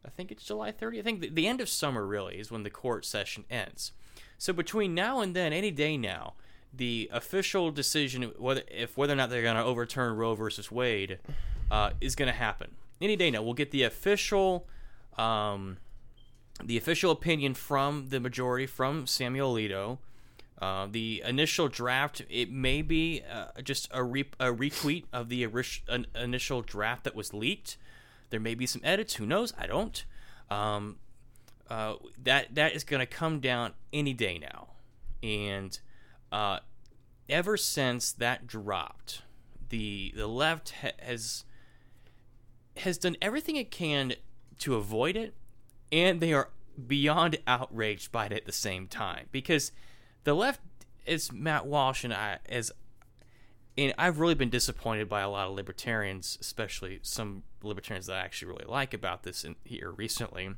I 0.05 0.09
think 0.09 0.31
it's 0.31 0.45
July 0.45 0.71
30th. 0.71 0.99
I 0.99 1.01
think 1.01 1.19
the, 1.19 1.29
the 1.29 1.47
end 1.47 1.59
of 1.59 1.67
summer 1.67 2.05
really 2.05 2.35
is 2.39 2.49
when 2.49 2.63
the 2.63 2.69
court 2.69 3.05
session 3.05 3.43
ends. 3.49 3.91
So 4.37 4.53
between 4.53 4.95
now 4.95 5.19
and 5.19 5.35
then, 5.35 5.51
any 5.51 5.71
day 5.71 5.97
now, 5.97 6.33
the 6.73 7.09
official 7.11 7.71
decision 7.71 8.23
whether 8.37 8.61
if 8.69 8.97
whether 8.97 9.13
or 9.13 9.15
not 9.15 9.29
they're 9.29 9.41
going 9.41 9.55
to 9.55 9.63
overturn 9.63 10.15
Roe 10.15 10.35
versus 10.35 10.71
Wade 10.71 11.19
uh, 11.71 11.91
is 12.01 12.15
going 12.15 12.27
to 12.27 12.37
happen. 12.37 12.75
Any 13.01 13.15
day 13.15 13.31
now, 13.31 13.41
we'll 13.41 13.53
get 13.53 13.71
the 13.71 13.83
official 13.83 14.67
um, 15.17 15.77
the 16.63 16.77
official 16.77 17.11
opinion 17.11 17.53
from 17.53 18.09
the 18.09 18.19
majority 18.19 18.65
from 18.65 19.07
Samuel 19.07 19.53
Alito. 19.53 19.99
Uh, 20.59 20.87
the 20.89 21.21
initial 21.23 21.67
draft, 21.67 22.23
it 22.31 22.51
may 22.51 22.81
be 22.81 23.21
uh, 23.31 23.61
just 23.61 23.87
a, 23.91 24.03
re- 24.03 24.25
a 24.39 24.47
retweet 24.47 25.03
of 25.13 25.29
the 25.29 25.45
ori- 25.45 26.05
initial 26.15 26.63
draft 26.63 27.03
that 27.03 27.15
was 27.15 27.31
leaked. 27.31 27.77
There 28.31 28.39
may 28.39 28.55
be 28.55 28.65
some 28.65 28.81
edits. 28.83 29.15
Who 29.15 29.25
knows? 29.27 29.53
I 29.57 29.67
don't. 29.67 30.03
Um, 30.49 30.97
uh, 31.69 31.95
that 32.23 32.55
that 32.55 32.73
is 32.73 32.83
going 32.83 33.01
to 33.01 33.05
come 33.05 33.39
down 33.39 33.73
any 33.91 34.13
day 34.13 34.39
now, 34.39 34.69
and 35.21 35.77
uh, 36.31 36.59
ever 37.29 37.57
since 37.57 38.11
that 38.13 38.47
dropped, 38.47 39.21
the 39.69 40.13
the 40.15 40.27
left 40.27 40.73
ha- 40.81 40.91
has 40.99 41.43
has 42.77 42.97
done 42.97 43.17
everything 43.21 43.57
it 43.57 43.69
can 43.69 44.13
to 44.59 44.75
avoid 44.75 45.15
it, 45.15 45.33
and 45.91 46.19
they 46.21 46.33
are 46.33 46.49
beyond 46.85 47.37
outraged 47.47 48.11
by 48.11 48.27
it 48.27 48.31
at 48.31 48.45
the 48.45 48.51
same 48.51 48.87
time 48.87 49.27
because 49.31 49.71
the 50.23 50.33
left, 50.33 50.61
as 51.05 51.31
Matt 51.31 51.65
Walsh 51.65 52.03
and 52.03 52.13
I, 52.13 52.39
as 52.47 52.71
and 53.77 53.93
I've 53.97 54.19
really 54.19 54.33
been 54.33 54.49
disappointed 54.49 55.07
by 55.07 55.21
a 55.21 55.29
lot 55.29 55.47
of 55.47 55.53
libertarians, 55.53 56.37
especially 56.41 56.99
some 57.03 57.43
libertarians 57.61 58.07
that 58.07 58.15
I 58.15 58.21
actually 58.21 58.51
really 58.51 58.65
like 58.67 58.93
about 58.93 59.23
this 59.23 59.43
in 59.43 59.55
here 59.63 59.91
recently. 59.91 60.49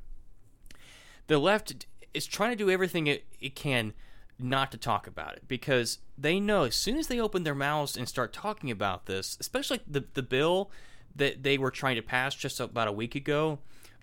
The 1.27 1.37
left 1.37 1.85
is 2.13 2.25
trying 2.25 2.51
to 2.51 2.55
do 2.55 2.69
everything 2.69 3.07
it, 3.07 3.25
it 3.39 3.55
can 3.55 3.93
not 4.39 4.71
to 4.71 4.77
talk 4.77 5.05
about 5.05 5.33
it 5.33 5.43
because 5.47 5.99
they 6.17 6.39
know 6.39 6.63
as 6.63 6.75
soon 6.75 6.97
as 6.97 7.07
they 7.07 7.19
open 7.19 7.43
their 7.43 7.53
mouths 7.53 7.97
and 7.97 8.07
start 8.07 8.31
talking 8.31 8.71
about 8.71 9.05
this, 9.05 9.37
especially 9.39 9.81
the 9.85 10.05
the 10.13 10.23
bill 10.23 10.71
that 11.15 11.43
they 11.43 11.57
were 11.57 11.71
trying 11.71 11.97
to 11.97 12.01
pass 12.01 12.35
just 12.35 12.59
about 12.59 12.87
a 12.87 12.91
week 12.91 13.15
ago, 13.15 13.59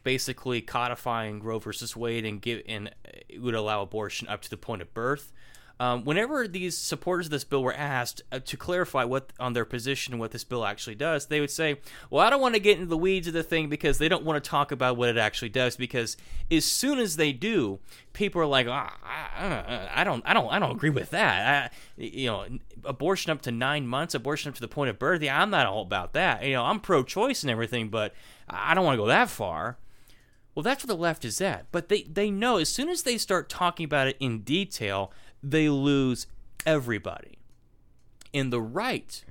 basically 0.06 0.60
codifying 0.60 1.42
Roe 1.42 1.58
versus 1.58 1.96
Wade 1.96 2.24
and 2.24 2.40
give 2.40 2.62
and 2.68 2.94
it 3.28 3.42
would 3.42 3.56
allow 3.56 3.82
abortion 3.82 4.28
up 4.28 4.40
to 4.42 4.48
the 4.48 4.56
point 4.56 4.80
of 4.80 4.94
birth. 4.94 5.32
Um, 5.80 6.04
whenever 6.04 6.46
these 6.46 6.78
supporters 6.78 7.26
of 7.26 7.32
this 7.32 7.42
bill 7.42 7.64
were 7.64 7.74
asked 7.74 8.22
uh, 8.30 8.38
to 8.38 8.56
clarify 8.56 9.02
what 9.02 9.32
on 9.40 9.52
their 9.52 9.64
position 9.64 10.16
what 10.18 10.30
this 10.30 10.44
bill 10.44 10.64
actually 10.64 10.94
does, 10.94 11.26
they 11.26 11.40
would 11.40 11.50
say, 11.50 11.80
"Well, 12.08 12.24
I 12.24 12.30
don't 12.30 12.40
want 12.40 12.54
to 12.54 12.60
get 12.60 12.76
into 12.76 12.86
the 12.88 12.96
weeds 12.96 13.26
of 13.26 13.34
the 13.34 13.42
thing 13.42 13.68
because 13.68 13.98
they 13.98 14.08
don't 14.08 14.24
want 14.24 14.42
to 14.42 14.48
talk 14.48 14.70
about 14.70 14.96
what 14.96 15.08
it 15.08 15.16
actually 15.16 15.48
does. 15.48 15.76
Because 15.76 16.16
as 16.52 16.64
soon 16.64 17.00
as 17.00 17.16
they 17.16 17.32
do, 17.32 17.80
people 18.12 18.40
are 18.40 18.46
like, 18.46 18.68
ah, 18.68 18.96
I, 19.04 20.00
I 20.00 20.04
don't, 20.04 20.22
I 20.24 20.34
don't, 20.34 20.48
I 20.48 20.60
don't 20.60 20.70
agree 20.70 20.90
with 20.90 21.10
that. 21.10 21.72
I, 21.72 21.76
you 22.00 22.28
know, 22.28 22.46
abortion 22.84 23.32
up 23.32 23.42
to 23.42 23.50
nine 23.50 23.88
months, 23.88 24.14
abortion 24.14 24.50
up 24.50 24.54
to 24.54 24.60
the 24.60 24.68
point 24.68 24.90
of 24.90 25.00
birth. 25.00 25.20
Yeah, 25.20 25.42
I'm 25.42 25.50
not 25.50 25.66
all 25.66 25.82
about 25.82 26.12
that. 26.12 26.44
You 26.44 26.52
know, 26.52 26.64
I'm 26.64 26.78
pro-choice 26.78 27.42
and 27.42 27.50
everything, 27.50 27.88
but 27.88 28.14
I 28.48 28.72
don't 28.72 28.84
want 28.84 28.94
to 28.94 29.02
go 29.02 29.08
that 29.08 29.30
far." 29.30 29.78
Well, 30.56 30.62
that's 30.62 30.82
where 30.84 30.96
the 30.96 31.00
left 31.00 31.24
is 31.24 31.40
at. 31.40 31.66
But 31.70 31.90
they, 31.90 32.02
they 32.04 32.30
know 32.30 32.56
as 32.56 32.70
soon 32.70 32.88
as 32.88 33.02
they 33.02 33.18
start 33.18 33.48
talking 33.48 33.84
about 33.84 34.08
it 34.08 34.16
in 34.18 34.40
detail, 34.40 35.12
they 35.42 35.68
lose 35.68 36.26
everybody. 36.64 37.38
And 38.32 38.50
the 38.50 38.60
right 38.60 39.22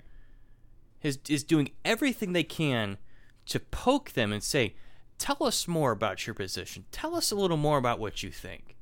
is, 1.02 1.18
is 1.28 1.44
doing 1.44 1.72
everything 1.84 2.32
they 2.32 2.44
can 2.44 3.00
to 3.48 3.60
poke 3.60 4.12
them 4.12 4.32
and 4.32 4.44
say, 4.44 4.76
tell 5.18 5.38
us 5.42 5.68
more 5.68 5.92
about 5.92 6.28
your 6.28 6.36
position. 6.36 6.86
Tell 6.92 7.16
us 7.16 7.32
a 7.32 7.36
little 7.36 7.58
more 7.58 7.80
about 7.80 8.00
what 8.00 8.22
you 8.22 8.30
think. 8.30 8.76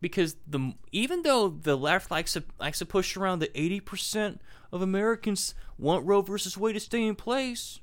Because 0.00 0.34
the 0.44 0.74
even 0.90 1.22
though 1.22 1.48
the 1.48 1.76
left 1.76 2.10
likes 2.10 2.32
to 2.32 2.42
likes 2.58 2.80
to 2.80 2.86
push 2.86 3.16
around 3.16 3.38
that 3.38 3.52
eighty 3.54 3.78
percent 3.78 4.40
of 4.72 4.82
Americans 4.82 5.54
want 5.78 6.04
Roe 6.04 6.22
versus 6.22 6.58
Wade 6.58 6.74
to 6.74 6.80
stay 6.80 7.06
in 7.06 7.14
place, 7.14 7.78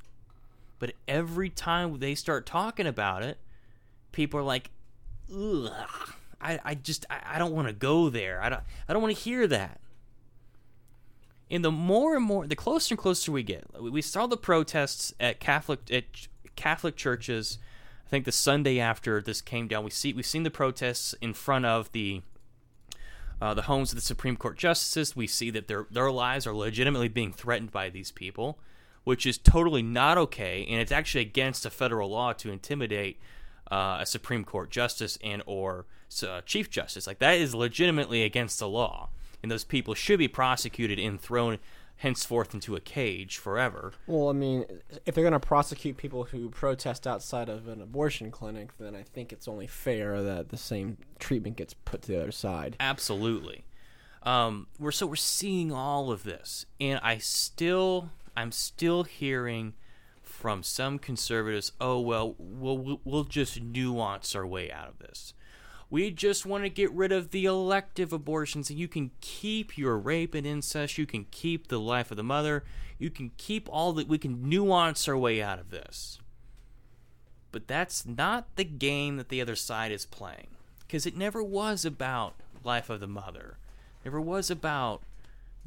but 0.80 0.92
every 1.08 1.50
time 1.50 2.00
they 2.00 2.16
start 2.16 2.46
talking 2.46 2.86
about 2.86 3.24
it, 3.24 3.38
people 4.12 4.40
are 4.40 4.44
like, 4.44 4.70
ugh, 5.34 5.72
I, 6.42 6.60
I 6.64 6.76
just, 6.76 7.06
I, 7.10 7.20
I 7.36 7.40
don't 7.40 7.54
want 7.54 7.68
to 7.68 7.74
go 7.74 8.10
there. 8.10 8.42
I 8.42 8.50
don't, 8.50 8.62
I 8.88 8.94
don't 8.94 9.02
want 9.02 9.16
to 9.16 9.22
hear 9.22 9.48
that. 9.48 9.80
And 11.52 11.66
the 11.66 11.72
more 11.72 12.16
and 12.16 12.24
more, 12.24 12.46
the 12.46 12.56
closer 12.56 12.94
and 12.94 13.00
closer 13.00 13.32
we 13.32 13.44
get, 13.44 13.66
we- 13.80 14.02
saw 14.02 14.28
the 14.28 14.38
protests 14.38 15.14
at 15.20 15.40
Catholic 15.40 15.80
at 15.92 16.06
Catholic 16.56 16.96
churches. 16.96 17.58
I 18.06 18.10
think 18.10 18.26
the 18.26 18.32
Sunday 18.32 18.80
after 18.80 19.22
this 19.22 19.42
came 19.42 19.68
down, 19.68 19.84
we 19.84 19.90
see 19.92 20.14
we've 20.14 20.26
seen 20.26 20.44
the 20.44 20.52
protests 20.52 21.16
in 21.22 21.34
front 21.34 21.66
of 21.66 21.92
the 21.92 22.22
uh, 23.42 23.54
the 23.54 23.64
homes 23.64 23.92
of 23.92 23.96
the 23.96 24.02
Supreme 24.02 24.36
Court 24.36 24.58
justices. 24.58 25.16
We 25.16 25.26
see 25.26 25.50
that 25.50 25.68
their 25.68 25.88
their 25.90 26.12
lives 26.12 26.46
are 26.46 26.54
legitimately 26.54 27.08
being 27.08 27.34
threatened 27.34 27.72
by 27.72 27.90
these 27.90 28.12
people 28.12 28.60
which 29.04 29.26
is 29.26 29.40
totally 29.40 29.82
not 29.82 30.18
okay, 30.20 30.66
and 30.70 30.80
it's 30.80 30.92
actually 30.92 31.22
against 31.22 31.66
a 31.66 31.70
federal 31.72 32.10
law 32.10 32.32
to 32.34 32.52
intimidate 32.52 33.20
uh, 33.72 33.98
a 34.00 34.06
Supreme 34.06 34.44
Court 34.44 34.70
justice 34.70 35.18
and 35.24 35.42
or 35.46 35.86
uh, 36.28 36.42
chief 36.46 36.70
justice. 36.70 37.08
Like 37.08 37.20
that 37.20 37.38
is 37.38 37.54
legitimately 37.54 38.24
against 38.24 38.60
the 38.60 38.68
law, 38.68 39.10
and 39.42 39.52
those 39.52 39.64
people 39.64 39.94
should 39.94 40.20
be 40.20 40.28
prosecuted 40.28 41.00
and 41.00 41.20
thrown 41.20 41.60
henceforth 42.00 42.54
into 42.54 42.78
a 42.78 42.80
cage 42.80 43.38
forever. 43.38 43.92
Well, 44.08 44.30
I 44.30 44.34
mean, 44.34 44.66
if 45.06 45.16
they're 45.16 45.24
going 45.24 45.34
to 45.34 45.40
prosecute 45.40 45.98
people 45.98 46.24
who 46.24 46.50
protest 46.50 47.06
outside 47.06 47.50
of 47.50 47.68
an 47.68 47.82
abortion 47.82 48.32
clinic, 48.32 48.70
then 48.80 48.96
I 48.96 49.04
think 49.04 49.34
it's 49.34 49.50
only 49.50 49.68
fair 49.68 50.24
that 50.24 50.48
the 50.48 50.58
same 50.58 50.98
treatment 51.20 51.58
gets 51.58 51.74
put 51.74 52.04
to 52.04 52.12
the 52.14 52.22
other 52.22 52.32
side. 52.32 52.78
Absolutely. 52.80 53.66
Um, 54.24 54.68
we're 54.80 54.92
so 54.92 55.08
we're 55.08 55.16
seeing 55.16 55.72
all 55.72 56.12
of 56.12 56.24
this, 56.24 56.66
and 56.80 57.00
I 57.04 57.18
still, 57.18 58.10
I'm 58.36 58.52
still 58.52 59.04
hearing 59.04 59.74
from 60.40 60.64
some 60.64 60.98
conservatives, 60.98 61.74
oh 61.82 62.00
well, 62.00 62.36
we'll 62.38 63.02
we'll 63.04 63.26
just 63.26 63.62
nuance 63.62 64.36
our 64.36 64.48
way 64.48 64.72
out 64.72 64.88
of 64.88 65.00
this. 65.00 65.34
We 65.90 66.12
just 66.12 66.46
want 66.46 66.64
to 66.64 66.70
get 66.70 66.92
rid 66.94 67.12
of 67.12 67.32
the 67.32 67.46
elective 67.46 68.14
abortions, 68.14 68.70
and 68.70 68.80
you 68.80 68.88
can 68.88 69.12
keep 69.20 69.78
your 69.78 69.98
rape 69.98 70.34
and 70.34 70.48
incest. 70.48 70.98
You 70.98 71.06
can 71.06 71.26
keep 71.32 71.68
the 71.68 71.80
life 71.80 72.12
of 72.12 72.18
the 72.18 72.24
mother. 72.24 72.64
You 72.98 73.10
can 73.10 73.32
keep 73.38 73.68
all 73.70 73.92
that. 73.94 74.08
We 74.08 74.18
can 74.18 74.48
nuance 74.48 75.08
our 75.08 75.18
way 75.18 75.42
out 75.42 75.60
of 75.60 75.72
this. 75.72 76.20
But 77.52 77.68
that's 77.68 78.06
not 78.06 78.56
the 78.56 78.64
game 78.64 79.18
that 79.18 79.30
the 79.30 79.42
other 79.42 79.56
side 79.56 79.92
is 79.92 80.06
playing, 80.06 80.48
because 80.80 81.06
it 81.06 81.18
never 81.18 81.44
was 81.44 81.84
about 81.84 82.36
life 82.64 82.90
of 82.90 83.00
the 83.00 83.08
mother. 83.08 83.58
It 84.04 84.10
Never 84.10 84.22
was 84.22 84.50
about 84.50 85.02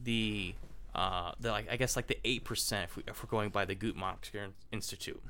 the, 0.03 0.55
uh, 0.95 1.32
the 1.40 1.51
like 1.51 1.68
I 1.70 1.76
guess 1.76 1.97
like 1.97 2.07
the 2.07 2.18
eight 2.24 2.45
percent 2.45 2.90
if, 2.90 2.97
we, 2.97 3.03
if 3.07 3.22
we're 3.22 3.30
going 3.30 3.51
by 3.51 3.64
the 3.64 3.74
Guttmacher 3.74 4.53
Institute. 4.70 5.22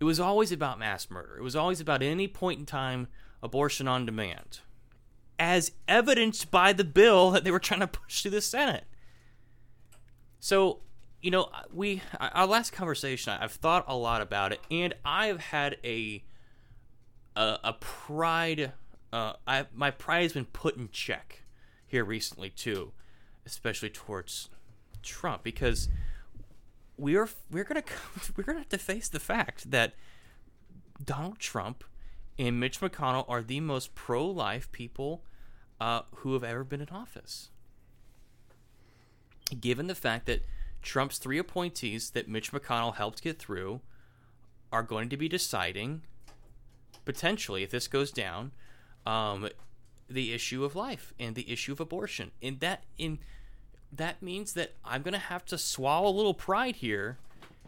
It 0.00 0.04
was 0.04 0.18
always 0.18 0.50
about 0.50 0.78
mass 0.78 1.10
murder. 1.10 1.36
It 1.38 1.42
was 1.42 1.56
always 1.56 1.80
about 1.80 2.02
any 2.02 2.26
point 2.28 2.58
in 2.58 2.66
time 2.66 3.08
abortion 3.42 3.86
on 3.86 4.06
demand, 4.06 4.60
as 5.38 5.72
evidenced 5.86 6.50
by 6.50 6.72
the 6.72 6.84
bill 6.84 7.30
that 7.30 7.44
they 7.44 7.50
were 7.50 7.60
trying 7.60 7.80
to 7.80 7.86
push 7.86 8.22
through 8.22 8.32
the 8.32 8.40
Senate. 8.40 8.84
So, 10.40 10.80
you 11.22 11.30
know, 11.30 11.48
we 11.72 12.02
our 12.20 12.46
last 12.46 12.72
conversation, 12.72 13.34
I've 13.40 13.52
thought 13.52 13.84
a 13.86 13.96
lot 13.96 14.20
about 14.20 14.52
it, 14.52 14.60
and 14.70 14.94
I've 15.04 15.40
had 15.40 15.76
a 15.84 16.24
a, 17.36 17.58
a 17.64 17.72
pride. 17.74 18.72
Uh, 19.12 19.34
I 19.46 19.66
my 19.72 19.90
pride 19.90 20.22
has 20.22 20.32
been 20.32 20.44
put 20.46 20.76
in 20.76 20.88
check 20.90 21.44
here 21.86 22.04
recently 22.04 22.50
too, 22.50 22.92
especially 23.46 23.90
towards 23.90 24.48
Trump, 25.02 25.42
because 25.42 25.88
we 26.96 27.16
are 27.16 27.28
we're 27.50 27.64
gonna 27.64 27.84
we're 28.36 28.44
gonna 28.44 28.58
have 28.58 28.68
to 28.70 28.78
face 28.78 29.08
the 29.08 29.20
fact 29.20 29.70
that 29.70 29.94
Donald 31.02 31.38
Trump 31.38 31.84
and 32.38 32.58
Mitch 32.58 32.80
McConnell 32.80 33.24
are 33.28 33.42
the 33.42 33.60
most 33.60 33.94
pro 33.94 34.26
life 34.26 34.70
people 34.72 35.22
uh, 35.80 36.02
who 36.16 36.32
have 36.34 36.44
ever 36.44 36.64
been 36.64 36.80
in 36.80 36.88
office. 36.88 37.50
Given 39.60 39.86
the 39.86 39.94
fact 39.94 40.26
that 40.26 40.44
Trump's 40.82 41.18
three 41.18 41.38
appointees 41.38 42.10
that 42.10 42.28
Mitch 42.28 42.52
McConnell 42.52 42.96
helped 42.96 43.22
get 43.22 43.38
through 43.38 43.80
are 44.72 44.82
going 44.82 45.08
to 45.08 45.16
be 45.16 45.28
deciding, 45.28 46.02
potentially, 47.04 47.62
if 47.62 47.70
this 47.70 47.86
goes 47.86 48.10
down, 48.10 48.52
um, 49.06 49.48
the 50.08 50.32
issue 50.32 50.64
of 50.64 50.76
life 50.76 51.12
and 51.18 51.34
the 51.34 51.50
issue 51.50 51.72
of 51.72 51.80
abortion. 51.80 52.30
And 52.42 52.60
that 52.60 52.84
in 52.98 53.18
that 53.92 54.22
means 54.22 54.54
that 54.54 54.72
I'm 54.84 55.02
going 55.02 55.14
to 55.14 55.18
have 55.18 55.44
to 55.46 55.58
swallow 55.58 56.08
a 56.08 56.10
little 56.10 56.34
pride 56.34 56.76
here 56.76 57.18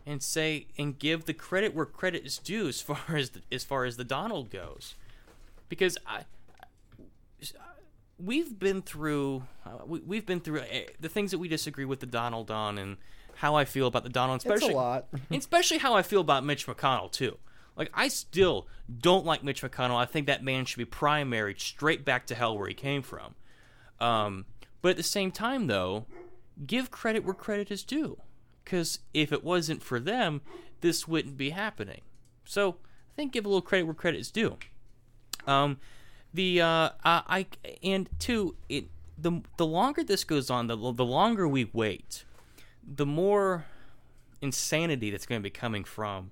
and 0.05 0.23
say 0.23 0.67
and 0.79 0.99
give 0.99 1.25
the 1.25 1.35
credit 1.35 1.75
where 1.75 1.87
credit 1.87 2.25
is 2.25 2.39
due 2.39 2.69
as 2.69 2.81
far 2.83 3.01
as 3.17 3.31
the, 3.31 3.43
as 3.51 3.65
far 3.65 3.85
as 3.85 3.97
the 3.97 4.05
Donald 4.05 4.51
goes, 4.51 4.95
because 5.69 5.99
I 6.07 6.25
we've 8.19 8.59
been 8.59 8.83
through 8.83 9.45
uh, 9.65 9.85
we, 9.87 10.17
have 10.17 10.27
been 10.27 10.41
through 10.41 10.61
uh, 10.61 10.65
the 11.01 11.09
things 11.09 11.31
that 11.31 11.39
we 11.39 11.49
disagree 11.49 11.85
with 11.85 12.01
the 12.01 12.07
Donald 12.07 12.51
on 12.51 12.79
and 12.79 12.97
how 13.37 13.55
I 13.55 13.65
feel 13.65 13.87
about 13.87 14.03
the 14.03 14.09
Donald, 14.09 14.39
especially 14.39 14.69
it's 14.69 14.75
a 14.75 14.79
lot, 14.79 15.07
especially 15.31 15.79
how 15.79 15.95
I 15.95 16.03
feel 16.03 16.21
about 16.21 16.45
Mitch 16.45 16.67
McConnell 16.67 17.11
too. 17.11 17.37
Like 17.77 17.91
I 17.95 18.09
still 18.09 18.67
don't 19.01 19.27
like 19.27 19.45
Mitch 19.45 19.63
McConnell. 19.63 19.97
I 19.97 20.07
think 20.07 20.27
that 20.27 20.43
man 20.43 20.65
should 20.65 20.79
be 20.79 20.85
primaried 20.85 21.61
straight 21.61 22.05
back 22.05 22.27
to 22.27 22.35
hell 22.35 22.57
where 22.57 22.69
he 22.69 22.75
came 22.75 23.03
from. 23.03 23.35
Um, 24.01 24.47
but 24.83 24.91
at 24.91 24.97
the 24.97 25.03
same 25.03 25.31
time, 25.31 25.67
though, 25.67 26.07
give 26.67 26.91
credit 26.91 27.25
where 27.25 27.35
credit 27.35 27.71
is 27.71 27.83
due 27.83 28.19
because 28.65 29.01
if 29.15 29.33
it 29.33 29.45
wasn't 29.45 29.83
for 29.83 30.01
them, 30.01 30.41
this 30.81 31.07
wouldn't 31.07 31.37
be 31.37 31.51
happening. 31.51 32.03
So 32.45 32.77
I 33.13 33.17
think 33.17 33.33
give 33.33 33.45
a 33.45 33.49
little 33.49 33.63
credit 33.63 33.85
where 33.85 33.95
credit 33.95 34.21
is 34.21 34.31
due. 34.31 34.59
Um, 35.47 35.79
the 36.35 36.61
uh, 36.61 36.91
I 37.05 37.47
and 37.83 38.09
two, 38.19 38.57
it 38.69 38.87
the 39.17 39.43
the 39.57 39.67
longer 39.67 40.03
this 40.05 40.25
goes 40.25 40.51
on, 40.51 40.67
the 40.67 40.77
the 40.77 41.05
longer 41.05 41.49
we 41.49 41.71
wait, 41.73 42.25
the 42.87 43.07
more 43.07 43.67
insanity 44.43 45.11
that's 45.11 45.27
going 45.27 45.41
to 45.41 45.43
be 45.43 45.51
coming 45.51 45.85
from 45.85 46.31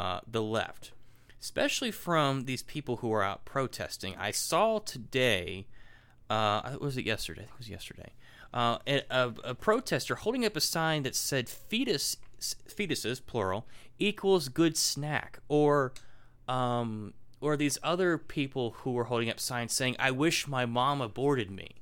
uh, 0.00 0.20
the 0.26 0.42
left, 0.42 0.92
especially 1.40 1.90
from 1.90 2.44
these 2.44 2.62
people 2.62 2.96
who 2.96 3.12
are 3.12 3.22
out 3.22 3.44
protesting. 3.44 4.14
I 4.16 4.30
saw 4.30 4.78
today, 4.78 5.66
uh, 6.28 6.76
was 6.80 6.96
it 6.96 7.04
yesterday? 7.04 7.42
I 7.42 7.44
think 7.44 7.54
it 7.54 7.58
was 7.58 7.70
yesterday 7.70 8.12
uh, 8.52 8.78
a, 8.86 9.32
a, 9.44 9.54
protester 9.54 10.16
holding 10.16 10.44
up 10.44 10.56
a 10.56 10.60
sign 10.60 11.02
that 11.04 11.14
said 11.14 11.48
fetus 11.48 12.16
fetuses 12.40 13.20
plural 13.24 13.66
equals 13.98 14.48
good 14.48 14.76
snack 14.76 15.38
or 15.48 15.92
um, 16.48 17.12
or 17.40 17.56
these 17.56 17.78
other 17.82 18.18
people 18.18 18.72
who 18.78 18.92
were 18.92 19.04
holding 19.04 19.30
up 19.30 19.38
signs 19.38 19.72
saying 19.72 19.94
i 19.98 20.10
wish 20.10 20.48
my 20.48 20.66
mom 20.66 21.00
aborted 21.00 21.50
me 21.50 21.76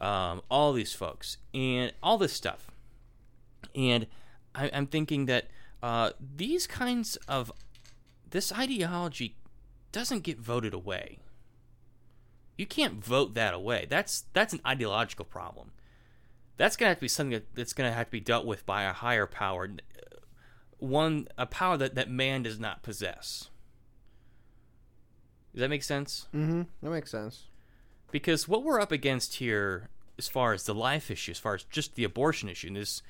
um, 0.00 0.40
all 0.50 0.72
these 0.72 0.94
folks 0.94 1.36
and 1.52 1.92
all 2.02 2.18
this 2.18 2.32
stuff 2.32 2.70
and 3.74 4.06
I, 4.54 4.66
am 4.68 4.86
thinking 4.86 5.26
that 5.26 5.48
uh, 5.82 6.10
these 6.36 6.66
kinds 6.66 7.16
of 7.28 7.52
this 8.30 8.52
ideology 8.52 9.36
doesn't 9.92 10.22
get 10.22 10.38
voted 10.38 10.74
away 10.74 11.18
you 12.58 12.66
can't 12.66 13.02
vote 13.02 13.34
that 13.34 13.54
away. 13.54 13.86
That's 13.88 14.24
that's 14.34 14.52
an 14.52 14.60
ideological 14.66 15.24
problem. 15.24 15.70
That's 16.58 16.76
gonna 16.76 16.90
have 16.90 16.98
to 16.98 17.02
be 17.02 17.08
something 17.08 17.30
that, 17.30 17.54
that's 17.54 17.72
gonna 17.72 17.92
have 17.92 18.06
to 18.06 18.12
be 18.12 18.20
dealt 18.20 18.44
with 18.44 18.66
by 18.66 18.82
a 18.82 18.92
higher 18.92 19.26
power, 19.26 19.70
one 20.78 21.28
a 21.38 21.46
power 21.46 21.76
that 21.78 21.94
that 21.94 22.10
man 22.10 22.42
does 22.42 22.58
not 22.58 22.82
possess. 22.82 23.48
Does 25.54 25.60
that 25.60 25.70
make 25.70 25.84
sense? 25.84 26.26
Mm-hmm. 26.34 26.62
That 26.82 26.90
makes 26.90 27.12
sense. 27.12 27.44
Because 28.10 28.48
what 28.48 28.64
we're 28.64 28.80
up 28.80 28.92
against 28.92 29.36
here, 29.36 29.88
as 30.18 30.28
far 30.28 30.52
as 30.52 30.64
the 30.64 30.74
life 30.74 31.10
issue, 31.10 31.30
as 31.30 31.38
far 31.38 31.54
as 31.54 31.62
just 31.62 31.94
the 31.94 32.04
abortion 32.04 32.48
issue, 32.48 32.68
and 32.68 32.76
this 32.76 33.02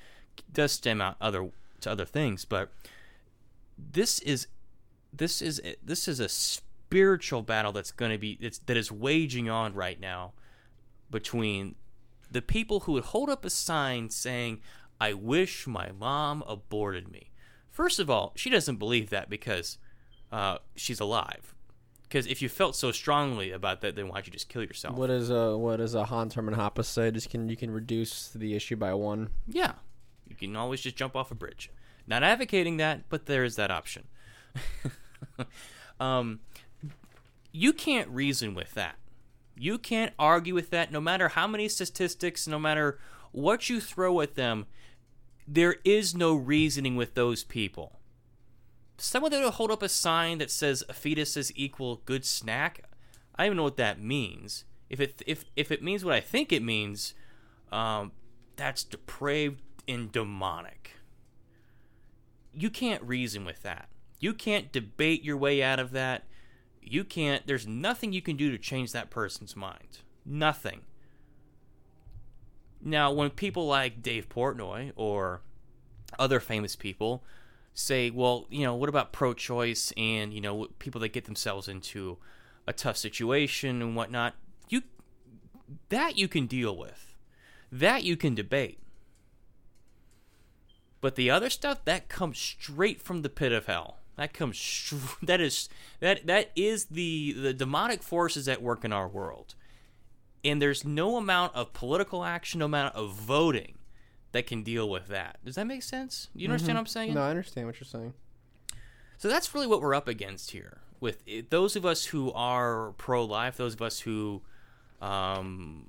does 0.53 0.73
stem 0.73 1.01
out 1.01 1.15
other 1.19 1.49
to 1.79 1.91
other 1.91 2.05
things, 2.05 2.45
but 2.45 2.71
this 3.77 4.19
is 4.19 4.47
this 5.13 5.41
is 5.41 5.61
this 5.83 6.07
is 6.07 6.19
a 6.19 6.29
spiritual 6.29 7.41
battle 7.41 7.71
that's 7.71 7.91
going 7.91 8.11
to 8.11 8.17
be 8.17 8.37
it's, 8.41 8.59
that 8.59 8.77
is 8.77 8.91
waging 8.91 9.49
on 9.49 9.73
right 9.73 9.99
now 9.99 10.33
between 11.09 11.75
the 12.31 12.41
people 12.41 12.81
who 12.81 12.93
would 12.93 13.05
hold 13.05 13.29
up 13.29 13.45
a 13.45 13.49
sign 13.49 14.09
saying, 14.09 14.61
"I 14.99 15.13
wish 15.13 15.65
my 15.67 15.91
mom 15.91 16.43
aborted 16.47 17.11
me." 17.11 17.31
First 17.71 17.99
of 17.99 18.09
all, 18.09 18.33
she 18.35 18.49
doesn't 18.49 18.77
believe 18.77 19.09
that 19.09 19.29
because 19.29 19.77
uh, 20.31 20.57
she's 20.75 20.99
alive. 20.99 21.55
Because 22.03 22.25
if 22.25 22.41
you 22.41 22.49
felt 22.49 22.75
so 22.75 22.91
strongly 22.91 23.51
about 23.51 23.81
that, 23.81 23.95
then 23.95 24.07
why'd 24.07 24.25
you 24.25 24.33
just 24.33 24.49
kill 24.49 24.63
yourself? 24.63 24.95
What 24.95 25.11
is 25.11 25.29
a 25.29 25.55
what 25.55 25.79
is 25.79 25.93
a 25.93 26.05
Hans 26.05 26.33
Hermann 26.33 26.55
Hoppe 26.55 26.83
say? 26.83 27.11
Just 27.11 27.29
can 27.29 27.47
you 27.49 27.55
can 27.55 27.69
reduce 27.69 28.29
the 28.29 28.55
issue 28.55 28.75
by 28.75 28.95
one? 28.95 29.29
Yeah, 29.47 29.73
you 30.41 30.47
can 30.47 30.55
always 30.55 30.81
just 30.81 30.95
jump 30.95 31.15
off 31.15 31.31
a 31.31 31.35
bridge. 31.35 31.71
Not 32.07 32.23
advocating 32.23 32.77
that, 32.77 33.07
but 33.09 33.27
there 33.27 33.43
is 33.43 33.55
that 33.55 33.71
option. 33.71 34.07
um, 35.99 36.39
you 37.51 37.73
can't 37.73 38.09
reason 38.09 38.55
with 38.55 38.73
that. 38.73 38.95
You 39.55 39.77
can't 39.77 40.13
argue 40.17 40.53
with 40.53 40.69
that 40.71 40.91
no 40.91 41.01
matter 41.01 41.29
how 41.29 41.47
many 41.47 41.67
statistics, 41.67 42.47
no 42.47 42.57
matter 42.57 42.99
what 43.31 43.69
you 43.69 43.79
throw 43.79 44.21
at 44.21 44.35
them. 44.35 44.65
There 45.47 45.77
is 45.83 46.15
no 46.15 46.35
reasoning 46.35 46.95
with 46.95 47.15
those 47.15 47.43
people. 47.43 47.99
Someone 48.97 49.31
that 49.31 49.41
will 49.41 49.51
hold 49.51 49.71
up 49.71 49.81
a 49.81 49.89
sign 49.89 50.37
that 50.37 50.51
says 50.51 50.83
a 50.89 50.93
fetus 50.93 51.35
is 51.37 51.51
equal 51.55 52.01
good 52.05 52.25
snack. 52.25 52.81
I 53.35 53.43
don't 53.43 53.47
even 53.47 53.57
know 53.57 53.63
what 53.63 53.77
that 53.77 54.01
means. 54.01 54.65
If 54.89 54.99
it 54.99 55.21
if 55.25 55.45
if 55.55 55.71
it 55.71 55.83
means 55.83 56.03
what 56.03 56.15
I 56.15 56.19
think 56.19 56.51
it 56.51 56.63
means, 56.63 57.13
um, 57.71 58.11
that's 58.55 58.83
depraved 58.83 59.61
and 59.89 60.11
demonic. 60.11 60.95
You 62.53 62.69
can't 62.69 63.03
reason 63.03 63.45
with 63.45 63.63
that. 63.63 63.89
You 64.19 64.33
can't 64.33 64.71
debate 64.71 65.23
your 65.23 65.37
way 65.37 65.63
out 65.63 65.79
of 65.79 65.91
that 65.91 66.23
you 66.81 67.03
can't 67.03 67.45
there's 67.45 67.67
nothing 67.67 68.13
you 68.13 68.21
can 68.21 68.35
do 68.37 68.49
to 68.49 68.57
change 68.57 68.93
that 68.93 69.09
person's 69.09 69.55
mind 69.55 69.99
nothing 70.25 70.81
now 72.81 73.11
when 73.11 73.29
people 73.29 73.67
like 73.67 74.01
dave 74.01 74.29
portnoy 74.29 74.91
or 74.95 75.41
other 76.17 76.39
famous 76.39 76.75
people 76.75 77.23
say, 77.73 78.09
well, 78.09 78.45
you 78.49 78.63
know, 78.65 78.75
what 78.75 78.89
about 78.89 79.13
pro-choice 79.13 79.93
and 79.95 80.33
you 80.33 80.41
know 80.41 80.67
people 80.79 81.01
that 81.01 81.09
get 81.09 81.25
themselves 81.25 81.67
into 81.67 82.17
a 82.67 82.73
tough 82.73 82.97
situation 82.97 83.81
and 83.81 83.95
whatnot? 83.95 84.35
You 84.69 84.83
that 85.89 86.17
you 86.17 86.27
can 86.27 86.47
deal 86.47 86.75
with, 86.75 87.15
that 87.71 88.03
you 88.03 88.17
can 88.17 88.35
debate. 88.35 88.79
But 91.01 91.15
the 91.15 91.29
other 91.29 91.49
stuff 91.49 91.85
that 91.85 92.09
comes 92.09 92.37
straight 92.37 93.01
from 93.01 93.21
the 93.21 93.29
pit 93.29 93.51
of 93.51 93.65
hell. 93.67 93.97
That 94.17 94.33
comes 94.33 94.57
str- 94.57 94.95
that 95.23 95.39
is 95.39 95.69
that 96.01 96.27
that 96.27 96.51
is 96.55 96.85
the 96.85 97.33
the 97.33 97.53
demonic 97.53 98.03
forces 98.03 98.47
at 98.47 98.61
work 98.61 98.83
in 98.83 98.91
our 98.91 99.07
world. 99.07 99.55
And 100.43 100.61
there's 100.61 100.85
no 100.85 101.17
amount 101.17 101.55
of 101.55 101.73
political 101.73 102.23
action, 102.23 102.59
no 102.59 102.65
amount 102.65 102.95
of 102.95 103.13
voting 103.13 103.75
that 104.31 104.45
can 104.45 104.63
deal 104.63 104.89
with 104.89 105.07
that. 105.07 105.37
Does 105.43 105.55
that 105.55 105.67
make 105.67 105.83
sense? 105.83 106.29
You 106.33 106.47
understand 106.47 106.75
what 106.75 106.81
I'm 106.81 106.85
saying? 106.85 107.13
No, 107.13 107.21
I 107.21 107.29
understand 107.29 107.67
what 107.67 107.79
you're 107.79 107.87
saying. 107.87 108.13
So 109.17 109.27
that's 109.27 109.53
really 109.53 109.67
what 109.67 109.81
we're 109.81 109.95
up 109.95 110.07
against 110.07 110.51
here. 110.51 110.79
With 110.99 111.23
it, 111.25 111.49
those 111.49 111.75
of 111.75 111.85
us 111.85 112.05
who 112.05 112.31
are 112.33 112.93
pro-life, 112.97 113.57
those 113.57 113.73
of 113.73 113.81
us 113.81 113.99
who, 114.01 114.41
um, 115.01 115.85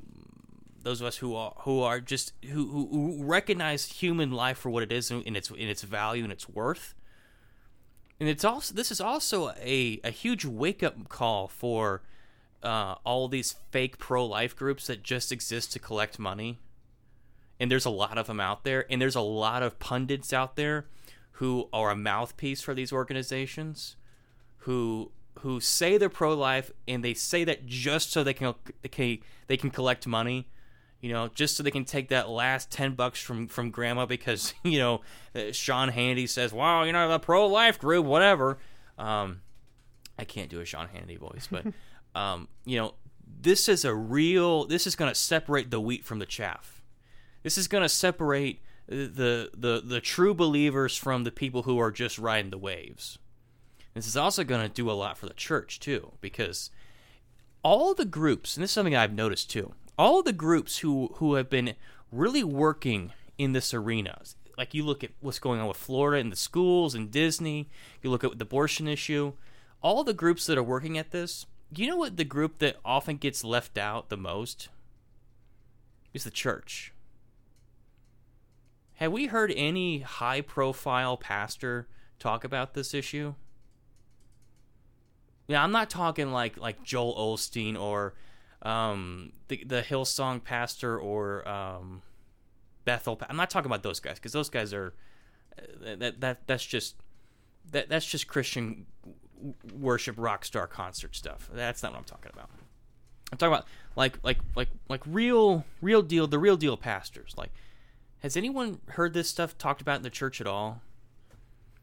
those 0.82 1.00
of 1.00 1.06
us 1.06 1.18
who 1.18 1.34
are 1.34 1.54
who 1.60 1.80
are 1.80 2.00
just 2.00 2.32
who, 2.44 2.88
who, 2.90 3.24
recognize 3.24 3.86
human 3.86 4.30
life 4.30 4.58
for 4.58 4.70
what 4.70 4.82
it 4.82 4.92
is 4.92 5.10
in 5.10 5.36
its 5.36 5.50
in 5.50 5.68
its 5.68 5.82
value 5.82 6.22
and 6.22 6.32
its 6.32 6.48
worth. 6.48 6.94
And 8.18 8.28
it's 8.28 8.44
also 8.44 8.74
this 8.74 8.90
is 8.90 9.00
also 9.00 9.50
a, 9.60 10.00
a 10.04 10.10
huge 10.10 10.44
wake 10.44 10.82
up 10.82 11.08
call 11.08 11.48
for 11.48 12.02
uh, 12.62 12.96
all 13.04 13.28
these 13.28 13.56
fake 13.70 13.98
pro-life 13.98 14.54
groups 14.56 14.86
that 14.86 15.02
just 15.02 15.32
exist 15.32 15.72
to 15.72 15.78
collect 15.78 16.18
money. 16.18 16.58
And 17.58 17.70
there's 17.70 17.86
a 17.86 17.90
lot 17.90 18.18
of 18.18 18.26
them 18.26 18.40
out 18.40 18.64
there. 18.64 18.86
And 18.90 19.00
there's 19.00 19.16
a 19.16 19.20
lot 19.20 19.62
of 19.62 19.78
pundits 19.78 20.32
out 20.32 20.56
there 20.56 20.86
who 21.32 21.68
are 21.72 21.90
a 21.90 21.96
mouthpiece 21.96 22.60
for 22.60 22.74
these 22.74 22.92
organizations 22.92 23.96
who 24.58 25.10
who 25.40 25.60
say 25.60 25.96
they're 25.96 26.10
pro-life 26.10 26.70
and 26.86 27.02
they 27.02 27.14
say 27.14 27.44
that 27.44 27.64
just 27.64 28.10
so 28.10 28.22
they 28.22 28.34
can, 28.34 28.54
they 29.46 29.56
can 29.56 29.70
collect 29.70 30.06
money 30.06 30.48
you 31.00 31.12
know 31.12 31.28
just 31.28 31.56
so 31.56 31.62
they 31.62 31.70
can 31.70 31.84
take 31.84 32.08
that 32.08 32.28
last 32.28 32.70
10 32.70 32.94
bucks 32.94 33.20
from 33.20 33.48
from 33.48 33.70
grandma 33.70 34.06
because 34.06 34.54
you 34.64 34.78
know 34.78 35.00
uh, 35.34 35.52
Sean 35.52 35.90
Hannity 35.90 36.28
says 36.28 36.52
wow 36.52 36.84
you 36.84 36.92
know 36.92 37.08
the 37.08 37.18
pro-life 37.18 37.78
group 37.78 38.06
whatever 38.06 38.58
um 38.98 39.40
I 40.18 40.24
can't 40.24 40.50
do 40.50 40.60
a 40.60 40.64
Sean 40.64 40.88
Hannity 40.88 41.18
voice 41.18 41.48
but 41.50 41.66
um 42.20 42.48
you 42.64 42.78
know 42.78 42.94
this 43.42 43.68
is 43.68 43.84
a 43.84 43.94
real 43.94 44.66
this 44.66 44.86
is 44.86 44.96
going 44.96 45.10
to 45.10 45.18
separate 45.18 45.70
the 45.70 45.80
wheat 45.80 46.04
from 46.04 46.18
the 46.18 46.26
chaff 46.26 46.82
this 47.42 47.56
is 47.56 47.68
going 47.68 47.82
to 47.82 47.88
separate 47.88 48.60
the, 48.90 49.50
the 49.56 49.82
the 49.84 50.00
true 50.00 50.34
believers 50.34 50.96
from 50.96 51.22
the 51.24 51.30
people 51.30 51.62
who 51.62 51.78
are 51.78 51.92
just 51.92 52.18
riding 52.18 52.50
the 52.50 52.58
waves. 52.58 53.18
This 53.94 54.06
is 54.06 54.16
also 54.16 54.44
going 54.44 54.62
to 54.62 54.68
do 54.68 54.90
a 54.90 54.92
lot 54.92 55.16
for 55.16 55.26
the 55.26 55.34
church 55.34 55.78
too, 55.80 56.12
because 56.20 56.70
all 57.62 57.94
the 57.94 58.04
groups, 58.04 58.56
and 58.56 58.62
this 58.62 58.70
is 58.70 58.74
something 58.74 58.96
I've 58.96 59.12
noticed 59.12 59.50
too, 59.50 59.74
all 60.00 60.22
the 60.22 60.32
groups 60.32 60.78
who 60.78 61.10
who 61.16 61.34
have 61.34 61.50
been 61.50 61.74
really 62.10 62.42
working 62.42 63.12
in 63.36 63.52
this 63.52 63.74
arena, 63.74 64.22
like 64.56 64.72
you 64.72 64.82
look 64.82 65.04
at 65.04 65.10
what's 65.20 65.38
going 65.38 65.60
on 65.60 65.68
with 65.68 65.76
Florida 65.76 66.18
and 66.18 66.32
the 66.32 66.36
schools 66.36 66.94
and 66.94 67.10
Disney, 67.10 67.68
you 68.02 68.08
look 68.08 68.24
at 68.24 68.38
the 68.38 68.44
abortion 68.44 68.88
issue, 68.88 69.34
all 69.82 70.02
the 70.02 70.14
groups 70.14 70.46
that 70.46 70.56
are 70.56 70.62
working 70.62 70.96
at 70.96 71.10
this, 71.10 71.44
you 71.76 71.86
know 71.86 71.98
what 71.98 72.16
the 72.16 72.24
group 72.24 72.60
that 72.60 72.76
often 72.82 73.18
gets 73.18 73.44
left 73.44 73.76
out 73.76 74.08
the 74.08 74.16
most 74.16 74.70
is 76.14 76.24
the 76.24 76.30
church. 76.30 76.94
Have 78.94 79.12
we 79.12 79.26
heard 79.26 79.52
any 79.54 79.98
high 79.98 80.40
profile 80.40 81.18
pastor 81.18 81.88
talk 82.18 82.42
about 82.42 82.72
this 82.72 82.94
issue? 82.94 83.34
Yeah, 85.46 85.62
I'm 85.62 85.72
not 85.72 85.90
talking 85.90 86.32
like 86.32 86.56
like 86.56 86.84
Joel 86.84 87.14
Osteen 87.14 87.78
or 87.78 88.14
um, 88.62 89.32
the 89.48 89.62
the 89.64 89.82
Hillsong 89.82 90.42
pastor 90.42 90.98
or 90.98 91.46
um, 91.48 92.02
Bethel. 92.84 93.20
I'm 93.28 93.36
not 93.36 93.50
talking 93.50 93.70
about 93.70 93.82
those 93.82 94.00
guys 94.00 94.16
because 94.16 94.32
those 94.32 94.48
guys 94.48 94.72
are 94.74 94.92
that 95.80 96.20
that 96.20 96.46
that's 96.46 96.64
just 96.64 96.96
that 97.70 97.88
that's 97.88 98.06
just 98.06 98.26
Christian 98.26 98.86
worship 99.78 100.16
rock 100.18 100.44
star 100.44 100.66
concert 100.66 101.16
stuff. 101.16 101.48
That's 101.52 101.82
not 101.82 101.92
what 101.92 101.98
I'm 101.98 102.04
talking 102.04 102.30
about. 102.32 102.50
I'm 103.32 103.38
talking 103.38 103.54
about 103.54 103.66
like 103.96 104.18
like 104.22 104.38
like 104.56 104.68
like 104.88 105.02
real 105.06 105.64
real 105.80 106.02
deal 106.02 106.26
the 106.26 106.38
real 106.38 106.56
deal 106.56 106.76
pastors 106.76 107.34
like 107.36 107.50
has 108.22 108.36
anyone 108.36 108.80
heard 108.88 109.14
this 109.14 109.28
stuff 109.28 109.56
talked 109.56 109.80
about 109.80 109.96
in 109.96 110.02
the 110.02 110.10
church 110.10 110.40
at 110.40 110.46
all? 110.46 110.82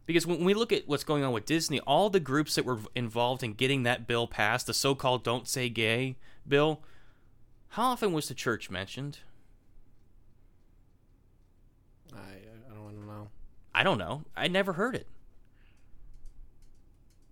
Because 0.06 0.26
when 0.26 0.46
we 0.46 0.54
look 0.54 0.72
at 0.72 0.88
what's 0.88 1.04
going 1.04 1.24
on 1.24 1.34
with 1.34 1.46
Disney, 1.46 1.80
all 1.82 2.10
the 2.10 2.20
groups 2.20 2.56
that 2.56 2.64
were 2.64 2.80
involved 2.96 3.44
in 3.44 3.54
getting 3.54 3.84
that 3.84 4.08
bill 4.08 4.28
passed, 4.28 4.68
the 4.68 4.74
so 4.74 4.96
called 4.96 5.24
Don't 5.24 5.48
Say 5.48 5.68
Gay 5.68 6.16
bill, 6.48 6.82
how 7.70 7.84
often 7.84 8.14
was 8.14 8.28
the 8.28 8.34
church 8.34 8.70
mentioned? 8.70 9.20
I 12.14 12.18
uh, 12.18 12.72
I 12.72 12.76
don't 12.76 13.08
know. 13.08 13.28
I 13.74 13.84
don't 13.84 13.98
know. 13.98 14.24
I 14.36 14.48
never 14.48 14.74
heard 14.74 14.96
it. 14.96 15.08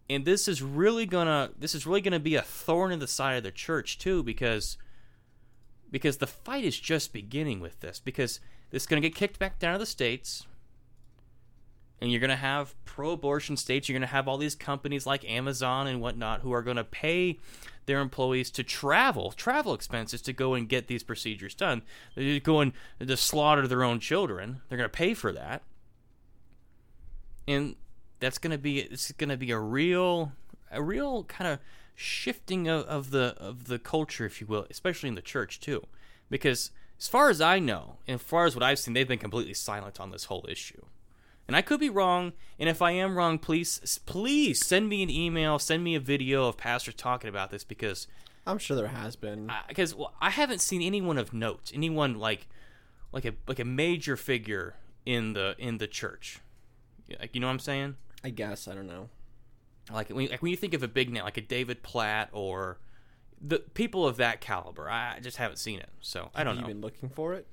And 0.10 0.26
this 0.26 0.48
is 0.48 0.62
really 0.62 1.06
gonna 1.06 1.52
this 1.58 1.74
is 1.74 1.88
really 1.88 2.02
gonna 2.02 2.20
be 2.20 2.36
a 2.36 2.42
thorn 2.42 2.92
in 2.92 3.00
the 3.00 3.08
side 3.08 3.38
of 3.38 3.44
the 3.44 3.52
church 3.52 3.98
too, 3.98 4.22
because 4.24 4.78
because 5.92 6.18
the 6.18 6.28
fight 6.28 6.66
is 6.66 6.80
just 6.80 7.14
beginning 7.14 7.60
with 7.62 7.80
this. 7.80 8.02
Because 8.04 8.40
this 8.70 8.84
is 8.84 8.88
going 8.88 9.02
to 9.02 9.08
get 9.08 9.16
kicked 9.16 9.40
back 9.40 9.60
down 9.60 9.74
to 9.74 9.80
the 9.80 9.86
states. 9.86 10.46
And 12.06 12.12
you're 12.12 12.22
going 12.22 12.30
to 12.30 12.36
have 12.36 12.76
pro 12.86 13.10
abortion 13.10 13.58
states. 13.58 13.90
You're 13.90 13.98
going 13.98 14.08
to 14.08 14.14
have 14.14 14.28
all 14.28 14.38
these 14.38 14.54
companies 14.54 15.08
like 15.08 15.28
Amazon 15.28 15.88
and 15.88 16.00
whatnot 16.00 16.42
who 16.42 16.52
are 16.52 16.62
going 16.62 16.78
to 16.78 16.84
pay 16.84 17.40
their 17.88 18.00
employees 18.00 18.52
to 18.52 18.64
travel, 18.64 19.32
travel 19.32 19.74
expenses 19.74 20.22
to 20.22 20.32
go 20.32 20.54
and 20.54 20.70
get 20.70 20.86
these 20.86 21.02
procedures 21.02 21.56
done. 21.56 21.82
They're 22.14 22.40
going 22.40 22.74
to 23.00 23.18
slaughter 23.18 23.68
their 23.68 23.84
own 23.84 24.00
children. 24.00 24.62
They're 24.70 24.78
going 24.78 24.88
to 24.88 24.96
pay 24.96 25.16
for 25.16 25.32
that. 25.32 25.64
And 27.48 27.76
that's 28.20 28.38
going 28.38 28.52
to 28.52 28.60
be 28.60 28.82
it's 28.82 29.12
going 29.14 29.32
to 29.32 29.38
be 29.38 29.50
a 29.50 29.58
real 29.58 30.34
a 30.72 30.84
real 30.84 31.24
kind 31.24 31.48
of 31.48 31.60
shifting 31.96 32.68
of, 32.68 32.86
of 32.86 33.10
the 33.10 33.36
of 33.40 33.66
the 33.66 33.80
culture 33.80 34.28
if 34.28 34.40
you 34.40 34.46
will, 34.46 34.68
especially 34.70 35.10
in 35.10 35.16
the 35.16 35.24
church 35.24 35.60
too. 35.60 35.82
Because 36.30 36.70
as 37.00 37.08
far 37.08 37.32
as 37.32 37.42
I 37.42 37.58
know, 37.58 37.98
and 38.08 38.20
as 38.20 38.22
far 38.22 38.46
as 38.46 38.56
what 38.56 38.62
I've 38.62 38.78
seen, 38.78 38.94
they've 38.94 39.08
been 39.08 39.18
completely 39.18 39.56
silent 39.56 40.00
on 40.00 40.12
this 40.12 40.26
whole 40.26 40.46
issue. 40.48 40.86
And 41.48 41.56
I 41.56 41.62
could 41.62 41.80
be 41.80 41.90
wrong, 41.90 42.34
and 42.58 42.68
if 42.68 42.82
I 42.82 42.92
am 42.92 43.16
wrong, 43.16 43.38
please 43.38 44.00
please 44.06 44.66
send 44.66 44.90
me 44.90 45.04
an 45.04 45.10
email, 45.12 45.60
send 45.60 45.84
me 45.84 45.94
a 45.96 46.00
video 46.00 46.48
of 46.48 46.58
pastors 46.58 46.96
talking 46.96 47.30
about 47.30 47.52
this 47.52 47.64
because 47.64 48.08
I'm 48.48 48.58
sure 48.58 48.76
there 48.76 48.88
has 48.88 49.16
been. 49.16 49.52
because 49.68 49.94
well, 49.94 50.14
I 50.20 50.32
haven't 50.32 50.62
seen 50.62 50.82
anyone 50.82 51.18
of 51.18 51.34
note, 51.34 51.72
anyone 51.74 52.18
like 52.18 52.48
like 53.12 53.26
a 53.26 53.34
like 53.48 53.60
a 53.60 53.66
major 53.66 54.18
figure 54.18 54.76
in 55.06 55.34
the 55.34 55.56
in 55.60 55.78
the 55.78 55.88
church. 55.88 56.40
Like 57.20 57.36
you 57.36 57.42
know 57.42 57.48
what 57.48 57.54
I'm 57.54 57.60
saying? 57.60 57.96
I 58.24 58.30
guess 58.30 58.68
I 58.68 58.74
don't 58.74 58.88
know. 58.88 59.10
Like 59.92 60.10
when, 60.10 60.30
like 60.30 60.42
when 60.42 60.50
you 60.50 60.58
think 60.58 60.74
of 60.74 60.82
a 60.82 60.88
big 60.88 61.12
name 61.12 61.24
like 61.24 61.38
a 61.38 61.42
David 61.42 61.84
Platt 61.84 62.30
or 62.32 62.80
the 63.40 63.60
people 63.60 64.08
of 64.08 64.18
that 64.18 64.42
caliber, 64.42 64.90
I 64.90 65.20
just 65.20 65.38
haven't 65.38 65.58
seen 65.58 65.80
it. 65.80 65.90
So 66.02 66.32
I 66.34 66.44
don't 66.44 66.56
Have 66.56 66.64
know. 66.64 66.70
You've 66.70 66.78
been 66.78 66.82
looking 66.82 67.10
for 67.10 67.34
it? 67.34 67.48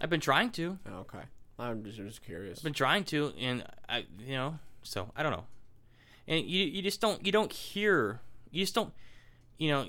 I've 0.00 0.10
been 0.10 0.20
trying 0.20 0.50
to. 0.52 0.78
Oh, 0.88 1.00
okay. 1.00 1.24
I'm 1.62 1.84
just, 1.84 1.98
just 1.98 2.22
curious. 2.22 2.58
I've 2.58 2.64
been 2.64 2.72
trying 2.72 3.04
to, 3.04 3.32
and 3.38 3.64
I, 3.88 4.06
you 4.18 4.34
know, 4.34 4.58
so 4.82 5.10
I 5.16 5.22
don't 5.22 5.32
know. 5.32 5.44
And 6.26 6.44
you, 6.46 6.64
you 6.64 6.82
just 6.82 7.00
don't, 7.00 7.24
you 7.24 7.32
don't 7.32 7.52
hear, 7.52 8.20
you 8.50 8.62
just 8.62 8.74
don't, 8.74 8.92
you 9.58 9.70
know, 9.70 9.86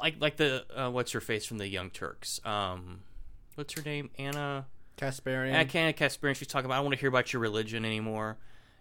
like 0.00 0.16
like 0.20 0.36
the 0.36 0.64
uh, 0.74 0.90
what's 0.90 1.12
her 1.12 1.20
face 1.20 1.44
from 1.44 1.58
the 1.58 1.68
Young 1.68 1.90
Turks. 1.90 2.40
Um, 2.44 3.00
what's 3.54 3.74
her 3.74 3.82
name? 3.82 4.10
Ana. 4.18 4.66
Kasparian. 4.96 5.52
Ana 5.52 5.68
Ana 5.74 5.92
Kasparian. 5.92 6.36
She's 6.36 6.48
talking 6.48 6.66
about 6.66 6.74
I 6.74 6.76
don't 6.78 6.86
want 6.86 6.96
to 6.96 7.00
hear 7.00 7.08
about 7.08 7.32
your 7.32 7.40
religion 7.40 7.84
anymore, 7.84 8.38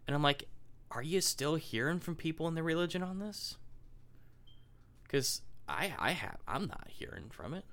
and 0.08 0.16
I'm 0.16 0.24
like, 0.24 0.48
are 0.92 1.04
you 1.04 1.22
still 1.22 1.56
hearing 1.56 2.00
from 2.00 2.16
people 2.16 2.48
in 2.48 2.56
the 2.56 2.64
religion 2.64 3.04
on 3.04 3.20
this? 3.20 3.58
Because 5.04 5.42
I 5.68 5.94
I 6.00 6.12
have 6.12 6.38
I'm 6.48 6.68
not 6.68 6.88
hearing 6.88 7.26
from 7.30 7.54
it. 7.54 7.66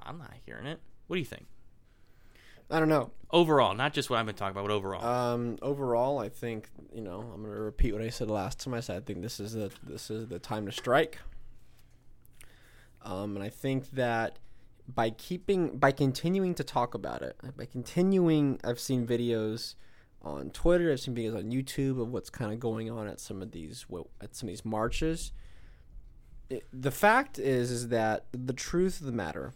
I'm 0.00 0.18
not 0.18 0.34
hearing 0.44 0.66
it. 0.66 0.80
What 1.06 1.16
do 1.16 1.20
you 1.20 1.26
think? 1.26 1.46
I 2.70 2.78
don't 2.80 2.88
know. 2.88 3.10
Overall, 3.30 3.74
not 3.74 3.92
just 3.92 4.08
what 4.10 4.18
I've 4.18 4.26
been 4.26 4.34
talking 4.34 4.52
about, 4.52 4.68
but 4.68 4.74
overall. 4.74 5.04
Um, 5.04 5.58
overall, 5.62 6.18
I 6.18 6.28
think 6.28 6.68
you 6.92 7.02
know 7.02 7.20
I'm 7.34 7.42
going 7.42 7.54
to 7.54 7.60
repeat 7.60 7.92
what 7.92 8.02
I 8.02 8.08
said 8.08 8.30
last 8.30 8.60
time. 8.60 8.74
I 8.74 8.80
said 8.80 8.96
I 8.96 9.00
think 9.00 9.22
this 9.22 9.40
is 9.40 9.52
the 9.52 9.70
this 9.82 10.10
is 10.10 10.28
the 10.28 10.38
time 10.38 10.66
to 10.66 10.72
strike. 10.72 11.18
Um, 13.02 13.36
and 13.36 13.44
I 13.44 13.48
think 13.48 13.90
that 13.92 14.38
by 14.88 15.10
keeping 15.10 15.78
by 15.78 15.92
continuing 15.92 16.54
to 16.54 16.64
talk 16.64 16.94
about 16.94 17.22
it, 17.22 17.36
by 17.56 17.66
continuing, 17.66 18.60
I've 18.64 18.80
seen 18.80 19.06
videos 19.06 19.74
on 20.22 20.50
Twitter, 20.50 20.90
I've 20.90 21.00
seen 21.00 21.14
videos 21.14 21.36
on 21.36 21.50
YouTube 21.50 22.00
of 22.00 22.12
what's 22.12 22.30
kind 22.30 22.52
of 22.52 22.58
going 22.58 22.90
on 22.90 23.06
at 23.06 23.20
some 23.20 23.42
of 23.42 23.52
these 23.52 23.86
at 24.20 24.34
some 24.34 24.48
of 24.48 24.52
these 24.52 24.64
marches. 24.64 25.32
It, 26.48 26.64
the 26.72 26.92
fact 26.92 27.38
is, 27.38 27.70
is 27.70 27.88
that 27.88 28.26
the 28.32 28.52
truth 28.52 29.00
of 29.00 29.06
the 29.06 29.12
matter 29.12 29.52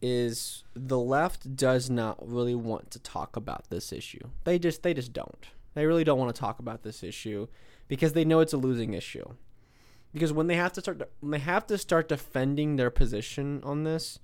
is 0.00 0.64
the 0.74 0.98
left 0.98 1.56
does 1.56 1.90
not 1.90 2.16
really 2.26 2.54
want 2.54 2.90
to 2.92 2.98
talk 2.98 3.36
about 3.36 3.68
this 3.70 3.92
issue. 3.92 4.28
They 4.44 4.58
just 4.58 4.82
they 4.82 4.94
just 4.94 5.12
don't. 5.12 5.46
They 5.74 5.86
really 5.86 6.04
don't 6.04 6.18
want 6.18 6.34
to 6.34 6.40
talk 6.40 6.58
about 6.58 6.82
this 6.82 7.02
issue 7.02 7.48
because 7.88 8.12
they 8.12 8.24
know 8.24 8.40
it's 8.40 8.52
a 8.52 8.58
losing 8.58 8.94
issue. 8.94 9.34
Because 10.12 10.32
when 10.32 10.46
they 10.46 10.56
have 10.56 10.72
to 10.74 10.80
start 10.80 11.10
when 11.20 11.32
they 11.32 11.38
have 11.38 11.66
to 11.66 11.78
start 11.78 12.08
defending 12.08 12.76
their 12.76 12.90
position 12.90 13.60
on 13.64 13.84
this, 13.84 14.18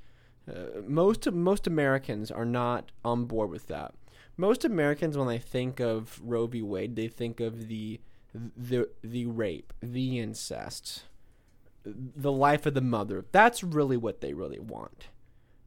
uh, 0.49 0.81
most 0.87 1.31
most 1.31 1.67
Americans 1.67 2.31
are 2.31 2.45
not 2.45 2.93
on 3.05 3.27
board 3.27 3.51
with 3.51 3.67
that. 3.69 3.95
Most 4.37 4.65
Americans, 4.65 5.17
when 5.17 5.29
they 5.29 5.39
think 5.39 5.81
of 5.81 6.21
Roe 6.23 6.47
v. 6.47 6.63
Wade, 6.63 6.97
they 6.97 7.09
think 7.09 7.41
of 7.41 7.69
the 7.69 8.01
the 8.35 8.89
the 9.03 9.27
rape, 9.27 9.73
the 9.81 10.19
incest, 10.19 11.05
the 11.85 12.33
life 12.33 12.67
of 12.67 12.75
the 12.75 12.81
mother. 12.81 13.25
That's 13.31 13.63
really 13.63 13.97
what 13.97 14.21
they 14.21 14.33
really 14.33 14.59
want, 14.59 15.09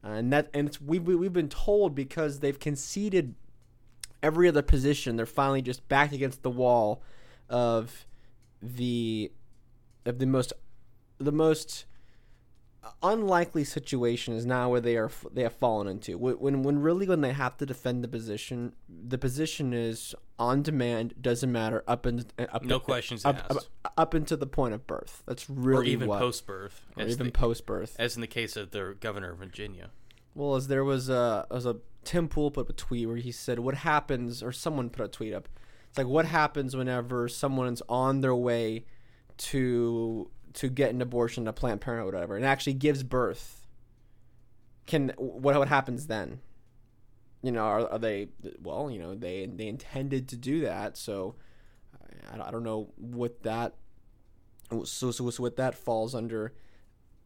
Uh, 0.08 0.12
and 0.12 0.32
that 0.32 0.48
and 0.54 0.68
it's 0.68 0.80
we 0.80 0.98
we've 0.98 1.32
been 1.32 1.48
told 1.48 1.94
because 1.94 2.40
they've 2.40 2.58
conceded 2.58 3.34
every 4.22 4.48
other 4.48 4.62
position. 4.62 5.16
They're 5.16 5.26
finally 5.26 5.60
just 5.60 5.86
backed 5.88 6.14
against 6.14 6.42
the 6.42 6.50
wall 6.50 7.02
of 7.48 8.06
the 8.62 9.30
of 10.06 10.18
the 10.18 10.26
most 10.26 10.52
the 11.18 11.32
most 11.32 11.84
unlikely 13.02 13.64
situation 13.64 14.34
is 14.34 14.46
now 14.46 14.70
where 14.70 14.80
they 14.80 14.96
are 14.96 15.10
they 15.32 15.42
have 15.42 15.54
fallen 15.54 15.88
into. 15.88 16.16
When 16.18 16.62
when 16.62 16.78
really 16.80 17.06
when 17.06 17.20
they 17.20 17.32
have 17.32 17.56
to 17.58 17.66
defend 17.66 18.04
the 18.04 18.08
position 18.08 18.72
the 18.88 19.18
position 19.18 19.72
is 19.72 20.14
on 20.38 20.62
demand 20.62 21.14
doesn't 21.20 21.50
matter 21.50 21.82
up 21.86 22.06
and 22.06 22.32
up 22.38 22.64
no 22.64 22.78
questions 22.80 23.24
up, 23.24 23.36
asked. 23.50 23.68
up, 23.84 23.92
up 23.96 24.14
into 24.14 24.36
the 24.36 24.46
point 24.46 24.74
of 24.74 24.86
birth. 24.86 25.22
That's 25.26 25.48
really 25.48 25.88
or 25.88 25.90
even 25.90 26.08
what, 26.08 26.18
post 26.18 26.46
birth 26.46 26.84
or 26.96 27.06
even 27.06 27.30
post 27.30 27.66
birth 27.66 27.96
as 27.98 28.14
in 28.16 28.20
the 28.20 28.26
case 28.26 28.56
of 28.56 28.70
the 28.70 28.96
governor 29.00 29.32
of 29.32 29.38
Virginia. 29.38 29.90
Well 30.34 30.54
as 30.54 30.68
there 30.68 30.84
was 30.84 31.08
a 31.08 31.46
was 31.50 31.66
a 31.66 31.76
Tim 32.04 32.28
Pool 32.28 32.50
put 32.50 32.62
up 32.62 32.70
a 32.70 32.72
tweet 32.72 33.06
where 33.06 33.16
he 33.16 33.32
said 33.32 33.58
what 33.58 33.74
happens 33.76 34.42
or 34.42 34.52
someone 34.52 34.90
put 34.90 35.04
a 35.04 35.08
tweet 35.08 35.34
up. 35.34 35.48
It's 35.88 35.98
like 35.98 36.06
what 36.06 36.26
happens 36.26 36.76
whenever 36.76 37.28
someone's 37.28 37.82
on 37.88 38.20
their 38.20 38.34
way 38.34 38.84
to 39.38 40.30
to 40.58 40.68
get 40.68 40.90
an 40.90 41.00
abortion 41.00 41.44
to 41.44 41.52
Planned 41.52 41.80
Parenthood 41.80 42.12
or 42.12 42.16
whatever, 42.16 42.36
and 42.36 42.44
actually 42.44 42.74
gives 42.74 43.04
birth, 43.04 43.64
can 44.86 45.12
what 45.16 45.56
what 45.56 45.68
happens 45.68 46.08
then? 46.08 46.40
You 47.42 47.52
know, 47.52 47.62
are, 47.62 47.88
are 47.88 47.98
they 47.98 48.30
well? 48.60 48.90
You 48.90 48.98
know, 48.98 49.14
they 49.14 49.46
they 49.46 49.68
intended 49.68 50.26
to 50.28 50.36
do 50.36 50.62
that, 50.62 50.96
so 50.96 51.36
I, 52.32 52.48
I 52.48 52.50
don't 52.50 52.64
know 52.64 52.88
what 52.96 53.44
that 53.44 53.74
so, 54.84 55.12
so 55.12 55.30
so 55.30 55.42
what 55.42 55.56
that 55.56 55.76
falls 55.76 56.12
under. 56.12 56.54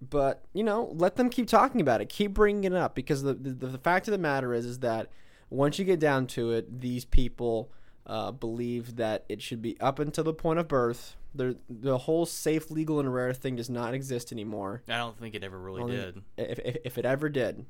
But 0.03 0.45
you 0.53 0.63
know, 0.63 0.93
let 0.95 1.17
them 1.17 1.31
keep 1.31 1.47
talking 1.47 1.81
about 1.81 2.03
it, 2.03 2.11
keep 2.11 2.35
bringing 2.35 2.65
it 2.65 2.75
up, 2.75 2.95
because 2.95 3.23
the 3.23 3.33
the, 3.33 3.67
the 3.67 3.79
fact 3.79 4.09
of 4.09 4.13
the 4.13 4.19
matter 4.19 4.53
is 4.53 4.67
is 4.67 4.81
that 4.81 5.09
once 5.49 5.79
you 5.79 5.87
get 5.87 6.01
down 6.01 6.27
to 6.27 6.51
it, 6.51 6.83
these 6.83 7.07
people 7.07 7.73
uh, 8.07 8.31
believe 8.31 8.97
that 8.97 9.25
it 9.31 9.41
should 9.41 9.63
be 9.63 9.81
up 9.81 9.99
until 9.99 10.25
the 10.25 10.35
point 10.35 10.59
of 10.59 10.69
birth 10.69 11.17
the 11.35 11.59
the 11.69 11.99
whole 11.99 12.27
safe, 12.27 12.71
legal, 12.71 13.01
and 13.01 13.13
rare 13.13 13.33
thing 13.33 13.57
does 13.57 13.71
not 13.71 13.95
exist 13.95 14.33
anymore. 14.33 14.83
I 14.89 14.97
don't 14.99 15.19
think 15.19 15.35
it 15.35 15.43
ever 15.45 15.59
really 15.59 15.83
Only- 15.83 15.97
did. 15.97 16.23
If, 16.37 16.59
if, 16.59 16.77
if 16.85 16.99
it 16.99 17.05
ever 17.05 17.29
did, 17.29 17.67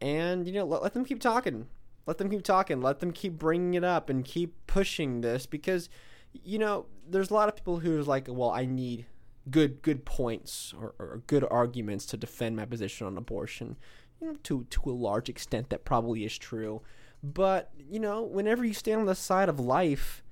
and 0.00 0.46
you 0.46 0.52
know, 0.52 0.64
let, 0.64 0.82
let 0.82 0.94
them 0.94 1.04
keep 1.04 1.20
talking. 1.20 1.66
Let 2.06 2.18
them 2.18 2.28
keep 2.30 2.42
talking. 2.42 2.80
Let 2.82 2.98
them 2.98 3.12
keep 3.12 3.38
bringing 3.38 3.74
it 3.74 3.84
up 3.84 4.10
and 4.10 4.24
keep 4.24 4.54
pushing 4.66 5.20
this 5.20 5.46
because, 5.46 5.88
you 6.32 6.58
know, 6.58 6.86
there's 7.08 7.30
a 7.30 7.34
lot 7.34 7.48
of 7.48 7.54
people 7.54 7.78
who's 7.78 8.08
like, 8.08 8.26
well, 8.28 8.50
I 8.50 8.64
need 8.66 9.06
good 9.50 9.82
good 9.82 10.04
points 10.04 10.74
or, 10.76 10.94
or 10.98 11.22
good 11.26 11.44
arguments 11.50 12.06
to 12.06 12.16
defend 12.16 12.56
my 12.56 12.64
position 12.64 13.06
on 13.06 13.16
abortion. 13.16 13.76
You 14.20 14.26
know, 14.28 14.36
to 14.44 14.64
to 14.70 14.90
a 14.90 14.92
large 14.92 15.28
extent, 15.28 15.70
that 15.70 15.84
probably 15.84 16.24
is 16.24 16.36
true. 16.36 16.82
But 17.22 17.70
you 17.78 18.00
know, 18.00 18.22
whenever 18.22 18.64
you 18.64 18.74
stand 18.74 19.00
on 19.00 19.06
the 19.06 19.14
side 19.14 19.48
of 19.48 19.60
life, 19.60 20.24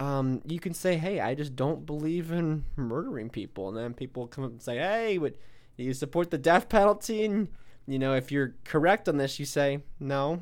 um, 0.00 0.40
you 0.46 0.58
can 0.58 0.74
say, 0.74 0.96
"Hey, 0.96 1.20
I 1.20 1.34
just 1.34 1.54
don't 1.54 1.84
believe 1.86 2.32
in 2.32 2.64
murdering 2.76 3.28
people," 3.30 3.68
and 3.68 3.76
then 3.76 3.94
people 3.94 4.26
come 4.26 4.44
up 4.44 4.50
and 4.50 4.62
say, 4.62 4.78
"Hey, 4.78 5.18
would 5.18 5.36
you 5.76 5.92
support 5.94 6.30
the 6.30 6.38
death 6.38 6.68
penalty?" 6.68 7.24
And 7.24 7.48
you 7.86 7.98
know, 7.98 8.14
if 8.14 8.32
you're 8.32 8.54
correct 8.64 9.08
on 9.08 9.16
this, 9.18 9.38
you 9.38 9.44
say, 9.46 9.80
"No, 9.98 10.40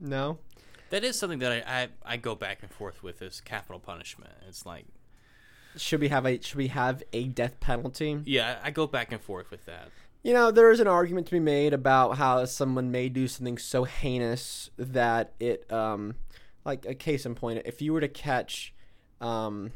no." 0.00 0.38
That 0.90 1.04
is 1.04 1.18
something 1.18 1.40
that 1.40 1.52
I, 1.52 1.82
I, 1.82 1.88
I 2.14 2.16
go 2.16 2.34
back 2.34 2.62
and 2.62 2.70
forth 2.70 3.02
with 3.02 3.20
is 3.20 3.42
capital 3.42 3.78
punishment. 3.78 4.32
It's 4.48 4.64
like 4.64 4.86
Should 5.76 6.00
we 6.00 6.08
have 6.08 6.24
a 6.24 6.40
should 6.40 6.56
we 6.56 6.68
have 6.68 7.02
a 7.12 7.24
death 7.24 7.60
penalty? 7.60 8.22
yeah, 8.24 8.58
I 8.62 8.70
go 8.70 8.86
back 8.86 9.12
and 9.12 9.20
forth 9.20 9.50
with 9.50 9.66
that. 9.66 9.90
You 10.22 10.32
know, 10.32 10.50
there 10.50 10.70
is 10.70 10.80
an 10.80 10.88
argument 10.88 11.26
to 11.26 11.32
be 11.32 11.40
made 11.40 11.72
about 11.74 12.16
how 12.16 12.44
someone 12.46 12.90
may 12.90 13.08
do 13.08 13.28
something 13.28 13.56
so 13.58 13.84
heinous 13.84 14.70
that 14.76 15.32
it, 15.38 15.70
um, 15.70 16.14
like 16.68 16.86
a 16.86 16.94
case 16.94 17.26
in 17.26 17.34
point, 17.34 17.62
if 17.64 17.82
you 17.82 17.92
were 17.92 18.00
to 18.00 18.08
catch, 18.08 18.72
um, 19.20 19.72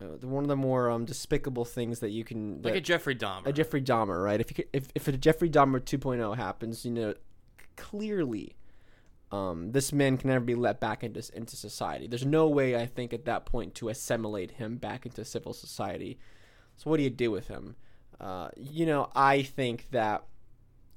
uh, 0.00 0.26
one 0.26 0.44
of 0.44 0.48
the 0.48 0.56
more 0.56 0.90
um, 0.90 1.04
despicable 1.04 1.64
things 1.64 2.00
that 2.00 2.10
you 2.10 2.24
can, 2.24 2.62
Like 2.62 2.76
a 2.76 2.80
Jeffrey 2.80 3.14
Dahmer. 3.14 3.46
a 3.46 3.52
Jeffrey 3.52 3.82
Dahmer, 3.82 4.22
right? 4.24 4.40
If 4.40 4.50
you 4.50 4.54
could, 4.54 4.68
if 4.72 4.88
if 4.94 5.08
a 5.08 5.12
Jeffrey 5.12 5.50
Dahmer 5.50 5.80
2.0 5.80 6.36
happens, 6.36 6.84
you 6.84 6.90
know, 6.90 7.14
clearly, 7.76 8.56
um, 9.30 9.72
this 9.72 9.92
man 9.92 10.16
can 10.16 10.30
never 10.30 10.44
be 10.44 10.54
let 10.54 10.80
back 10.80 11.04
into 11.04 11.22
into 11.34 11.56
society. 11.56 12.06
There's 12.06 12.24
no 12.24 12.48
way, 12.48 12.76
I 12.76 12.86
think, 12.86 13.12
at 13.12 13.26
that 13.26 13.44
point 13.44 13.74
to 13.76 13.90
assimilate 13.90 14.52
him 14.52 14.76
back 14.76 15.04
into 15.04 15.24
civil 15.24 15.52
society. 15.52 16.18
So 16.76 16.88
what 16.88 16.96
do 16.96 17.02
you 17.02 17.10
do 17.10 17.30
with 17.30 17.48
him? 17.48 17.76
Uh, 18.20 18.48
you 18.56 18.86
know, 18.86 19.10
I 19.14 19.42
think 19.42 19.90
that 19.90 20.24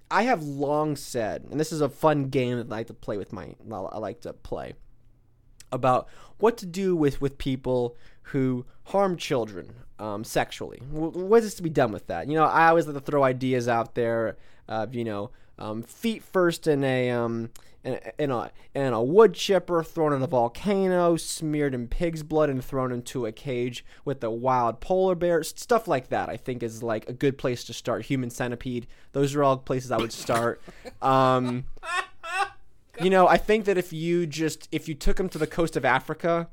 I 0.10 0.24
have 0.24 0.44
long 0.44 0.96
said, 0.96 1.46
and 1.50 1.60
this 1.60 1.72
is 1.72 1.82
a 1.82 1.90
fun 1.90 2.30
game 2.30 2.58
that 2.58 2.68
I 2.68 2.78
like 2.78 2.88
to 2.88 2.94
play 2.94 3.18
with 3.18 3.34
my 3.34 3.56
I 3.70 3.98
like 3.98 4.22
to 4.22 4.34
play 4.34 4.76
about 5.76 6.08
what 6.38 6.58
to 6.58 6.66
do 6.66 6.96
with 6.96 7.22
with 7.22 7.38
people 7.38 7.96
who 8.30 8.66
harm 8.86 9.18
children 9.18 9.76
um, 10.00 10.24
sexually. 10.24 10.80
What 10.90 11.44
is 11.44 11.56
to 11.56 11.64
be 11.64 11.70
done 11.70 11.92
with 11.92 12.08
that? 12.08 12.28
You 12.28 12.36
know, 12.36 12.46
I 12.46 12.70
always 12.70 12.88
like 12.88 12.96
to 12.96 13.02
throw 13.02 13.24
ideas 13.24 13.68
out 13.68 13.96
there 13.96 14.38
of 14.68 14.96
you 14.96 15.04
know 15.04 15.30
um, 15.60 15.84
feet 15.84 16.24
first 16.24 16.68
in 16.68 16.84
a 16.84 17.12
um, 17.12 17.52
in, 17.84 18.00
in 18.18 18.32
a 18.32 18.52
in 18.74 18.94
a 18.94 19.02
wood 19.02 19.34
chipper, 19.34 19.84
thrown 19.84 20.12
in 20.12 20.22
a 20.22 20.28
volcano, 20.28 21.16
smeared 21.16 21.74
in 21.74 21.88
pig's 21.88 22.24
blood, 22.24 22.50
and 22.50 22.64
thrown 22.64 22.92
into 22.92 23.26
a 23.26 23.32
cage 23.32 23.86
with 24.04 24.24
a 24.24 24.32
wild 24.32 24.82
polar 24.82 25.16
bear. 25.16 25.44
Stuff 25.44 25.88
like 25.88 26.10
that, 26.10 26.28
I 26.28 26.36
think, 26.36 26.64
is 26.64 26.84
like 26.84 27.08
a 27.08 27.14
good 27.14 27.38
place 27.38 27.64
to 27.66 27.74
start. 27.74 28.06
Human 28.06 28.30
centipede. 28.30 28.88
Those 29.14 29.36
are 29.36 29.44
all 29.44 29.58
places 29.58 29.92
I 29.92 29.98
would 29.98 30.14
start. 30.14 30.62
Um, 31.02 31.66
you 33.02 33.10
know, 33.10 33.28
I 33.28 33.38
think 33.38 33.66
that 33.66 33.78
if 33.78 33.94
you 33.94 34.26
just 34.26 34.68
if 34.72 34.88
you 34.88 34.96
took 34.96 35.18
them 35.18 35.30
to 35.30 35.38
the 35.38 35.48
coast 35.48 35.76
of 35.76 35.86
Africa, 35.86 36.50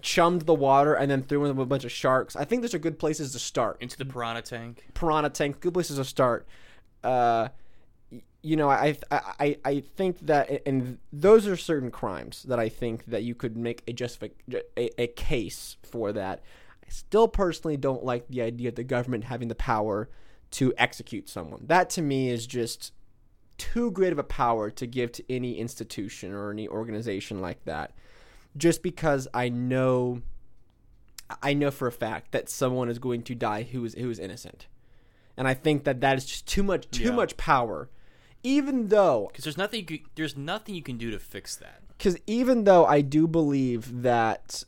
chummed 0.00 0.42
the 0.42 0.54
water, 0.54 0.94
and 0.94 1.10
then 1.10 1.22
threw 1.22 1.44
in 1.44 1.58
a 1.58 1.66
bunch 1.66 1.84
of 1.84 1.92
sharks, 1.92 2.36
I 2.36 2.44
think 2.44 2.62
those 2.62 2.74
are 2.74 2.78
good 2.78 2.98
places 2.98 3.32
to 3.32 3.38
start. 3.38 3.78
into 3.80 3.96
the 3.96 4.04
piranha 4.04 4.42
tank. 4.42 4.86
Piranha 4.94 5.30
tank, 5.30 5.60
good 5.60 5.74
places 5.74 5.96
to 5.96 6.04
start. 6.04 6.46
Uh, 7.02 7.48
you 8.42 8.56
know, 8.56 8.68
I, 8.68 8.96
I 9.10 9.56
I 9.64 9.80
think 9.96 10.18
that, 10.26 10.62
and 10.66 10.98
those 11.12 11.46
are 11.46 11.56
certain 11.56 11.90
crimes 11.90 12.42
that 12.44 12.58
I 12.58 12.68
think 12.68 13.06
that 13.06 13.22
you 13.22 13.34
could 13.34 13.56
make 13.56 13.82
a 13.86 13.92
justific 13.92 14.32
a, 14.76 15.00
a 15.00 15.06
case 15.08 15.76
for 15.82 16.12
that. 16.12 16.40
I 16.84 16.90
still 16.90 17.28
personally 17.28 17.76
don't 17.76 18.04
like 18.04 18.26
the 18.28 18.42
idea 18.42 18.70
of 18.70 18.74
the 18.74 18.84
government 18.84 19.24
having 19.24 19.48
the 19.48 19.54
power 19.54 20.08
to 20.52 20.74
execute 20.76 21.28
someone. 21.28 21.62
That 21.66 21.88
to 21.90 22.02
me 22.02 22.30
is 22.30 22.46
just 22.46 22.92
too 23.58 23.90
great 23.90 24.12
of 24.12 24.18
a 24.18 24.24
power 24.24 24.70
to 24.70 24.86
give 24.86 25.12
to 25.12 25.24
any 25.32 25.58
institution 25.58 26.32
or 26.32 26.50
any 26.50 26.66
organization 26.68 27.40
like 27.40 27.64
that. 27.64 27.92
Just 28.56 28.82
because 28.82 29.28
I 29.32 29.48
know 29.48 30.22
I 31.42 31.54
know 31.54 31.70
for 31.70 31.86
a 31.88 31.92
fact 31.92 32.32
that 32.32 32.48
someone 32.50 32.88
is 32.90 32.98
going 32.98 33.22
to 33.22 33.34
die 33.34 33.62
who 33.62 33.84
is 33.84 33.94
who 33.94 34.10
is 34.10 34.18
innocent. 34.18 34.66
And 35.36 35.48
I 35.48 35.54
think 35.54 35.84
that 35.84 36.00
that 36.02 36.18
is 36.18 36.26
just 36.26 36.46
too 36.46 36.62
much 36.62 36.90
too 36.90 37.04
Yeah. 37.04 37.10
much 37.12 37.36
power. 37.36 37.88
Even 38.42 38.88
though 38.88 39.28
Because 39.30 39.44
there's 39.44 39.56
nothing 39.56 39.80
you 39.80 39.86
could, 39.86 40.00
there's 40.16 40.36
nothing 40.36 40.74
you 40.74 40.82
can 40.82 40.98
do 40.98 41.10
to 41.10 41.18
fix 41.18 41.56
that. 41.56 41.80
because 41.96 42.18
even 42.26 42.64
though 42.64 42.84
I 42.84 43.00
do 43.00 43.26
believe 43.28 44.02
that 44.02 44.64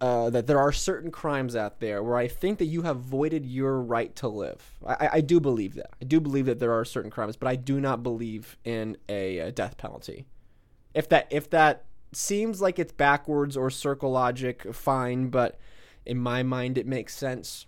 uh, 0.00 0.28
that 0.30 0.46
there 0.46 0.58
are 0.58 0.72
certain 0.72 1.10
crimes 1.10 1.54
out 1.54 1.80
there 1.80 2.02
where 2.02 2.16
I 2.16 2.26
think 2.28 2.58
that 2.58 2.66
you 2.66 2.82
have 2.82 2.98
voided 2.98 3.46
your 3.46 3.80
right 3.80 4.14
to 4.16 4.28
live. 4.28 4.60
I, 4.86 5.08
I- 5.14 5.20
do 5.20 5.38
believe 5.40 5.74
that. 5.74 5.90
I 6.02 6.04
do 6.04 6.20
believe 6.20 6.46
that 6.46 6.58
there 6.58 6.72
are 6.72 6.84
certain 6.84 7.10
crimes, 7.10 7.36
but 7.36 7.48
I 7.48 7.56
do 7.56 7.80
not 7.80 8.02
believe 8.02 8.56
in 8.64 8.96
a, 9.08 9.38
a 9.38 9.52
death 9.52 9.76
penalty. 9.76 10.26
If 10.94 11.08
that 11.10 11.28
if 11.30 11.50
that 11.50 11.84
seems 12.12 12.60
like 12.60 12.78
it's 12.78 12.92
backwards 12.92 13.56
or 13.56 13.70
circle 13.70 14.10
logic, 14.10 14.66
fine. 14.74 15.28
But 15.28 15.58
in 16.06 16.18
my 16.18 16.42
mind, 16.42 16.78
it 16.78 16.86
makes 16.86 17.14
sense. 17.16 17.66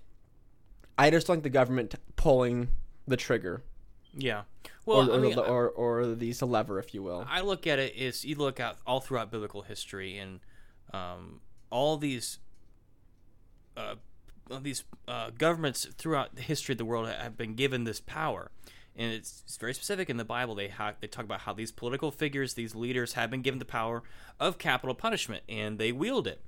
I 0.99 1.11
just 1.11 1.29
like 1.29 1.43
the 1.43 1.51
government 1.51 1.95
pulling 2.17 2.69
the 3.07 3.17
trigger, 3.17 3.63
Yeah. 4.15 4.43
Well, 4.87 5.11
or, 5.11 5.13
or, 5.13 5.15
I 5.15 5.19
mean, 5.19 5.35
the, 5.37 5.43
or 5.43 5.69
or 5.69 6.07
the 6.07 6.33
the 6.33 6.47
lever, 6.47 6.79
if 6.79 6.93
you 6.95 7.03
will. 7.03 7.25
I 7.29 7.41
look 7.43 7.67
at 7.67 7.79
it 7.79 7.95
is 7.95 8.25
you 8.25 8.35
look 8.37 8.59
at 8.59 8.77
all 8.87 9.01
throughout 9.01 9.31
biblical 9.31 9.63
history 9.63 10.19
and 10.19 10.41
um, 10.93 11.41
all 11.71 11.97
these 11.97 12.39
uh, 13.77 13.95
these 14.63 14.85
uh, 15.07 15.31
governments 15.39 15.87
throughout 15.97 16.35
the 16.35 16.43
history 16.43 16.73
of 16.73 16.79
the 16.79 16.85
world 16.85 17.09
have 17.09 17.37
been 17.37 17.55
given 17.55 17.85
this 17.85 18.01
power, 18.01 18.51
and 18.97 19.13
it's, 19.13 19.43
it's 19.47 19.57
very 19.57 19.73
specific 19.73 20.11
in 20.11 20.17
the 20.17 20.25
Bible. 20.25 20.55
They 20.57 20.69
ha- 20.69 20.95
they 21.01 21.07
talk 21.07 21.25
about 21.25 21.41
how 21.43 21.53
these 21.53 21.71
political 21.71 22.11
figures, 22.11 22.55
these 22.55 22.75
leaders, 22.75 23.13
have 23.13 23.31
been 23.31 23.43
given 23.43 23.59
the 23.61 23.65
power 23.65 24.03
of 24.41 24.59
capital 24.59 24.95
punishment, 24.95 25.45
and 25.49 25.79
they 25.79 25.93
wield 25.93 26.27
it, 26.27 26.41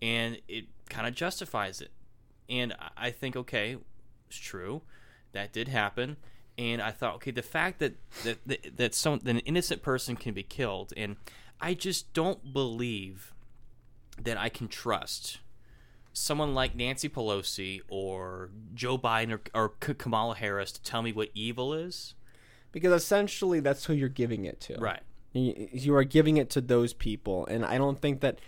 and 0.00 0.38
it 0.48 0.66
kind 0.88 1.06
of 1.06 1.14
justifies 1.14 1.80
it. 1.80 1.90
And 2.48 2.72
I- 2.72 3.08
I 3.08 3.10
think, 3.10 3.36
okay, 3.36 3.76
it's 4.28 4.38
true, 4.38 4.82
that 5.32 5.52
did 5.52 5.68
happen. 5.68 6.16
And 6.58 6.82
I 6.82 6.90
thought, 6.90 7.14
okay, 7.16 7.30
the 7.30 7.42
fact 7.42 7.78
that 7.78 7.94
that 8.24 8.38
that, 8.46 8.76
that 8.76 8.94
some 8.94 9.18
that 9.20 9.30
an 9.30 9.38
innocent 9.40 9.82
person 9.82 10.16
can 10.16 10.32
be 10.34 10.42
killed, 10.42 10.92
and 10.96 11.16
I 11.60 11.74
just 11.74 12.12
don't 12.14 12.52
believe 12.54 13.34
that 14.24 14.36
I 14.38 14.48
can 14.48 14.68
trust 14.68 15.38
someone 16.12 16.54
like 16.54 16.74
Nancy 16.74 17.08
Pelosi 17.08 17.80
or 17.88 18.50
Joe 18.74 18.98
Biden 18.98 19.32
or, 19.32 19.40
or 19.54 19.68
Kamala 19.68 20.34
Harris 20.34 20.72
to 20.72 20.82
tell 20.82 21.02
me 21.02 21.12
what 21.12 21.28
evil 21.34 21.72
is. 21.72 22.14
because 22.72 22.92
essentially 22.92 23.60
that's 23.60 23.84
who 23.86 23.92
you're 23.94 24.08
giving 24.08 24.44
it 24.44 24.60
to. 24.62 24.74
Right. 24.78 25.00
You 25.32 25.68
you 25.72 25.94
are 25.94 26.04
giving 26.04 26.36
it 26.36 26.50
to 26.50 26.60
those 26.60 26.92
people, 26.92 27.46
and 27.46 27.64
I 27.64 27.78
don't 27.78 28.00
think 28.00 28.20
that 28.20 28.40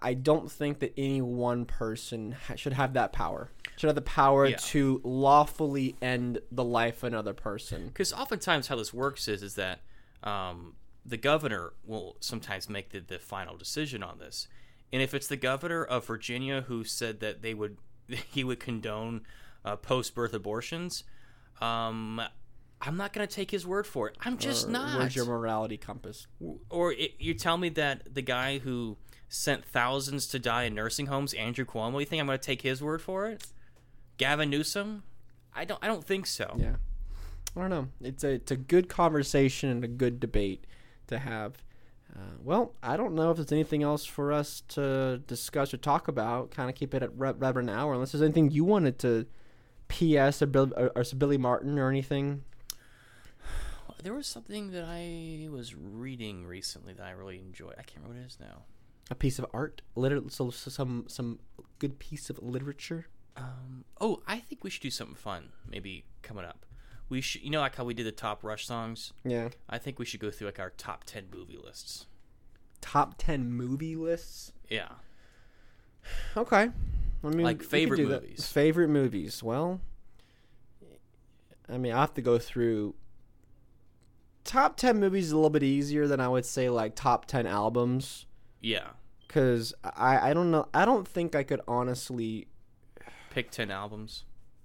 I 0.00 0.14
don't 0.14 0.50
think 0.50 0.78
that 0.78 0.94
any 0.96 1.20
one 1.20 1.64
person 1.66 2.36
should 2.54 2.72
have 2.72 2.92
that 2.94 3.12
power. 3.12 3.50
Should 3.76 3.88
have 3.88 3.96
the 3.96 4.00
power 4.02 4.46
Yeah. 4.46 4.56
to 4.56 5.00
lawfully 5.04 5.96
end 6.00 6.38
the 6.52 6.62
life 6.64 6.98
of 7.02 7.08
another 7.12 7.34
person. 7.34 7.88
Because 7.88 8.12
oftentimes 8.12 8.68
how 8.68 8.76
this 8.76 8.94
works 8.94 9.26
is 9.26 9.42
is 9.42 9.56
that 9.56 9.80
um, 10.22 10.74
the 11.04 11.16
governor 11.16 11.72
will 11.84 12.16
sometimes 12.20 12.68
make 12.70 12.90
the, 12.90 13.00
the 13.00 13.18
final 13.18 13.56
decision 13.56 14.02
on 14.02 14.18
this, 14.20 14.46
and 14.94 15.02
if 15.02 15.12
it's 15.12 15.26
the 15.26 15.36
governor 15.36 15.84
of 15.84 16.06
Virginia 16.06 16.62
who 16.68 16.84
said 16.84 17.18
that 17.18 17.42
they 17.42 17.52
would 17.52 17.78
he 18.08 18.44
would 18.44 18.60
condone 18.60 19.22
uh, 19.64 19.74
post 19.74 20.14
birth 20.14 20.32
abortions, 20.32 21.02
um, 21.60 22.22
I'm 22.80 22.96
not 22.96 23.12
going 23.12 23.26
to 23.26 23.34
take 23.34 23.50
his 23.50 23.66
word 23.66 23.88
for 23.88 24.08
it. 24.08 24.16
I'm 24.20 24.38
just 24.38 24.68
Or 24.68 24.70
not. 24.70 24.98
Where's 24.98 25.16
your 25.16 25.26
morality 25.26 25.76
compass? 25.76 26.28
or 26.70 26.92
it, 26.92 27.14
you 27.18 27.34
tell 27.34 27.58
me 27.58 27.70
that 27.70 28.14
the 28.14 28.22
guy 28.22 28.58
who 28.58 28.96
sent 29.28 29.64
thousands 29.64 30.28
to 30.28 30.38
die 30.38 30.62
in 30.62 30.74
nursing 30.76 31.06
homes, 31.06 31.34
Andrew 31.34 31.64
Cuomo, 31.64 31.98
you 31.98 32.06
think 32.06 32.20
I'm 32.20 32.26
going 32.26 32.38
to 32.38 32.44
take 32.44 32.62
his 32.62 32.80
word 32.80 33.02
for 33.02 33.26
it? 33.26 33.44
Gavin 34.16 34.48
Newsom? 34.48 35.02
I 35.52 35.64
don't. 35.64 35.82
I 35.82 35.88
don't 35.88 36.04
think 36.04 36.26
so. 36.26 36.54
Yeah, 36.56 36.76
I 37.56 37.60
don't 37.60 37.70
know. 37.70 37.88
It's 38.00 38.22
a 38.22 38.28
it's 38.34 38.52
a 38.52 38.56
good 38.56 38.88
conversation 38.88 39.70
and 39.70 39.82
a 39.82 39.88
good 39.88 40.20
debate 40.20 40.68
to 41.08 41.18
have. 41.18 41.63
Uh, 42.16 42.20
well, 42.42 42.74
I 42.82 42.96
don't 42.96 43.14
know 43.14 43.30
if 43.30 43.36
there's 43.36 43.52
anything 43.52 43.82
else 43.82 44.04
for 44.04 44.32
us 44.32 44.62
to 44.68 45.18
discuss 45.26 45.74
or 45.74 45.78
talk 45.78 46.06
about. 46.06 46.50
Kind 46.50 46.70
of 46.70 46.76
keep 46.76 46.94
it 46.94 47.02
at 47.02 47.10
re- 47.18 47.32
right 47.32 47.56
an 47.56 47.68
hour, 47.68 47.94
unless 47.94 48.12
there's 48.12 48.22
anything 48.22 48.50
you 48.50 48.64
wanted 48.64 48.98
to 49.00 49.26
P.S. 49.88 50.40
or, 50.40 50.46
Bill, 50.46 50.72
or, 50.76 50.92
or 50.94 51.04
Billy 51.16 51.38
Martin 51.38 51.78
or 51.78 51.88
anything. 51.88 52.44
There 54.02 54.14
was 54.14 54.26
something 54.26 54.70
that 54.72 54.84
I 54.86 55.48
was 55.50 55.74
reading 55.74 56.46
recently 56.46 56.92
that 56.92 57.04
I 57.06 57.12
really 57.12 57.38
enjoyed. 57.38 57.74
I 57.78 57.82
can't 57.82 58.02
remember 58.02 58.18
what 58.18 58.24
it 58.24 58.26
is 58.26 58.38
now. 58.38 58.64
A 59.10 59.14
piece 59.14 59.38
of 59.38 59.46
art, 59.54 59.80
liter- 59.96 60.22
so, 60.28 60.50
so 60.50 60.70
some 60.70 61.04
some 61.08 61.38
good 61.78 61.98
piece 61.98 62.28
of 62.28 62.38
literature. 62.42 63.06
Um, 63.36 63.84
oh, 64.00 64.22
I 64.26 64.38
think 64.38 64.62
we 64.62 64.70
should 64.70 64.82
do 64.82 64.90
something 64.90 65.16
fun. 65.16 65.50
Maybe 65.68 66.04
coming 66.22 66.44
up. 66.44 66.66
We 67.08 67.20
should. 67.20 67.42
You 67.42 67.50
know, 67.50 67.60
like 67.60 67.76
how 67.76 67.84
we 67.84 67.94
did 67.94 68.06
the 68.06 68.12
top 68.12 68.42
Rush 68.42 68.66
songs. 68.66 69.12
Yeah, 69.24 69.50
I 69.68 69.78
think 69.78 69.98
we 69.98 70.04
should 70.04 70.20
go 70.20 70.30
through 70.30 70.48
like 70.48 70.58
our 70.60 70.70
top 70.70 71.04
ten 71.04 71.24
movie 71.32 71.58
lists. 71.62 72.06
top 72.80 73.14
ten 73.18 73.50
movie 73.52 73.96
lists. 73.96 74.52
Yeah. 74.70 74.88
Okay. 76.36 76.70
I 77.22 77.26
mean, 77.28 77.42
Like 77.42 77.62
favorite 77.62 77.96
do 77.98 78.08
that. 78.08 78.22
movies. 78.22 78.46
Favorite 78.46 78.88
movies. 78.88 79.42
Well, 79.42 79.80
I 81.68 81.78
mean, 81.78 81.92
I 81.92 82.00
have 82.00 82.14
to 82.14 82.22
go 82.22 82.38
through. 82.38 82.94
Top 84.44 84.76
ten 84.76 85.00
movies 85.00 85.26
is 85.26 85.32
a 85.32 85.36
little 85.36 85.48
bit 85.50 85.62
easier 85.62 86.06
than 86.06 86.20
I 86.20 86.28
would 86.28 86.44
say 86.44 86.68
like 86.68 86.94
top 86.94 87.24
ten 87.24 87.46
albums 87.46 88.26
Yeah. 88.60 88.88
because 89.26 89.72
I 89.82 90.30
I 90.30 90.34
don't 90.34 90.50
know 90.50 90.68
I 90.74 90.84
don't 90.84 91.08
think 91.08 91.34
I 91.34 91.42
could 91.44 91.62
honestly 91.66 92.48
Pick 93.30 93.50
ten 93.50 93.70
albums, 93.70 94.24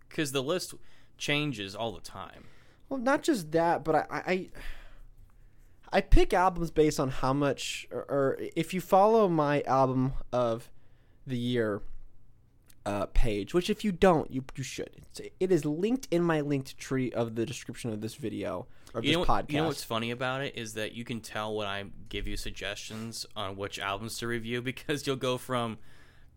because 0.09 0.31
the 0.33 0.43
list 0.43 0.73
changes 1.19 1.75
all 1.75 1.91
the 1.91 2.01
time. 2.01 2.45
well 2.89 2.99
not 2.99 3.21
just 3.23 3.51
that 3.51 3.83
but 3.83 3.95
I 3.95 4.05
I 4.11 4.49
I 5.91 6.01
pick 6.01 6.33
albums 6.33 6.71
based 6.71 6.99
on 6.99 7.09
how 7.09 7.33
much 7.33 7.87
or, 7.91 8.01
or 8.09 8.37
if 8.55 8.73
you 8.73 8.81
follow 8.81 9.27
my 9.27 9.61
album 9.63 10.13
of 10.31 10.69
the 11.25 11.37
year 11.37 11.81
uh, 12.85 13.05
page, 13.07 13.53
which 13.53 13.69
if 13.69 13.83
you 13.83 13.91
don't, 13.91 14.31
you 14.31 14.43
you 14.55 14.63
should. 14.63 14.89
It's, 14.97 15.21
it 15.39 15.51
is 15.51 15.65
linked 15.65 16.07
in 16.09 16.23
my 16.23 16.41
Linktree 16.41 17.11
of 17.13 17.35
the 17.35 17.45
description 17.45 17.91
of 17.91 18.01
this 18.01 18.15
video 18.15 18.67
or 18.93 19.01
You 19.03 19.09
this 19.09 19.17
know, 19.17 19.25
podcast. 19.25 19.51
you 19.51 19.57
know 19.57 19.67
what's 19.67 19.83
funny 19.83 20.09
about 20.11 20.41
it 20.41 20.55
is 20.55 20.73
that 20.73 20.93
you 20.93 21.03
can 21.03 21.19
tell 21.21 21.53
when 21.55 21.67
I 21.67 21.85
give 22.07 22.27
you 22.27 22.37
suggestions 22.37 23.25
on 23.35 23.55
which 23.57 23.77
albums 23.79 24.17
to 24.19 24.27
review 24.27 24.61
because 24.71 25.05
you'll 25.05 25.17
go 25.17 25.37
from 25.37 25.77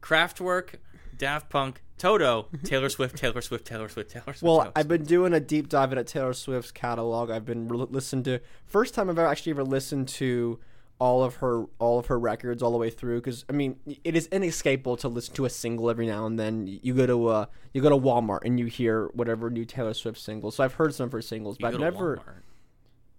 Kraftwerk, 0.03 0.75
Daft 1.17 1.49
Punk, 1.49 1.83
Toto, 2.03 2.49
Taylor 2.65 2.89
Swift, 2.89 3.17
Taylor 3.17 3.41
Swift, 3.41 3.65
Taylor 3.65 3.89
Swift, 3.89 4.11
Taylor 4.11 4.25
Swift. 4.35 4.43
well, 4.43 4.59
Taylor 4.59 4.73
I've 4.75 4.89
been 4.89 5.05
doing 5.05 5.33
a 5.33 5.39
deep 5.39 5.69
dive 5.69 5.93
into 5.93 6.03
Taylor 6.03 6.33
Swift's 6.33 6.73
catalog. 6.73 7.31
I've 7.31 7.45
been 7.45 7.69
re- 7.69 7.87
listened 7.89 8.25
to 8.25 8.41
first 8.67 8.93
time 8.93 9.09
I've 9.09 9.19
ever 9.19 9.29
actually 9.29 9.53
ever 9.53 9.63
listened 9.63 10.09
to 10.09 10.59
all 10.99 11.23
of 11.23 11.37
her 11.37 11.65
all 11.79 11.99
of 12.01 12.07
her 12.07 12.19
records 12.19 12.63
all 12.63 12.73
the 12.73 12.79
way 12.79 12.91
through 12.91 13.21
because 13.21 13.45
I 13.49 13.53
mean 13.53 13.77
it 14.05 14.17
is 14.17 14.27
inescapable 14.29 14.97
to 14.99 15.09
listen 15.09 15.35
to 15.35 15.45
a 15.45 15.51
single 15.51 15.89
every 15.91 16.07
now 16.07 16.27
and 16.27 16.39
then. 16.39 16.67
You 16.83 16.95
go 16.95 17.07
to 17.07 17.27
uh 17.29 17.47
you 17.73 17.81
go 17.81 17.89
to 17.89 17.97
Walmart 17.97 18.41
and 18.45 18.59
you 18.59 18.67
hear 18.67 19.09
whatever 19.15 19.49
new 19.49 19.65
Taylor 19.65 19.95
Swift 19.95 20.19
singles. 20.19 20.57
So 20.57 20.65
I've 20.65 20.75
heard 20.75 20.95
some 20.95 21.07
of 21.07 21.13
her 21.13 21.23
singles, 21.23 21.57
You 21.61 21.67
but 21.67 21.75
I've 21.75 21.81
never 21.81 22.17
Walmart, 22.17 22.43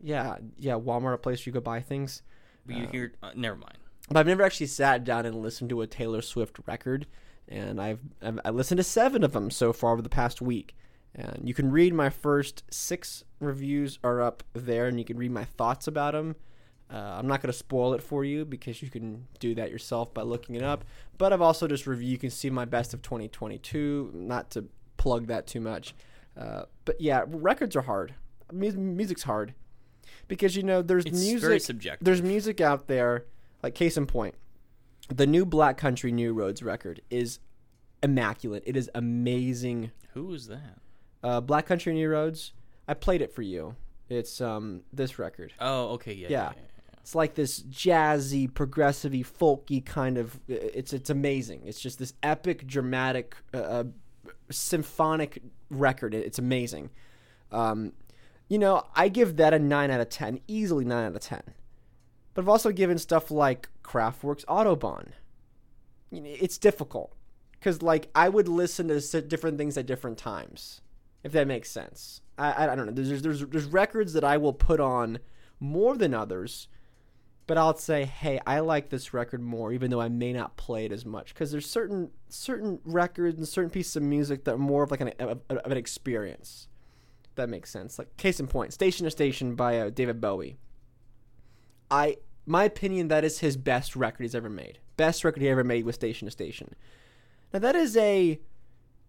yeah 0.02 0.38
yeah 0.58 0.74
Walmart 0.74 1.14
a 1.14 1.18
place 1.18 1.46
you 1.46 1.54
go 1.54 1.62
buy 1.62 1.80
things. 1.80 2.22
but 2.66 2.76
you 2.76 2.88
hear. 2.88 3.14
Uh, 3.24 3.32
never 3.36 3.56
mind. 3.56 3.78
But 4.10 4.20
I've 4.20 4.28
never 4.28 4.44
actually 4.44 4.68
sat 4.68 5.06
down 5.06 5.26
and 5.26 5.42
listened 5.42 5.70
to 5.70 5.82
a 5.82 5.88
Taylor 5.88 6.22
Swift 6.22 6.60
record, 6.66 7.08
and 7.48 7.82
I've, 7.82 8.00
I've 8.22 8.40
I 8.46 8.50
listened 8.50 8.78
to 8.78 8.84
seven 8.84 9.24
of 9.24 9.34
them 9.34 9.50
so 9.52 9.74
far 9.74 9.94
over 9.94 10.02
the 10.02 10.10
past 10.10 10.42
week. 10.42 10.76
And 11.16 11.48
you 11.48 11.54
can 11.54 11.70
read 11.72 11.94
my 11.94 12.10
first 12.10 12.64
six 12.72 13.24
reviews 13.40 14.00
are 14.04 14.22
up 14.22 14.44
there, 14.54 14.88
and 14.88 14.98
you 14.98 15.06
can 15.06 15.18
read 15.18 15.32
my 15.32 15.44
thoughts 15.46 15.86
about 15.88 16.14
them. 16.14 16.36
Uh, 16.92 16.98
I'm 16.98 17.28
not 17.28 17.42
going 17.42 17.52
to 17.52 17.58
spoil 17.58 17.94
it 17.94 18.02
for 18.04 18.24
you 18.26 18.46
because 18.46 18.82
you 18.82 18.90
can 18.90 19.28
do 19.40 19.54
that 19.56 19.70
yourself 19.72 20.14
by 20.14 20.22
looking 20.24 20.56
it 20.56 20.64
up. 20.64 20.84
But 21.18 21.32
I've 21.32 21.42
also 21.42 21.68
just 21.68 21.86
reviewed. 21.88 22.12
You 22.12 22.18
can 22.18 22.30
see 22.32 22.50
my 22.50 22.66
best 22.66 22.94
of 22.94 23.02
2022. 23.04 24.12
Not 24.14 24.50
to 24.52 24.66
plug 24.98 25.28
that 25.28 25.46
too 25.48 25.60
much, 25.60 25.94
uh, 26.38 26.64
but 26.86 27.00
yeah, 27.00 27.26
records 27.28 27.76
are 27.76 27.82
hard. 27.84 28.16
Mu- 28.52 28.72
music's 28.72 29.24
hard 29.24 29.54
because 30.28 30.56
you 30.56 30.64
know 30.64 30.82
there's 30.82 31.06
It's 31.06 31.20
music. 31.20 31.42
very 31.42 31.60
subjective. 31.60 32.06
There's 32.06 32.22
music 32.22 32.60
out 32.62 32.88
there, 32.88 33.26
like 33.62 33.76
case 33.76 33.98
in 33.98 34.06
point, 34.08 34.36
the 35.14 35.28
new 35.28 35.46
Black 35.46 35.78
Country 35.78 36.12
New 36.12 36.34
Roads 36.34 36.64
record 36.64 37.02
is 37.10 37.40
immaculate. 38.02 38.64
It 38.66 38.76
is 38.76 38.90
amazing. 38.96 39.92
Who 40.14 40.34
is 40.34 40.48
that? 40.48 40.80
Uh, 41.24 41.40
Black 41.40 41.66
Country 41.66 41.94
New 41.94 42.10
Roads. 42.10 42.54
I 42.88 42.94
played 42.94 43.22
it 43.22 43.34
for 43.34 43.42
you. 43.42 43.76
It's 44.10 44.42
um 44.42 44.82
this 44.92 45.18
record. 45.20 45.54
Oh, 45.60 45.90
okay, 45.94 46.14
yeah, 46.14 46.28
yeah. 46.30 46.30
Yeah. 46.30 46.44
yeah, 46.44 46.52
yeah. 46.56 47.00
It's 47.02 47.16
like 47.16 47.36
this 47.36 47.62
jazzy, 47.64 48.54
progressive 48.54 49.12
folky 49.12 49.84
kind 49.86 50.18
of. 50.18 50.40
It's 50.48 50.94
it's 50.94 51.10
amazing. 51.10 51.64
It's 51.66 51.80
just 51.80 52.00
this 52.00 52.14
epic, 52.24 52.66
dramatic, 52.68 53.36
uh, 53.54 53.58
uh, 53.58 53.84
symphonic 54.50 55.42
record. 55.70 56.14
It's 56.14 56.40
amazing. 56.40 56.90
Um, 57.52 57.94
you 58.50 58.58
know, 58.58 58.86
I 58.96 59.10
give 59.10 59.38
that 59.38 59.54
a 59.54 59.60
nine 59.60 59.92
out 59.92 60.00
of 60.00 60.10
ten, 60.10 60.40
easily 60.48 60.86
nine 60.86 61.06
out 61.06 61.16
of 61.16 61.22
ten. 61.22 61.44
But 62.34 62.42
I've 62.44 62.50
also 62.50 62.72
given 62.72 62.98
stuff 62.98 63.30
like 63.30 63.70
Kraftwerk's 63.84 64.46
Autobahn. 64.46 65.10
It's 66.12 66.58
difficult 66.58 67.16
because 67.60 67.82
like 67.82 68.10
I 68.14 68.30
would 68.30 68.48
listen 68.48 68.88
to 68.88 69.22
different 69.22 69.58
things 69.58 69.78
at 69.78 69.86
different 69.86 70.18
times, 70.18 70.82
if 71.24 71.32
that 71.32 71.48
makes 71.48 71.70
sense. 71.70 72.22
I 72.38 72.68
I, 72.68 72.76
don't 72.76 72.86
know. 72.86 72.92
There's 72.92 73.22
there's 73.22 73.46
there's 73.46 73.66
records 73.66 74.14
that 74.14 74.24
I 74.24 74.38
will 74.38 74.54
put 74.54 74.80
on 74.80 75.20
more 75.60 75.96
than 75.96 76.14
others, 76.14 76.68
but 77.48 77.58
I'll 77.58 77.78
say, 77.78 78.06
hey, 78.06 78.40
I 78.46 78.60
like 78.60 78.90
this 78.90 79.14
record 79.14 79.42
more, 79.42 79.72
even 79.72 79.92
though 79.92 80.02
I 80.02 80.10
may 80.10 80.34
not 80.34 80.58
play 80.58 80.86
it 80.86 80.92
as 80.92 81.06
much, 81.06 81.34
because 81.34 81.52
there's 81.52 81.70
certain 81.70 82.12
certain 82.30 82.80
records 82.84 83.38
and 83.38 83.48
certain 83.48 83.72
pieces 83.72 83.96
of 83.96 84.04
music 84.04 84.44
that 84.44 84.56
are 84.56 84.60
more 84.60 84.84
of 84.84 84.92
like 84.92 85.02
an 85.02 85.14
of, 85.20 85.40
of 85.50 85.72
an 85.72 85.78
experience. 85.78 86.68
If 87.26 87.36
that 87.36 87.50
makes 87.50 87.72
sense. 87.72 87.98
Like 87.98 88.16
case 88.18 88.40
in 88.40 88.48
point, 88.48 88.74
Station 88.74 89.06
to 89.06 89.12
Station 89.12 89.56
by 89.56 89.80
uh, 89.80 89.90
David 89.90 90.22
Bowie. 90.22 90.58
I 91.90 92.18
my 92.46 92.66
opinion 92.66 93.08
that 93.08 93.24
is 93.24 93.40
his 93.40 93.58
best 93.58 93.96
record 93.96 94.24
he's 94.24 94.36
ever 94.36 94.50
made. 94.50 94.80
Best 94.98 95.24
record 95.24 95.42
he 95.42 95.50
ever 95.50 95.64
made 95.64 95.86
was 95.86 95.96
Station 95.96 96.26
to 96.28 96.32
Station. 96.32 96.76
Now 97.54 97.60
that 97.60 97.76
is 97.76 97.96
a 97.98 98.40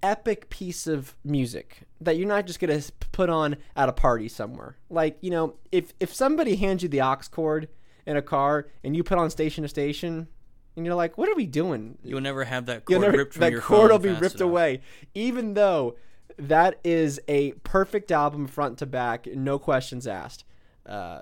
epic 0.02 0.50
piece 0.50 0.86
of 0.86 1.16
music 1.24 1.80
that 2.00 2.16
you're 2.18 2.28
not 2.28 2.46
just 2.46 2.60
gonna 2.60 2.80
put 3.12 3.30
on 3.30 3.56
at 3.74 3.88
a 3.88 3.92
party 3.92 4.28
somewhere. 4.28 4.76
Like 4.90 5.18
you 5.20 5.30
know, 5.30 5.54
if 5.72 5.94
if 6.00 6.12
somebody 6.12 6.56
hands 6.56 6.82
you 6.82 6.88
the 6.88 7.00
aux 7.00 7.16
cord 7.30 7.68
in 8.06 8.16
a 8.16 8.22
car 8.22 8.68
and 8.82 8.94
you 8.96 9.02
put 9.02 9.18
on 9.18 9.30
Station 9.30 9.62
to 9.62 9.68
Station, 9.68 10.28
and 10.76 10.84
you're 10.84 10.94
like, 10.94 11.16
what 11.16 11.28
are 11.28 11.34
we 11.34 11.46
doing? 11.46 11.98
You'll 12.02 12.20
never 12.20 12.44
have 12.44 12.66
that 12.66 12.84
cord 12.84 13.00
never- 13.00 13.16
ripped 13.16 13.34
from 13.34 13.40
that 13.40 13.52
your 13.52 13.60
cord 13.60 13.90
will 13.90 13.98
be 13.98 14.10
ripped 14.10 14.36
enough. 14.36 14.40
away. 14.40 14.80
Even 15.14 15.54
though 15.54 15.96
that 16.36 16.80
is 16.84 17.20
a 17.28 17.52
perfect 17.62 18.10
album 18.10 18.46
front 18.46 18.78
to 18.78 18.86
back, 18.86 19.26
no 19.26 19.58
questions 19.58 20.06
asked. 20.06 20.44
Uh, 20.84 21.20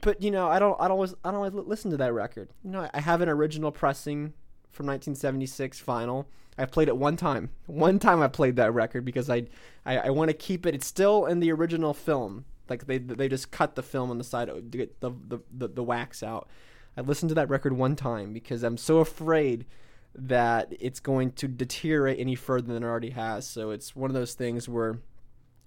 but 0.00 0.22
you 0.22 0.30
know, 0.30 0.48
I 0.48 0.58
don't, 0.58 0.76
I 0.80 0.84
don't 0.84 0.92
always, 0.92 1.14
I 1.24 1.30
don't 1.30 1.36
always 1.36 1.52
listen 1.52 1.90
to 1.92 1.96
that 1.98 2.12
record. 2.12 2.48
You 2.64 2.70
know, 2.70 2.88
I 2.92 3.00
have 3.00 3.20
an 3.20 3.28
original 3.28 3.70
pressing 3.70 4.32
from 4.70 4.86
1976 4.86 5.82
vinyl. 5.82 6.26
I've 6.56 6.70
played 6.70 6.88
it 6.88 6.96
one 6.96 7.16
time. 7.16 7.50
One 7.66 7.98
time 7.98 8.22
I 8.22 8.28
played 8.28 8.56
that 8.56 8.72
record 8.72 9.04
because 9.04 9.28
I, 9.28 9.46
I, 9.84 9.98
I 9.98 10.10
want 10.10 10.30
to 10.30 10.34
keep 10.34 10.66
it. 10.66 10.74
It's 10.74 10.86
still 10.86 11.26
in 11.26 11.40
the 11.40 11.52
original 11.52 11.94
film. 11.94 12.44
Like 12.68 12.86
they, 12.86 12.98
they 12.98 13.28
just 13.28 13.50
cut 13.50 13.74
the 13.74 13.82
film 13.82 14.10
on 14.10 14.18
the 14.18 14.24
side 14.24 14.48
to 14.48 14.60
get 14.60 15.00
the, 15.00 15.10
the, 15.28 15.38
the, 15.52 15.68
the 15.68 15.82
wax 15.82 16.22
out. 16.22 16.48
I 16.96 17.00
listened 17.00 17.30
to 17.30 17.34
that 17.34 17.48
record 17.48 17.72
one 17.72 17.96
time 17.96 18.32
because 18.32 18.62
I'm 18.62 18.76
so 18.76 18.98
afraid 18.98 19.66
that 20.14 20.72
it's 20.78 21.00
going 21.00 21.32
to 21.32 21.48
deteriorate 21.48 22.20
any 22.20 22.36
further 22.36 22.72
than 22.72 22.84
it 22.84 22.86
already 22.86 23.10
has. 23.10 23.46
So 23.46 23.70
it's 23.70 23.96
one 23.96 24.10
of 24.10 24.14
those 24.14 24.34
things 24.34 24.68
where 24.68 24.98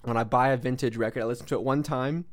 when 0.03 0.15
I 0.15 0.23
buy 0.23 0.49
a 0.49 0.57
vintage 0.57 0.95
record, 0.95 1.21
I 1.21 1.25
listen 1.25 1.45
to 1.47 1.55
it 1.55 1.63
one 1.63 1.84
time 1.84 2.25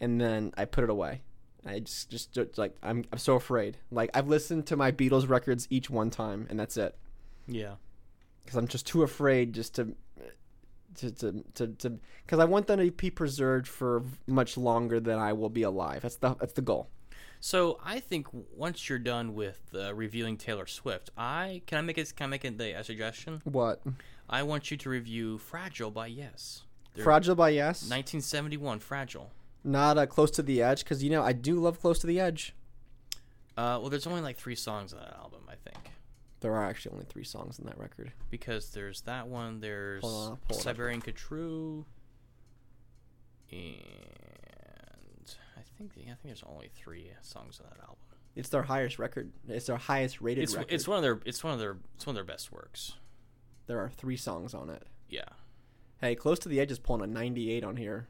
and 0.00 0.20
then 0.20 0.52
I 0.56 0.64
put 0.64 0.84
it 0.84 0.90
away. 0.90 1.22
I 1.66 1.80
just, 1.80 2.10
just, 2.10 2.56
like 2.56 2.76
I'm, 2.82 3.04
I'm 3.12 3.18
so 3.18 3.34
afraid. 3.34 3.78
Like 3.90 4.10
I've 4.14 4.28
listened 4.28 4.66
to 4.66 4.76
my 4.76 4.92
Beatles 4.92 5.28
records 5.28 5.66
each 5.70 5.90
one 5.90 6.10
time, 6.10 6.46
and 6.50 6.58
that's 6.58 6.76
it. 6.76 6.96
Yeah. 7.46 7.74
Because 8.44 8.56
I'm 8.56 8.68
just 8.68 8.86
too 8.86 9.02
afraid 9.02 9.52
just 9.52 9.74
to, 9.74 9.94
to, 10.96 11.10
to, 11.10 11.66
to, 11.66 11.98
because 12.24 12.38
I 12.38 12.44
want 12.44 12.66
them 12.66 12.78
to 12.78 12.90
be 12.90 13.10
preserved 13.10 13.66
for 13.66 14.02
much 14.26 14.56
longer 14.56 15.00
than 15.00 15.18
I 15.18 15.32
will 15.32 15.50
be 15.50 15.62
alive. 15.62 16.02
That's 16.02 16.16
the, 16.16 16.34
that's 16.34 16.54
the 16.54 16.62
goal. 16.62 16.88
So 17.40 17.78
I 17.84 18.00
think 18.00 18.26
once 18.56 18.88
you're 18.88 18.98
done 18.98 19.34
with 19.34 19.60
uh, 19.74 19.94
reviewing 19.94 20.36
Taylor 20.36 20.66
Swift, 20.66 21.10
I 21.16 21.62
can 21.66 21.78
I 21.78 21.82
make 21.82 21.98
it 21.98 22.12
can 22.16 22.24
I 22.24 22.28
make 22.28 22.44
it 22.44 22.60
a, 22.60 22.72
a 22.72 22.84
suggestion? 22.84 23.42
What? 23.44 23.80
I 24.28 24.42
want 24.42 24.70
you 24.70 24.76
to 24.78 24.88
review 24.90 25.38
"Fragile" 25.38 25.90
by 25.90 26.08
Yes. 26.08 26.62
Their 26.94 27.04
Fragile 27.04 27.36
by 27.36 27.50
Yes. 27.50 27.82
1971, 27.82 28.80
"Fragile." 28.80 29.30
Not 29.64 29.98
uh, 29.98 30.06
close 30.06 30.30
to 30.32 30.42
the 30.42 30.62
edge, 30.62 30.84
because 30.84 31.02
you 31.02 31.10
know 31.10 31.22
I 31.22 31.32
do 31.32 31.58
love 31.60 31.80
Close 31.80 31.98
to 32.00 32.06
the 32.06 32.20
Edge. 32.20 32.54
Uh, 33.56 33.78
well, 33.80 33.90
there's 33.90 34.06
only 34.06 34.20
like 34.20 34.36
three 34.36 34.54
songs 34.54 34.92
on 34.92 35.00
that 35.00 35.14
album, 35.16 35.40
I 35.48 35.54
think, 35.56 35.90
There 36.40 36.54
are 36.54 36.64
actually 36.64 36.92
only 36.92 37.06
three 37.06 37.24
songs 37.24 37.58
in 37.58 37.66
that 37.66 37.76
record. 37.76 38.12
because 38.30 38.70
there's 38.70 39.00
that 39.02 39.26
one. 39.26 39.60
There's 39.60 40.02
Hold 40.02 40.14
on, 40.14 40.30
I'll 40.30 40.36
pull 40.48 40.56
it 40.56 40.60
up. 40.60 40.62
Siberian 40.62 41.02
Khatru, 41.02 41.84
and 43.50 45.34
I 45.56 45.60
think 45.76 45.92
I 45.96 46.02
think 46.04 46.18
there's 46.24 46.44
only 46.46 46.70
three 46.74 47.10
songs 47.22 47.60
on 47.60 47.66
that 47.70 47.80
album. 47.82 47.96
It's 48.36 48.48
their 48.50 48.62
highest 48.62 48.98
record. 48.98 49.32
It's 49.48 49.66
their 49.66 49.76
highest 49.76 50.20
rated 50.20 50.44
It's 50.44 50.54
record. 50.54 50.72
it's 50.72 50.86
one 50.86 50.96
of 50.98 51.02
their 51.02 51.20
it's 51.24 51.42
one 51.42 51.52
of 51.54 51.58
their 51.58 51.76
it's 51.96 52.06
one 52.06 52.12
of 52.12 52.16
their 52.16 52.24
best 52.24 52.52
works. 52.52 52.94
there 53.66 53.80
are 53.80 53.90
three 53.90 54.16
songs 54.16 54.54
on 54.54 54.70
it. 54.70 54.84
Yeah, 55.08 55.24
Hey, 56.00 56.14
Close 56.14 56.38
to 56.40 56.48
the 56.48 56.60
Edge 56.60 56.70
is 56.70 56.78
pulling 56.78 57.02
a 57.02 57.06
98 57.12 57.64
on 57.64 57.76
here. 57.76 58.06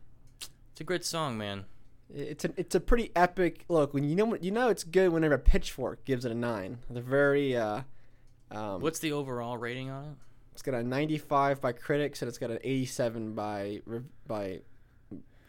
It's 0.79 0.83
a 0.83 0.85
great 0.85 1.05
song, 1.05 1.37
man. 1.37 1.64
It's 2.09 2.45
a 2.45 2.53
it's 2.57 2.76
a 2.76 2.79
pretty 2.79 3.11
epic 3.16 3.64
look. 3.68 3.93
When 3.93 4.05
you 4.05 4.14
know 4.14 4.37
you 4.37 4.53
know 4.53 4.68
it's 4.68 4.85
good 4.85 5.09
whenever 5.09 5.35
a 5.35 5.39
Pitchfork 5.39 6.05
gives 6.05 6.24
it 6.24 6.31
a 6.31 6.37
nine. 6.37 6.79
They're 6.89 7.03
very 7.03 7.57
uh, 7.57 7.81
um, 8.53 8.81
What's 8.81 9.01
the 9.01 9.11
overall 9.11 9.59
rating 9.59 9.91
on 9.91 10.05
it? 10.05 10.11
it's 10.53 10.62
got 10.62 10.74
a 10.74 10.85
95 10.85 11.61
by 11.61 11.72
critics 11.72 12.22
and 12.22 12.29
it's 12.29 12.39
got 12.39 12.53
an 12.53 12.61
87 12.62 13.35
by 13.35 13.81
by 14.29 14.61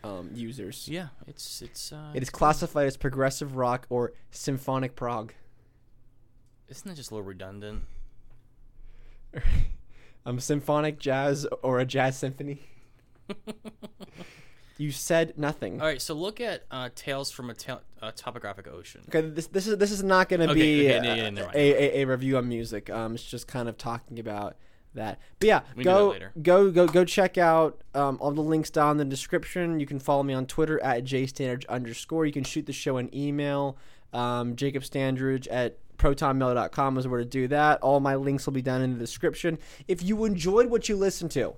um, 0.03 0.31
users. 0.33 0.87
Yeah, 0.87 1.09
it's 1.27 1.61
it's. 1.61 1.93
Uh, 1.93 2.11
It 2.15 2.23
is 2.23 2.31
classified 2.31 2.87
as 2.87 2.97
progressive 2.97 3.55
rock 3.55 3.85
or 3.91 4.13
symphonic 4.31 4.95
prog. 4.95 5.35
Isn't 6.69 6.87
that 6.87 6.95
just 6.95 7.11
a 7.11 7.13
little 7.13 7.27
redundant? 7.27 7.83
um, 10.25 10.39
symphonic 10.39 10.97
jazz 10.97 11.45
or 11.61 11.77
a 11.77 11.85
jazz 11.85 12.17
symphony. 12.17 12.63
you 14.79 14.91
said 14.91 15.33
nothing. 15.37 15.79
All 15.81 15.85
right, 15.87 16.01
so 16.01 16.13
look 16.15 16.39
at 16.41 16.63
uh, 16.71 16.89
Tales 16.95 17.29
from 17.29 17.49
a, 17.49 17.53
ta- 17.53 17.81
a 18.01 18.11
Topographic 18.11 18.67
Ocean. 18.67 19.01
Okay, 19.09 19.21
this 19.29 19.45
this 19.47 19.67
is 19.67 19.77
this 19.77 19.91
is 19.91 20.01
not 20.03 20.29
going 20.29 20.39
to 20.39 20.49
Okay, 20.49 20.53
be 20.59 20.87
okay, 20.87 20.97
uh, 20.97 21.03
yeah, 21.03 21.15
yeah, 21.15 21.29
never 21.29 21.47
mind. 21.47 21.55
a, 21.55 21.97
a, 21.99 22.01
a 22.01 22.05
review 22.07 22.37
on 22.37 22.47
music. 22.49 22.89
Um, 22.89 23.13
it's 23.15 23.23
just 23.23 23.47
kind 23.47 23.69
of 23.69 23.77
talking 23.77 24.17
about 24.19 24.55
that. 24.95 25.19
But 25.39 25.47
yeah, 25.47 25.59
We 25.75 25.83
can 25.83 25.93
do 25.93 25.99
go 25.99 26.09
later. 26.09 26.31
go 26.41 26.71
go 26.71 26.87
go 26.87 27.05
check 27.05 27.37
out 27.37 27.81
um, 27.93 28.17
all 28.21 28.31
the 28.31 28.41
links 28.41 28.69
down 28.69 28.91
in 28.91 28.97
the 28.97 29.05
description. 29.05 29.79
You 29.79 29.85
can 29.85 29.99
follow 29.99 30.23
me 30.23 30.33
on 30.33 30.45
Twitter 30.47 30.81
at 30.81 31.03
jstandridge 31.03 31.67
underscore. 31.67 32.25
You 32.25 32.31
can 32.33 32.43
shoot 32.43 32.65
the 32.65 32.73
show 32.73 32.97
an 32.97 33.13
email. 33.15 33.77
Um, 34.13 34.55
Jacob 34.55 34.81
Standridge 34.83 35.47
at 35.51 35.77
protonmail.com 35.97 36.97
is 36.97 37.07
where 37.07 37.19
to 37.19 37.25
do 37.25 37.47
that. 37.49 37.79
All 37.81 37.99
my 37.99 38.15
links 38.15 38.45
will 38.45 38.53
be 38.53 38.61
down 38.61 38.81
in 38.81 38.93
the 38.93 38.99
description. 38.99 39.59
If 39.87 40.01
you 40.01 40.25
enjoyed 40.25 40.67
what 40.67 40.89
you 40.89 40.95
listened 40.95 41.31
to, 41.31 41.55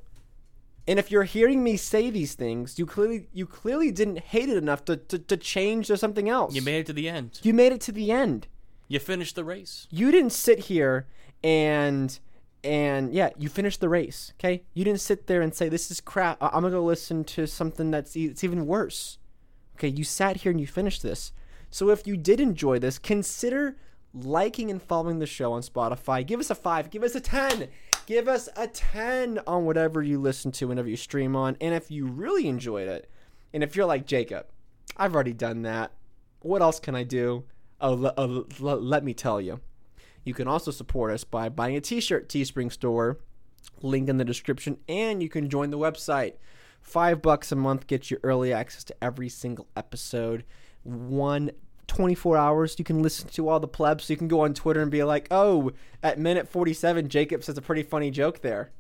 and 0.88 0.98
if 1.00 1.12
you're 1.12 1.24
hearing 1.24 1.64
me 1.64 1.78
say 1.78 2.10
these 2.10 2.34
things, 2.34 2.78
you 2.80 2.86
clearly 2.86 3.28
you 3.34 3.46
clearly 3.46 3.92
didn't 3.92 4.20
hate 4.20 4.50
it 4.50 4.58
enough 4.58 4.84
to, 4.86 4.98
to, 4.98 5.20
to 5.20 5.38
change 5.38 5.88
to 5.88 5.98
something 5.98 6.28
else. 6.30 6.56
You 6.56 6.62
made 6.62 6.80
it 6.80 6.86
to 6.88 6.94
the 6.94 7.08
end. 7.10 7.40
You 7.44 7.54
made 7.54 7.72
it 7.72 7.82
to 7.82 7.92
the 7.92 8.12
end. 8.12 8.48
You 8.88 9.00
finished 9.00 9.36
the 9.36 9.44
race. 9.44 9.88
You 9.90 10.12
didn't 10.12 10.32
sit 10.34 10.60
here 10.60 11.08
and 11.44 12.18
and 12.64 13.14
yeah, 13.14 13.30
you 13.38 13.50
finished 13.50 13.80
the 13.82 13.90
race. 13.90 14.34
Okay, 14.40 14.64
you 14.74 14.84
didn't 14.84 15.02
sit 15.02 15.28
there 15.28 15.42
and 15.42 15.54
say 15.54 15.70
this 15.70 15.90
is 15.92 16.00
crap. 16.02 16.42
I- 16.42 16.48
I'm 16.48 16.62
gonna 16.62 16.72
go 16.72 16.84
listen 16.84 17.24
to 17.26 17.48
something 17.48 17.90
that's 17.92 18.16
e- 18.16 18.26
it's 18.28 18.44
even 18.44 18.68
worse. 18.68 19.18
Okay, 19.78 19.88
you 19.88 20.04
sat 20.04 20.38
here 20.38 20.52
and 20.52 20.60
you 20.62 20.68
finished 20.68 21.02
this. 21.02 21.32
So 21.70 21.90
if 21.90 22.06
you 22.06 22.18
did 22.18 22.40
enjoy 22.40 22.80
this, 22.80 23.00
consider 23.00 23.78
liking 24.14 24.70
and 24.70 24.82
following 24.82 25.20
the 25.20 25.26
show 25.26 25.54
on 25.54 25.62
Spotify. 25.62 26.26
Give 26.26 26.40
us 26.40 26.50
a 26.50 26.56
five. 26.56 26.90
Give 26.90 27.02
us 27.02 27.16
a 27.16 27.22
ten. 27.22 27.70
Give 28.06 28.28
us 28.28 28.50
a 28.58 28.68
ten 28.68 29.40
on 29.48 29.66
whatever 29.66 30.02
you 30.04 30.20
listen 30.20 30.52
to 30.54 30.68
whenever 30.68 30.90
you 30.90 30.98
stream 30.98 31.36
on. 31.36 31.56
And 31.62 31.74
if 31.74 31.90
you 31.90 32.08
really 32.08 32.48
enjoyed 32.48 32.88
it, 32.88 33.10
and 33.54 33.64
if 33.64 33.76
you're 33.76 33.86
like 33.86 34.06
Jacob, 34.06 34.48
I've 34.98 35.14
already 35.14 35.34
done 35.34 35.62
that. 35.62 35.92
What 36.42 36.62
else 36.62 36.80
can 36.80 36.96
I 36.96 37.04
do? 37.04 37.46
Oh, 37.80 38.12
oh, 38.18 38.46
le- 38.60 38.76
let 38.76 39.04
me 39.04 39.14
tell 39.14 39.40
you. 39.40 39.62
You 40.24 40.34
can 40.34 40.48
also 40.48 40.72
support 40.72 41.12
us 41.12 41.24
by 41.24 41.50
buying 41.50 41.76
a 41.76 41.82
t-shirt 41.82 42.30
Teespring 42.30 42.72
store, 42.72 43.20
link 43.82 44.10
in 44.10 44.18
the 44.18 44.26
description, 44.26 44.78
and 44.88 45.24
you 45.24 45.30
can 45.30 45.50
join 45.50 45.70
the 45.70 45.80
website. 45.80 46.34
Five 46.82 47.22
bucks 47.22 47.52
a 47.52 47.56
month 47.56 47.88
gets 47.88 48.12
you 48.12 48.18
early 48.24 48.52
access 48.52 48.84
to 48.86 48.96
every 49.04 49.30
single 49.30 49.68
episode. 49.76 50.44
One 50.84 51.52
24 51.92 52.38
hours 52.38 52.76
you 52.80 52.86
can 52.86 53.02
listen 53.04 53.28
to 53.28 53.50
all 53.50 53.60
the 53.60 53.68
plebs. 53.68 54.06
So 54.06 54.14
you 54.14 54.18
can 54.18 54.30
go 54.30 54.42
on 54.42 54.54
Twitter 54.54 54.82
and 54.82 54.90
be 54.90 55.04
like, 55.04 55.28
oh, 55.30 55.72
at 56.02 56.18
minute 56.18 56.48
47, 56.48 57.10
Jacob 57.10 57.44
says 57.44 57.58
a 57.58 57.62
pretty 57.62 57.84
funny 57.84 58.12
joke 58.12 58.42
there. 58.42 58.72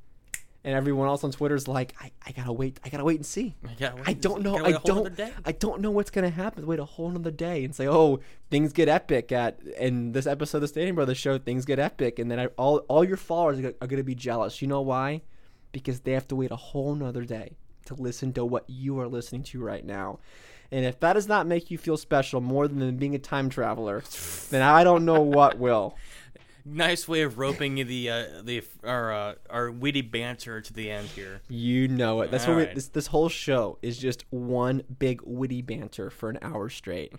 And 0.64 0.74
everyone 0.76 1.08
else 1.08 1.24
on 1.26 1.32
Twitter 1.32 1.56
is 1.56 1.68
like, 1.68 1.94
I, 2.00 2.12
I 2.26 2.32
gotta 2.32 2.54
wait, 2.54 2.80
I 2.86 2.90
gotta 2.90 3.04
wait 3.04 3.18
and 3.18 3.26
see. 3.26 3.56
Yeah, 3.80 3.94
I 4.06 4.14
don't 4.14 4.44
know. 4.44 4.56
I 4.58 4.62
wait 4.62 4.84
don't. 4.86 5.20
I 5.44 5.52
don't 5.52 5.82
know 5.82 5.92
what's 5.92 6.12
gonna 6.12 6.30
happen. 6.30 6.66
Wait 6.68 6.80
a 6.80 6.86
whole 6.86 7.10
another 7.10 7.32
day 7.32 7.66
and 7.66 7.76
say, 7.76 7.88
"Oh, 7.88 8.20
things 8.52 8.72
get 8.72 8.88
epic 8.88 9.32
at." 9.32 9.60
In 9.80 10.12
this 10.12 10.28
episode 10.28 10.60
of 10.60 10.62
the 10.62 10.68
Standing 10.68 10.94
Brothers 10.94 11.18
show, 11.18 11.40
things 11.40 11.66
get 11.66 11.80
epic, 11.80 12.20
and 12.20 12.30
then 12.30 12.40
I, 12.40 12.46
all 12.58 12.78
all 12.90 13.04
your 13.04 13.18
followers 13.18 13.58
are, 13.58 13.64
gonna- 13.64 13.74
are 13.82 13.88
gonna 13.88 14.04
be 14.04 14.14
jealous. 14.14 14.62
You 14.62 14.68
know 14.68 14.82
why? 14.82 15.24
Because 15.72 16.02
they 16.02 16.12
have 16.12 16.28
to 16.28 16.36
wait 16.36 16.52
a 16.52 16.56
whole 16.56 16.94
nother 16.94 17.26
day 17.26 17.58
to 17.86 17.96
listen 17.96 18.32
to 18.34 18.46
what 18.46 18.70
you 18.70 19.00
are 19.00 19.08
listening 19.08 19.42
to 19.46 19.64
right 19.64 19.84
now. 19.84 20.20
And 20.72 20.86
if 20.86 21.00
that 21.02 21.14
does 21.14 21.28
not 21.28 21.48
make 21.48 21.70
you 21.70 21.78
feel 21.78 21.98
special 21.98 22.40
more 22.40 22.68
than 22.68 22.96
being 22.98 23.14
a 23.14 23.20
time 23.20 23.50
traveler, 23.50 24.04
then 24.50 24.62
I 24.62 24.84
don't 24.84 25.06
know 25.06 25.22
what 25.22 25.58
will. 25.58 25.98
Nice 26.64 27.08
way 27.08 27.24
of 27.24 27.40
roping 27.40 27.76
the 27.76 28.10
uh, 28.10 28.26
the 28.44 28.64
our 28.84 29.12
uh, 29.12 29.34
our 29.50 29.72
witty 29.72 30.02
banter 30.02 30.62
to 30.62 30.74
the 30.74 30.92
end 30.92 31.08
here. 31.08 31.42
You 31.50 31.88
know 31.88 32.22
it. 32.22 32.30
That's 32.30 32.46
what 32.46 32.56
we, 32.56 32.66
this 32.66 32.90
this 32.90 33.08
whole 33.08 33.30
show 33.30 33.80
is 33.82 33.98
just 33.98 34.26
one 34.30 34.84
big 35.00 35.22
witty 35.24 35.64
banter 35.64 36.12
for 36.12 36.30
an 36.30 36.38
hour 36.42 36.70
straight. 36.70 37.14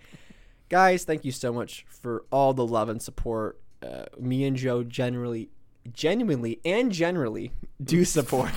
Guys, 0.69 1.03
thank 1.03 1.25
you 1.25 1.31
so 1.31 1.51
much 1.51 1.85
for 1.89 2.23
all 2.31 2.53
the 2.53 2.65
love 2.65 2.87
and 2.87 3.01
support. 3.01 3.59
Uh, 3.81 4.05
me 4.17 4.45
and 4.45 4.55
Joe 4.55 4.81
generally, 4.81 5.49
genuinely, 5.91 6.61
and 6.63 6.89
generally 6.89 7.51
do 7.83 8.05
support. 8.05 8.51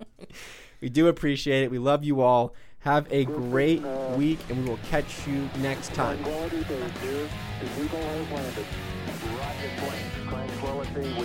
we 0.80 0.88
do 0.88 1.08
appreciate 1.08 1.64
it. 1.64 1.70
We 1.70 1.78
love 1.78 2.02
you 2.02 2.22
all. 2.22 2.54
Have 2.80 3.10
a 3.10 3.24
great 3.24 3.82
week, 4.16 4.38
and 4.48 4.62
we 4.62 4.70
will 4.70 4.78
catch 4.88 5.26
you 5.26 5.50
next 5.58 5.92
time. 5.94 6.18
We 6.18 6.24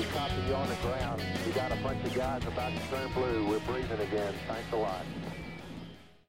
copy 0.05 0.41
you 0.47 0.55
on 0.55 0.67
the 0.67 0.75
ground. 0.81 1.21
You 1.45 1.53
got 1.53 1.71
a 1.71 1.75
bunch 1.77 2.03
of 2.05 2.13
guys 2.15 2.43
about 2.45 2.73
to 2.73 2.79
turn 2.89 3.13
blue. 3.13 3.47
We're 3.47 3.59
breathing 3.59 3.99
again. 3.99 4.33
Thanks 4.47 4.71
a 4.71 4.77
lot. 4.77 5.05